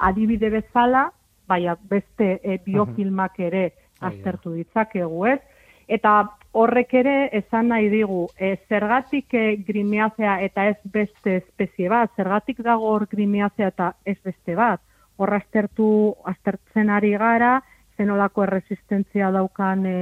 adibide 0.01 0.51
bezala, 0.51 1.11
baina 1.47 1.77
beste 1.89 2.41
e, 2.43 2.59
biofilmak 2.65 3.39
ere 3.41 3.71
aztertu 4.01 4.53
ditzakegu, 4.57 5.27
ez? 5.27 5.39
Eta 5.87 6.17
horrek 6.57 6.95
ere 6.95 7.15
esan 7.37 7.69
nahi 7.69 7.89
digu, 7.93 8.27
e, 8.39 8.57
zergatik 8.69 9.35
e, 9.35 9.45
grimiazea 9.69 10.41
eta 10.47 10.67
ez 10.73 10.79
beste 10.93 11.37
espezie 11.43 11.89
bat, 11.93 12.11
zergatik 12.17 12.63
dago 12.65 12.91
hor 12.95 13.07
grimiazea 13.11 13.71
eta 13.75 13.93
ez 14.05 14.17
beste 14.25 14.57
bat, 14.57 14.81
hor 15.17 15.35
aztertu, 15.37 15.89
aztertzen 16.25 16.91
ari 16.91 17.13
gara, 17.21 17.61
zenolako 17.97 18.45
erresistentzia 18.45 19.31
daukan 19.33 19.85
e, 19.89 19.97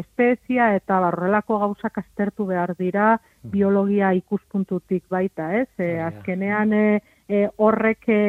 espezia 0.00 0.74
eta 0.76 0.98
barrelako 1.04 1.58
gauzak 1.62 1.98
aztertu 2.02 2.46
behar 2.48 2.74
dira 2.78 3.14
mm. 3.16 3.52
biologia 3.52 4.12
ikuspuntutik 4.16 5.04
baita, 5.10 5.50
ez? 5.60 5.68
E, 5.78 5.94
azkenean 6.04 6.74
e, 6.76 6.84
e, 7.28 7.46
horrek 7.56 8.08
e, 8.08 8.20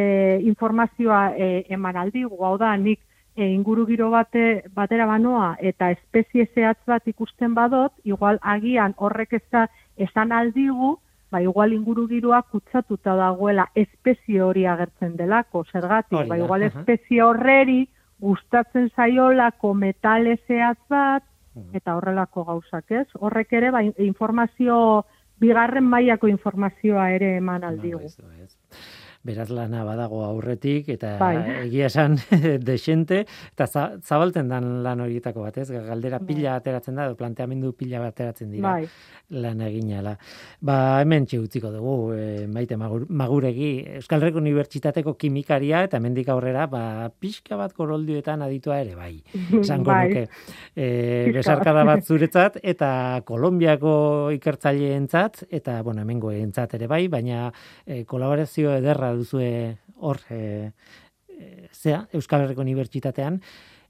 informazioa 0.47 1.25
e, 1.36 1.49
eman 1.75 1.99
aldigu, 2.05 2.39
hau 2.43 2.55
da, 2.61 2.75
nik 2.77 3.01
e, 3.36 3.47
inguru 3.51 3.86
giro 3.86 4.09
bate, 4.09 4.63
batera 4.73 5.05
banoa 5.05 5.55
eta 5.59 5.91
espezie 5.91 6.47
zehatz 6.53 6.79
bat 6.88 7.07
ikusten 7.07 7.53
badot, 7.53 7.93
igual 8.03 8.39
agian 8.41 8.95
horrek 8.97 9.33
ez 9.33 9.43
da 9.51 9.67
esan 9.97 10.31
aldigu, 10.31 10.95
ba 11.31 11.41
igual 11.41 11.73
inguru 11.73 12.07
giroa 12.07 12.41
kutsatuta 12.51 13.15
dagoela 13.19 13.67
espezie 13.75 14.41
hori 14.41 14.65
agertzen 14.65 15.15
delako, 15.17 15.65
zergatik, 15.71 16.27
ba 16.29 16.38
igual 16.38 16.63
espezie 16.63 17.21
horreri 17.23 17.86
gustatzen 18.21 18.89
zaiolako 18.95 19.73
metale 19.73 20.38
zehatz 20.47 20.79
bat, 20.89 21.23
eta 21.73 21.95
horrelako 21.95 22.43
gauzak, 22.47 22.91
ez? 22.91 23.07
Horrek 23.19 23.53
ere, 23.53 23.71
ba, 23.71 23.81
informazio, 23.83 24.77
bigarren 25.39 25.88
mailako 25.88 26.27
informazioa 26.31 27.09
ere 27.15 27.36
eman 27.38 27.63
aldigu. 27.67 27.99
No, 27.99 28.36
beraz 29.26 29.49
lana 29.49 29.84
badago 29.86 30.21
aurretik 30.26 30.89
eta 30.93 31.15
bai. 31.19 31.36
egia 31.65 31.89
esan 31.89 32.17
desente 32.69 33.23
eta 33.26 33.67
zabalten 34.05 34.51
dan 34.51 34.84
lan 34.86 35.01
horietako 35.01 35.47
bat, 35.47 35.57
ez? 35.57 35.69
Galdera 35.71 36.19
bai. 36.21 36.28
pila 36.30 36.55
ateratzen 36.59 36.99
da 36.99 37.07
edo 37.09 37.17
planteamendu 37.17 37.73
pila 37.78 38.03
ateratzen 38.05 38.51
dira. 38.53 38.76
Bai. 38.76 38.88
Lan 39.41 39.61
eginala. 39.65 40.13
Ba, 40.61 41.01
hemen 41.01 41.26
utziko 41.26 41.71
dugu 41.73 42.13
e, 42.13 42.45
Maite 42.47 42.78
Maguregi 42.78 43.71
Euskal 43.97 44.21
Herriko 44.21 44.38
Unibertsitateko 44.43 45.15
kimikaria 45.17 45.82
eta 45.88 45.97
hemendik 45.97 46.30
aurrera 46.30 46.67
ba 46.69 47.09
pixka 47.09 47.57
bat 47.57 47.73
koroldioetan 47.73 48.45
aditua 48.45 48.80
ere 48.84 48.93
bai. 48.95 49.15
Esango 49.63 49.89
bai. 49.89 50.07
nuke. 50.09 50.28
Eh, 50.76 51.32
besarkada 51.34 51.84
bat 51.88 52.05
zuretzat 52.09 52.59
eta 52.61 53.21
Kolonbiako 53.26 53.95
ikertzaileentzat 54.38 55.45
eta 55.49 55.82
bueno, 55.82 56.05
hemengoentzat 56.05 56.78
ere 56.78 56.88
bai, 56.91 57.07
baina 57.09 57.49
e, 57.86 58.03
kolaborazio 58.05 58.76
ederra 58.78 59.14
duzue 59.16 59.78
hor 59.95 60.20
e, 60.30 60.72
zea 61.72 62.05
Euskal 62.13 62.45
Herriko 62.45 62.63
Unibertsitatean 62.66 63.39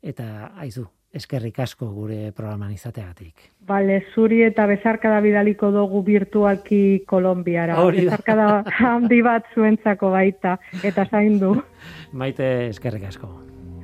eta 0.06 0.52
aizu 0.62 0.86
eskerrik 1.16 1.62
asko 1.64 1.88
gure 1.96 2.32
programan 2.36 2.74
izateagatik. 2.76 3.46
Bale, 3.68 4.02
zuri 4.14 4.42
eta 4.44 4.66
bezarkada 4.68 5.22
bidaliko 5.24 5.72
dugu 5.72 6.04
virtualki 6.04 6.82
Kolombiara. 7.08 7.78
Bezarkada 7.96 8.50
handi 8.82 9.22
bat 9.26 9.48
zuentzako 9.56 10.12
baita 10.18 10.58
eta 10.84 11.08
zaindu. 11.08 11.56
Maite 12.12 12.52
eskerrik 12.68 13.08
asko. 13.14 13.32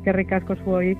Eskerrik 0.01 0.35
asko 0.41 0.59
zuoi. 0.65 0.95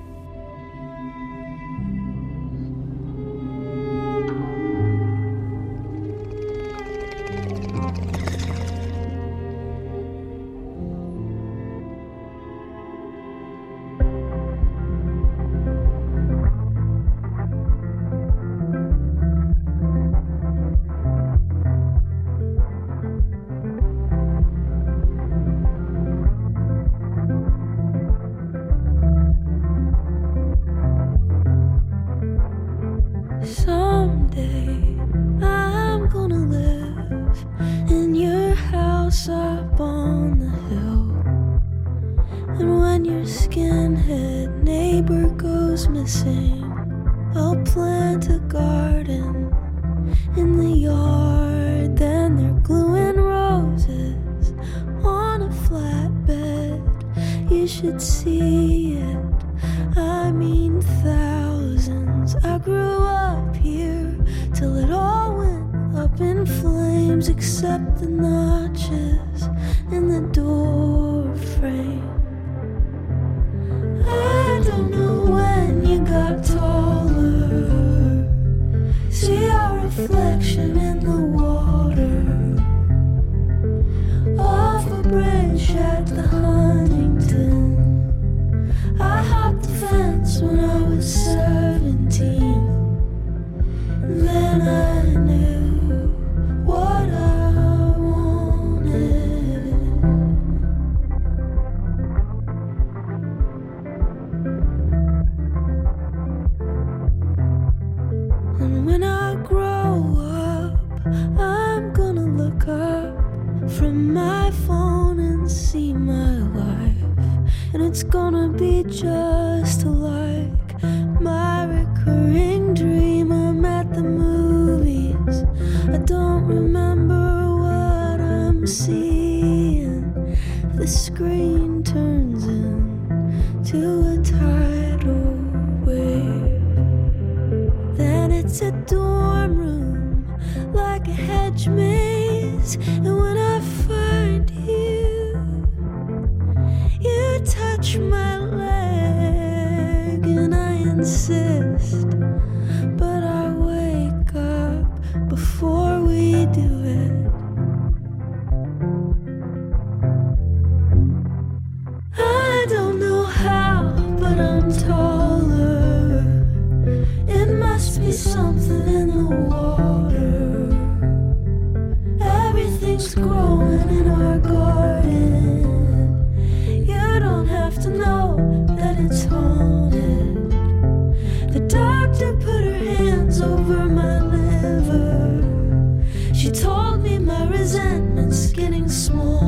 small. 188.92 189.41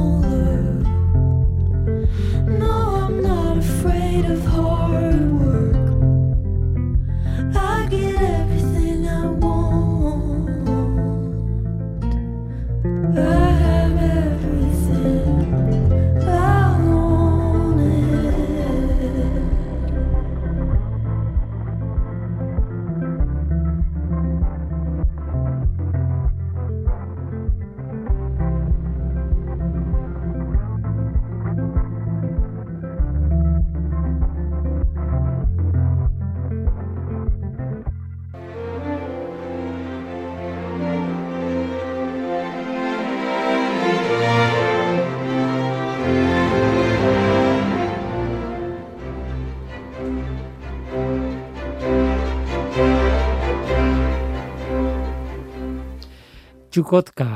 Txukotka 56.74 57.26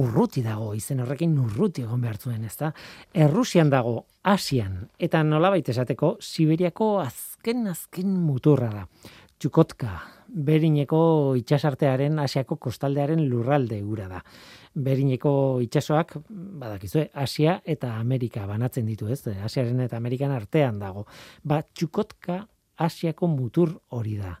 urruti 0.00 0.40
dago, 0.40 0.70
izen 0.72 1.02
horrekin 1.04 1.34
urruti 1.36 1.82
egon 1.84 2.00
behar 2.00 2.16
zuen, 2.16 2.46
ezta? 2.48 2.70
Errusian 3.12 3.68
dago, 3.68 4.06
Asian, 4.32 4.78
eta 4.96 5.18
nolabait 5.20 5.66
esateko, 5.68 6.14
Siberiako 6.24 6.86
azken 7.02 7.66
azken 7.68 8.14
muturra 8.24 8.70
da. 8.72 8.86
Txukotka, 9.36 9.90
berineko 10.46 11.00
itxasartearen, 11.36 12.16
Asiako 12.24 12.56
kostaldearen 12.56 13.20
lurralde 13.28 13.82
gura 13.84 14.06
da. 14.08 14.22
Berineko 14.72 15.32
itxasoak, 15.66 16.14
badakizue, 16.64 17.10
Asia 17.12 17.58
eta 17.68 17.98
Amerika 17.98 18.46
banatzen 18.48 18.88
ditu, 18.88 19.10
ez? 19.12 19.20
Asiaren 19.44 19.84
eta 19.84 20.00
Amerikan 20.00 20.32
artean 20.32 20.80
dago. 20.80 21.04
Ba, 21.44 21.60
Txukotka 21.68 22.46
Asiako 22.80 23.28
mutur 23.28 23.76
hori 23.92 24.16
da. 24.22 24.38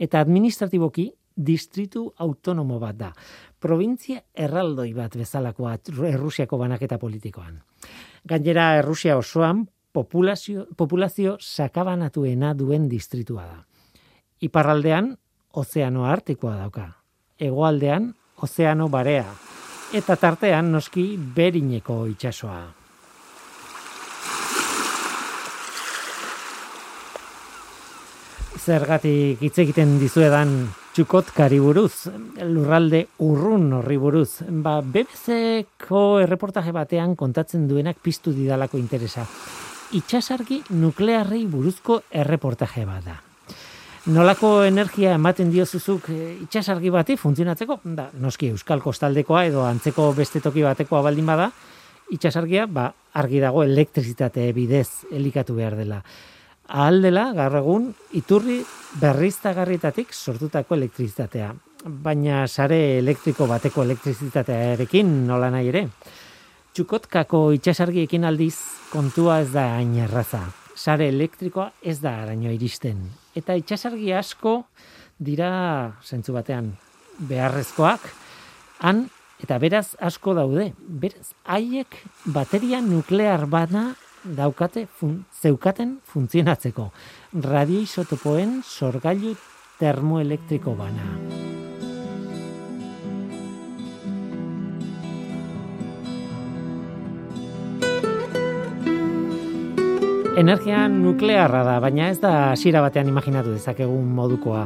Eta 0.00 0.24
administratiboki, 0.24 1.10
distritu 1.36 2.12
autonomo 2.18 2.78
bat 2.78 2.96
da. 2.96 3.12
Provintzia 3.60 4.20
erraldoi 4.34 4.92
bat 4.94 5.16
bezalakoa 5.16 5.76
Errusiako 6.08 6.58
banaketa 6.58 6.98
politikoan. 6.98 7.62
Gainera 8.28 8.76
Errusia 8.78 9.16
osoan 9.16 9.66
populazio, 9.92 10.66
populazio 10.76 11.36
sakabanatuena 11.40 12.54
duen 12.54 12.88
distritua 12.88 13.46
da. 13.46 13.58
Iparraldean, 14.40 15.16
ozeano 15.52 16.04
artikoa 16.04 16.56
dauka. 16.56 16.88
Hegoaldean, 17.40 18.14
ozeano 18.42 18.88
barea. 18.88 19.26
Eta 19.94 20.16
tartean, 20.16 20.72
noski, 20.72 21.14
berineko 21.16 22.06
itsasoa. 22.10 22.62
Zergatik 28.64 29.42
hitz 29.44 29.58
egiten 29.60 29.98
dizuedan 30.00 30.54
txukotkari 30.94 31.56
buruz, 31.58 32.06
lurralde 32.46 33.00
urrun 33.26 33.72
horri 33.80 33.96
buruz. 33.98 34.44
Ba, 34.62 34.76
BBC-ko 34.78 36.20
erreportaje 36.22 36.70
batean 36.74 37.16
kontatzen 37.18 37.64
duenak 37.66 37.98
piztu 37.98 38.30
didalako 38.30 38.78
interesa. 38.78 39.24
Itxasargi 39.98 40.60
nuklearrei 40.78 41.42
buruzko 41.50 41.98
erreportaje 42.22 42.84
bat 42.86 43.08
da. 43.08 43.16
Nolako 44.14 44.52
energia 44.68 45.16
ematen 45.18 45.50
diozuzuk 45.50 46.06
e, 46.12 46.18
itxasargi 46.44 46.92
bati 46.94 47.16
funtzionatzeko? 47.18 47.80
Da, 47.96 48.10
noski 48.22 48.52
Euskal 48.54 48.84
Kostaldekoa 48.84 49.46
edo 49.48 49.64
antzeko 49.66 50.12
beste 50.14 50.44
toki 50.44 50.62
batekoa 50.62 51.02
baldin 51.02 51.26
bada, 51.26 51.48
itxasargia 52.14 52.68
ba, 52.70 52.86
argi 53.18 53.42
dago 53.42 53.66
elektrizitate 53.66 54.46
bidez 54.54 55.08
elikatu 55.10 55.58
behar 55.58 55.74
dela 55.80 56.04
ahaldela 56.68 57.30
gaur 57.36 57.56
egun 57.60 57.86
iturri 58.16 58.60
berriztagarritatik 59.00 60.12
sortutako 60.14 60.76
elektrizitatea. 60.78 61.52
Baina 61.84 62.46
sare 62.48 62.98
elektriko 62.98 63.46
bateko 63.46 63.84
elektrizitatearekin 63.84 65.10
nola 65.28 65.50
nahi 65.52 65.68
ere. 65.68 65.86
Txukotkako 66.74 67.52
itxasargiekin 67.58 68.24
aldiz 68.24 68.56
kontua 68.90 69.40
ez 69.44 69.50
da 69.52 69.74
hain 69.76 69.92
erraza. 70.06 70.42
Sare 70.74 71.08
elektrikoa 71.12 71.68
ez 71.82 72.00
da 72.02 72.16
araño 72.22 72.50
iristen. 72.50 73.04
Eta 73.36 73.54
itxasargi 73.54 74.12
asko 74.16 74.64
dira 75.18 76.00
zentzu 76.02 76.34
batean 76.34 76.72
beharrezkoak, 77.28 78.08
han 78.80 79.04
eta 79.44 79.58
beraz 79.62 79.94
asko 80.02 80.34
daude. 80.34 80.72
Beraz, 80.78 81.34
haiek 81.44 81.94
bateria 82.24 82.80
nuklear 82.82 83.46
bana 83.46 83.92
daukate 84.24 84.86
fun, 84.86 85.24
zeukaten 85.42 85.98
funtzionatzeko. 86.12 86.90
Radioisotopoen 87.44 88.62
sorgailu 88.64 89.34
termoelektriko 89.78 90.74
bana. 90.78 91.08
Energia 100.34 100.88
nuklearra 100.90 101.60
da, 101.62 101.78
baina 101.78 102.08
ez 102.10 102.18
da 102.18 102.32
hasiera 102.50 102.80
batean 102.82 103.06
imaginatu 103.06 103.52
dezakegun 103.54 104.08
modukoa. 104.16 104.64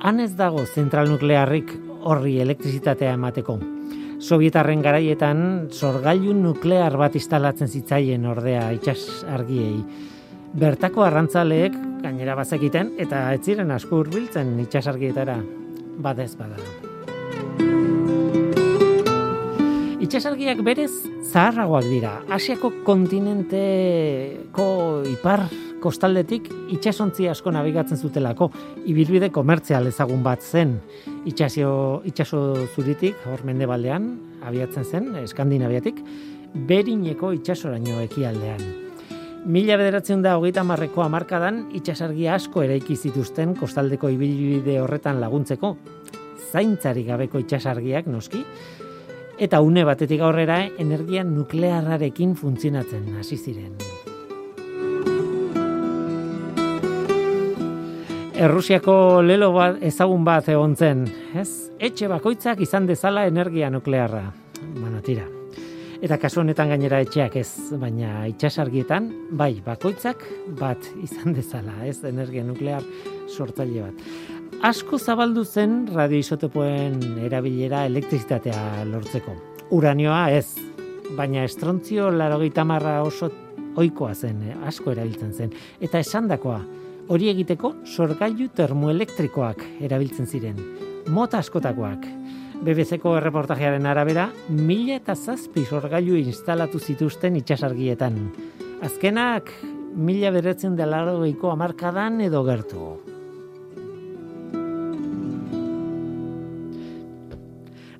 Han 0.00 0.24
ez 0.24 0.32
dago 0.38 0.64
zentral 0.64 1.10
nuklearrik 1.12 1.74
horri 2.08 2.38
elektrizitatea 2.40 3.12
emateko. 3.18 3.58
Sovietarren 4.22 4.78
garaietan 4.84 5.38
sorgailu 5.74 6.30
nuklear 6.38 6.94
bat 6.94 7.16
instalatzen 7.18 7.66
zitzaien 7.66 8.22
ordea 8.30 8.68
itsas 8.76 9.24
argiei. 9.26 9.82
Bertako 10.54 11.02
arrantzaleek 11.02 11.74
gainera 12.04 12.36
bazekiten 12.38 12.92
eta 13.02 13.32
ez 13.34 13.40
ziren 13.42 13.70
asko 13.74 13.96
hurbiltzen 13.98 14.60
itsasargietara 14.62 15.36
badez 16.06 16.36
bada. 16.38 16.56
Itsasargiak 20.06 20.62
berez 20.66 20.92
zaharragoak 21.32 21.86
dira. 21.90 22.22
Asiako 22.30 22.70
kontinenteko 22.86 24.68
ipar 25.10 25.48
kostaldetik 25.82 26.48
itsasontzi 26.76 27.26
asko 27.28 27.52
nabigatzen 27.54 27.98
zutelako 27.98 28.50
ibilbide 28.90 29.32
komertzial 29.34 29.88
ezagun 29.90 30.22
bat 30.22 30.42
zen 30.42 30.78
itsasio 31.28 31.72
itsaso 32.08 32.42
zuritik 32.74 33.26
hor 33.30 33.42
mendebaldean 33.48 34.12
abiatzen 34.46 34.84
zen 34.84 35.10
eskandinaviatik 35.24 36.00
berineko 36.68 37.32
itsasoraino 37.38 38.00
ekialdean 38.06 38.64
Mila 39.42 39.74
bederatzen 39.74 40.20
da 40.22 40.36
hogeita 40.38 40.62
marreko 40.62 41.02
amarkadan 41.02 41.64
itxasargi 41.74 42.28
asko 42.30 42.62
eraiki 42.62 42.94
zituzten 42.94 43.56
kostaldeko 43.58 44.06
ibilbide 44.14 44.76
horretan 44.78 45.18
laguntzeko. 45.18 45.72
Zaintzari 46.52 47.02
gabeko 47.08 47.42
itxasargiak 47.42 48.06
noski, 48.06 48.44
eta 49.42 49.58
une 49.66 49.82
batetik 49.88 50.22
aurrera 50.22 50.60
energia 50.78 51.24
nuklearrarekin 51.26 52.36
funtzionatzen 52.38 53.16
hasi 53.18 53.40
ziren. 53.40 53.74
Errusiako 58.32 59.20
lelo 59.20 59.50
bat 59.52 59.82
ezagun 59.84 60.22
bat 60.24 60.46
egon 60.48 60.72
zen, 60.72 61.02
ez? 61.36 61.68
Etxe 61.76 62.08
bakoitzak 62.08 62.62
izan 62.64 62.86
dezala 62.88 63.26
energia 63.28 63.68
nuklearra. 63.70 64.22
Bueno, 64.78 65.02
tira. 65.04 65.26
Eta 66.02 66.16
kasu 66.18 66.40
honetan 66.40 66.72
gainera 66.72 67.02
etxeak 67.04 67.36
ez, 67.36 67.50
baina 67.78 68.24
itxasargietan, 68.30 69.10
bai, 69.36 69.60
bakoitzak 69.64 70.24
bat 70.58 70.88
izan 71.04 71.36
dezala, 71.36 71.76
ez? 71.84 71.98
Energia 72.08 72.44
nuklear 72.46 72.82
sortzaile 73.28 73.84
bat. 73.84 74.02
Asko 74.64 74.98
zabaldu 74.98 75.44
zen 75.44 75.82
radioisotopoen 75.92 77.02
erabilera 77.28 77.84
elektrizitatea 77.90 78.86
lortzeko. 78.88 79.36
Uranioa 79.76 80.30
ez, 80.32 80.56
baina 81.18 81.44
estrontzio 81.44 82.08
larogeita 82.10 82.64
marra 82.64 83.02
oso 83.04 83.28
oikoa 83.76 84.14
zen, 84.14 84.40
eh? 84.48 84.56
asko 84.68 84.92
erabiltzen 84.96 85.32
zen. 85.36 85.52
Eta 85.80 86.00
esandakoa, 86.00 86.62
hori 87.12 87.28
egiteko 87.28 87.74
sorgailu 87.84 88.48
termoelektrikoak 88.56 89.60
erabiltzen 89.84 90.26
ziren. 90.26 90.56
Mota 91.12 91.42
askotakoak. 91.42 92.06
BBC-ko 92.62 93.16
erreportajearen 93.18 93.88
arabera, 93.90 94.28
mila 94.48 94.96
eta 94.96 95.16
zazpi 95.18 95.66
sorgailu 95.66 96.16
instalatu 96.20 96.80
zituzten 96.80 97.36
itxasargietan. 97.42 98.18
Azkenak, 98.86 99.50
mila 99.92 100.30
beretzen 100.32 100.78
dela 100.78 101.02
eiko 101.26 101.52
amarkadan 101.52 102.20
edo 102.24 102.44
gertu. 102.48 102.92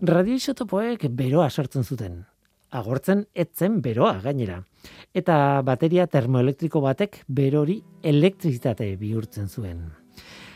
Radioisotopoek 0.02 1.10
beroa 1.14 1.50
sortzen 1.50 1.84
zuten. 1.84 2.22
Agortzen 2.72 3.26
etzen 3.34 3.80
beroa 3.84 4.16
gainera 4.24 4.62
eta 5.14 5.62
bateria 5.64 6.06
termoelektriko 6.10 6.80
batek 6.80 7.22
berori 7.28 7.78
elektrizitate 8.02 8.94
bihurtzen 9.00 9.48
zuen. 9.48 9.82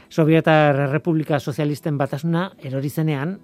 Sovietar 0.08 0.88
Republika 0.92 1.38
Sozialisten 1.40 1.98
batasuna 1.98 2.50
erori 2.64 2.88
zenean, 2.90 3.36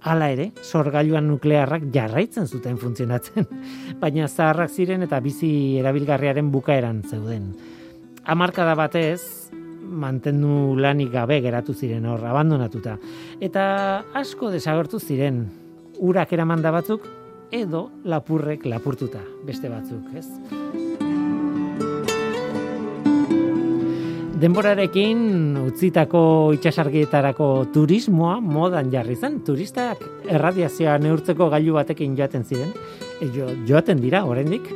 hala 0.00 0.30
ere, 0.32 0.48
sorgailuan 0.62 1.28
nuklearrak 1.28 1.88
jarraitzen 1.94 2.46
zuten 2.46 2.78
funtzionatzen, 2.78 3.46
baina 4.02 4.28
zaharrak 4.28 4.70
ziren 4.70 5.04
eta 5.06 5.20
bizi 5.20 5.50
erabilgarriaren 5.82 6.50
bukaeran 6.54 7.02
zeuden. 7.06 7.52
Hamarkada 8.28 8.74
batez, 8.78 9.20
mantendu 9.88 10.76
lanik 10.76 11.12
gabe 11.12 11.38
geratu 11.44 11.74
ziren 11.74 12.04
hor, 12.06 12.24
abandonatuta. 12.28 12.98
Eta 13.40 13.64
asko 14.18 14.50
desagertu 14.52 15.00
ziren, 15.00 15.46
urak 15.98 16.32
eramanda 16.36 16.72
batzuk, 16.74 17.06
edo 17.50 17.88
lapurrek 18.04 18.66
lapurtuta 18.68 19.20
beste 19.46 19.70
batzuk, 19.72 20.08
ez? 20.16 20.26
Denborarekin 24.38 25.56
utzitako 25.64 26.20
itxasargietarako 26.54 27.48
turismoa 27.74 28.36
modan 28.38 28.92
jarri 28.92 29.16
zen. 29.18 29.40
Turistak 29.42 30.04
erradiazioa 30.30 30.94
neurtzeko 31.02 31.48
gailu 31.50 31.74
batekin 31.74 32.14
joaten 32.18 32.46
ziren. 32.46 32.70
E, 33.18 33.32
jo, 33.34 33.48
joaten 33.66 33.98
dira, 33.98 34.22
oraindik 34.28 34.70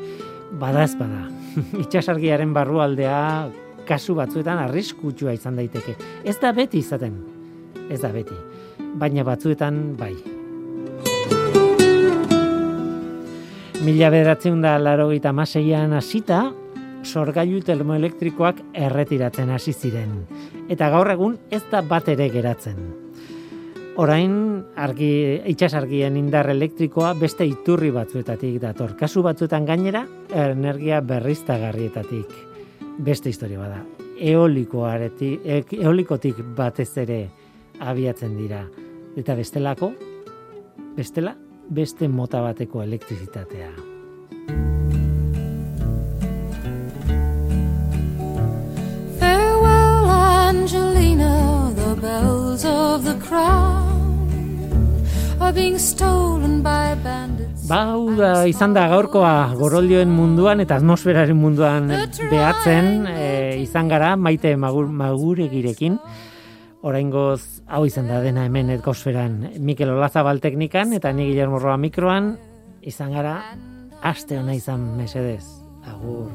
bada 0.58 0.82
ez 0.82 0.96
bada. 0.98 1.28
Itxasargiaren 1.84 2.50
barrualdea 2.56 3.22
kasu 3.86 4.18
batzuetan 4.18 4.64
arriskutsua 4.66 5.36
izan 5.38 5.62
daiteke. 5.62 5.94
Ez 6.24 6.40
da 6.42 6.50
beti 6.56 6.82
izaten. 6.82 7.22
Ez 7.88 8.02
da 8.02 8.10
beti. 8.10 8.34
Baina 8.98 9.22
batzuetan 9.30 9.84
bai. 10.00 10.16
Mila 13.82 14.12
bederatzen 14.14 14.60
da 14.62 14.76
laro 14.78 15.08
gita 15.10 15.32
maseian 15.34 15.90
hasita, 15.96 16.52
sorgailu 17.02 17.64
termoelektrikoak 17.66 18.60
erretiratzen 18.78 19.50
hasi 19.50 19.74
ziren. 19.74 20.12
Eta 20.70 20.86
gaur 20.92 21.10
egun 21.10 21.34
ez 21.50 21.64
da 21.72 21.80
bat 21.82 22.06
ere 22.12 22.28
geratzen. 22.30 22.78
Orain 23.98 24.62
argi, 24.78 25.10
itxas 25.50 25.72
argien 25.74 26.14
indar 26.16 26.52
elektrikoa 26.54 27.10
beste 27.18 27.42
iturri 27.42 27.90
batzuetatik 27.90 28.60
dator. 28.62 28.94
Kasu 28.94 29.26
batzuetan 29.26 29.66
gainera, 29.66 30.06
energia 30.30 31.02
berriztagarrietatik. 31.02 32.38
Beste 33.02 33.34
historia 33.34 33.66
bada. 33.66 33.82
Eolikoaretik, 34.14 35.74
eolikotik 35.82 36.38
batez 36.54 36.92
ere 37.02 37.24
abiatzen 37.82 38.38
dira. 38.38 38.62
Eta 39.18 39.34
bestelako, 39.34 39.90
bestela, 40.94 41.34
beste 41.72 42.08
mota 42.08 42.42
bateko 42.44 42.82
elektrizitatea. 42.84 43.70
Farewell, 49.18 50.10
Angelina, 50.10 51.72
the 51.74 51.94
bells 52.00 52.64
of 52.64 53.04
the 53.04 53.16
crown 53.26 53.92
are 55.40 55.52
being 55.52 55.78
stolen 55.78 56.62
by 56.62 56.94
bandits. 57.02 57.66
Bau 57.68 58.10
da 58.18 58.44
izan 58.46 58.74
da 58.76 58.86
gaurkoa 58.92 59.54
goroldioen 59.56 60.10
munduan 60.12 60.60
eta 60.60 60.76
atmosferaren 60.76 61.38
munduan 61.38 61.88
behatzen 62.30 63.08
e, 63.08 63.30
izan 63.62 63.88
gara 63.88 64.12
maite 64.16 64.54
magur, 64.60 64.90
maguregirekin. 64.92 65.96
Oraingoz 66.82 67.62
hau 67.70 67.84
izan 67.86 68.08
da 68.10 68.18
dena 68.24 68.42
hemen 68.48 68.72
etkosferan 68.74 69.36
Mikel 69.62 69.92
Olazabal 69.94 70.40
teknikan 70.42 70.90
eta 70.96 71.12
ni 71.14 71.28
Guillermo 71.28 71.60
Roa 71.62 71.76
mikroan 71.78 72.32
izan 72.82 73.12
gara 73.14 73.36
aste 74.02 74.34
ona 74.38 74.56
izan 74.58 74.88
mesedez. 74.98 75.44
Agur. 75.86 76.26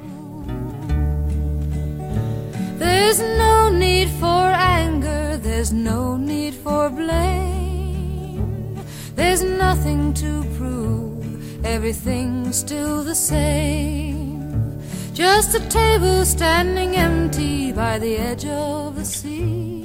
There's 2.79 3.19
no 3.19 3.69
need 3.69 4.07
for 4.21 4.47
anger, 4.55 5.37
there's 5.43 5.73
no 5.73 6.15
need 6.15 6.55
for 6.55 6.89
blame. 6.89 8.79
There's 9.15 9.43
nothing 9.43 10.13
to 10.13 10.45
prove, 10.57 11.65
everything's 11.65 12.59
still 12.59 13.03
the 13.03 13.15
same. 13.15 14.79
Just 15.13 15.55
a 15.55 15.61
table 15.67 16.23
standing 16.23 16.95
empty 16.95 17.73
by 17.73 17.99
the 17.99 18.15
edge 18.15 18.45
of 18.45 18.95
the 18.95 19.03
sea 19.03 19.76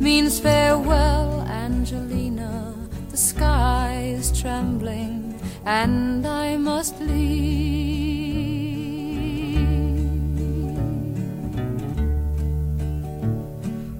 means 0.00 0.38
farewell, 0.40 1.42
Angelina. 1.42 2.74
The 3.10 3.16
sky 3.16 4.12
is 4.16 4.30
trembling, 4.38 5.40
and 5.64 6.26
I 6.26 6.56
must 6.56 7.00
leave. 7.00 7.76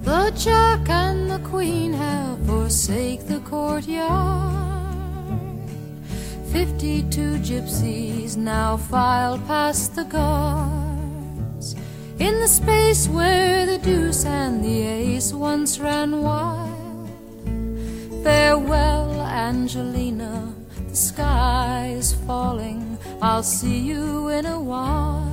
The 0.03 0.31
Jack 0.37 0.89
and 0.89 1.29
the 1.29 1.39
Queen 1.39 1.93
have 1.93 2.39
forsake 2.45 3.27
the 3.27 3.39
courtyard. 3.39 4.47
Fifty-two 6.51 7.37
gypsies 7.39 8.37
now 8.37 8.77
file 8.77 9.37
past 9.39 9.95
the 9.95 10.05
guards 10.05 10.96
in 12.19 12.39
the 12.39 12.47
space 12.47 13.07
where 13.07 13.65
the 13.65 13.77
deuce 13.77 14.25
and 14.25 14.63
the 14.63 14.81
ace 14.81 15.33
once 15.33 15.79
ran 15.79 16.21
wild. 16.21 17.09
Farewell, 18.23 19.21
Angelina. 19.21 20.53
The 20.89 20.95
sky 20.95 21.93
is 21.97 22.13
falling. 22.25 22.97
I'll 23.21 23.43
see 23.43 23.77
you 23.77 24.29
in 24.29 24.45
a 24.45 24.59
while. 24.59 25.25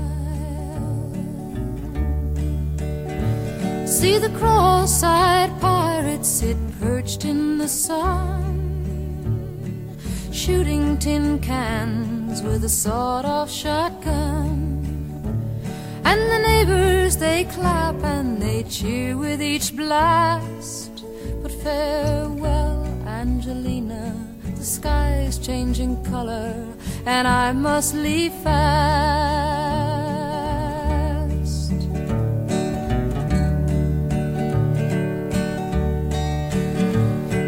See 3.87 4.19
the 4.19 4.31
cross-eyed 4.39 5.53
pirates 5.61 6.29
sit 6.29 6.57
perched 6.81 7.25
in 7.25 7.59
the 7.59 7.69
sun, 7.69 8.45
shooting 10.33 10.99
tin 10.99 11.39
cans 11.39 12.43
with 12.43 12.65
a 12.65 12.69
sawed-off 12.69 13.51
shotgun. 13.51 14.34
And 16.07 16.21
the 16.33 16.39
neighbors 16.39 17.17
they 17.17 17.45
clap 17.45 18.03
and 18.03 18.41
they 18.41 18.63
cheer 18.65 19.17
with 19.17 19.41
each 19.43 19.75
blast. 19.75 20.93
But 21.43 21.53
farewell, 21.53 22.85
Angelina, 23.07 24.15
the 24.57 24.65
sky's 24.65 25.39
changing 25.39 26.03
color, 26.05 26.55
and 27.07 27.27
I 27.27 27.53
must 27.53 27.95
leave 27.95 28.33
fast. 28.33 28.55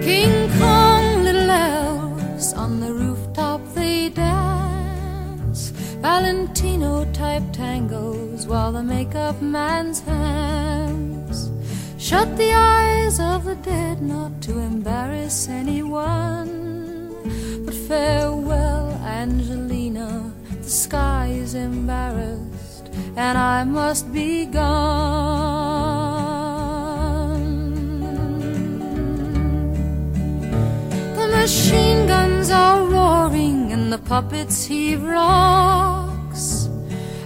King 0.09 0.51
Kong, 0.59 1.25
little 1.25 1.51
elves 1.51 2.53
on 2.53 2.81
the 2.81 2.93
rooftop 2.93 3.61
they 3.75 4.09
dance. 4.11 5.71
Valentino 6.01 7.05
type 7.13 7.43
tangos 7.53 8.36
while 8.47 8.71
the 8.71 8.83
makeup 8.83 9.43
man's 9.43 10.01
hands 10.01 11.51
shut 11.99 12.37
the 12.37 12.53
eyes 12.53 13.19
of 13.19 13.45
the 13.45 13.57
dead 13.57 14.01
not 14.01 14.41
to 14.41 14.59
embarrass 14.59 15.49
anyone. 15.49 17.13
But 17.65 17.75
farewell, 17.75 18.91
Angelina, 19.05 20.33
the 20.63 20.71
sky 20.71 21.27
is 21.29 21.55
embarrassed 21.55 22.89
and 23.17 23.37
I 23.37 23.65
must 23.65 24.13
be 24.13 24.47
gone. 24.47 25.87
The 31.17 31.29
machine 31.29 32.07
guns 32.07 32.51
are 32.51 32.85
roaring 32.85 33.73
and 33.73 33.93
the 33.93 33.99
puppets 33.99 34.65
heave 34.65 35.03
rocks. 35.03 36.06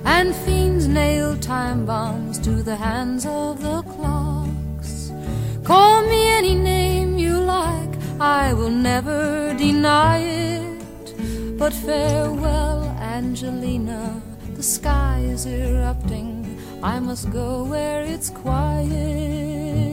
And 0.05 0.35
fiends 0.35 0.89
nail 0.89 1.37
time 1.37 1.87
bombs 1.87 2.39
to 2.41 2.63
the 2.63 2.77
hands 2.77 3.27
of 3.27 3.63
the 3.63 3.83
clocks. 3.83 5.13
Call 5.65 6.03
me 6.03 6.29
any 6.29 6.55
name 6.55 7.19
you 7.19 7.41
like, 7.41 7.95
I 8.21 8.55
will 8.55 8.71
never 8.71 9.55
deny 9.59 10.19
it. 10.19 11.59
But 11.59 11.73
farewell, 11.73 12.85
Angelina, 13.01 14.23
the 14.55 14.63
sky 14.63 15.21
is 15.25 15.47
erupting. 15.47 16.59
I 16.83 16.99
must 16.99 17.31
go 17.31 17.65
where 17.65 18.03
it's 18.03 18.31
quiet. 18.31 19.89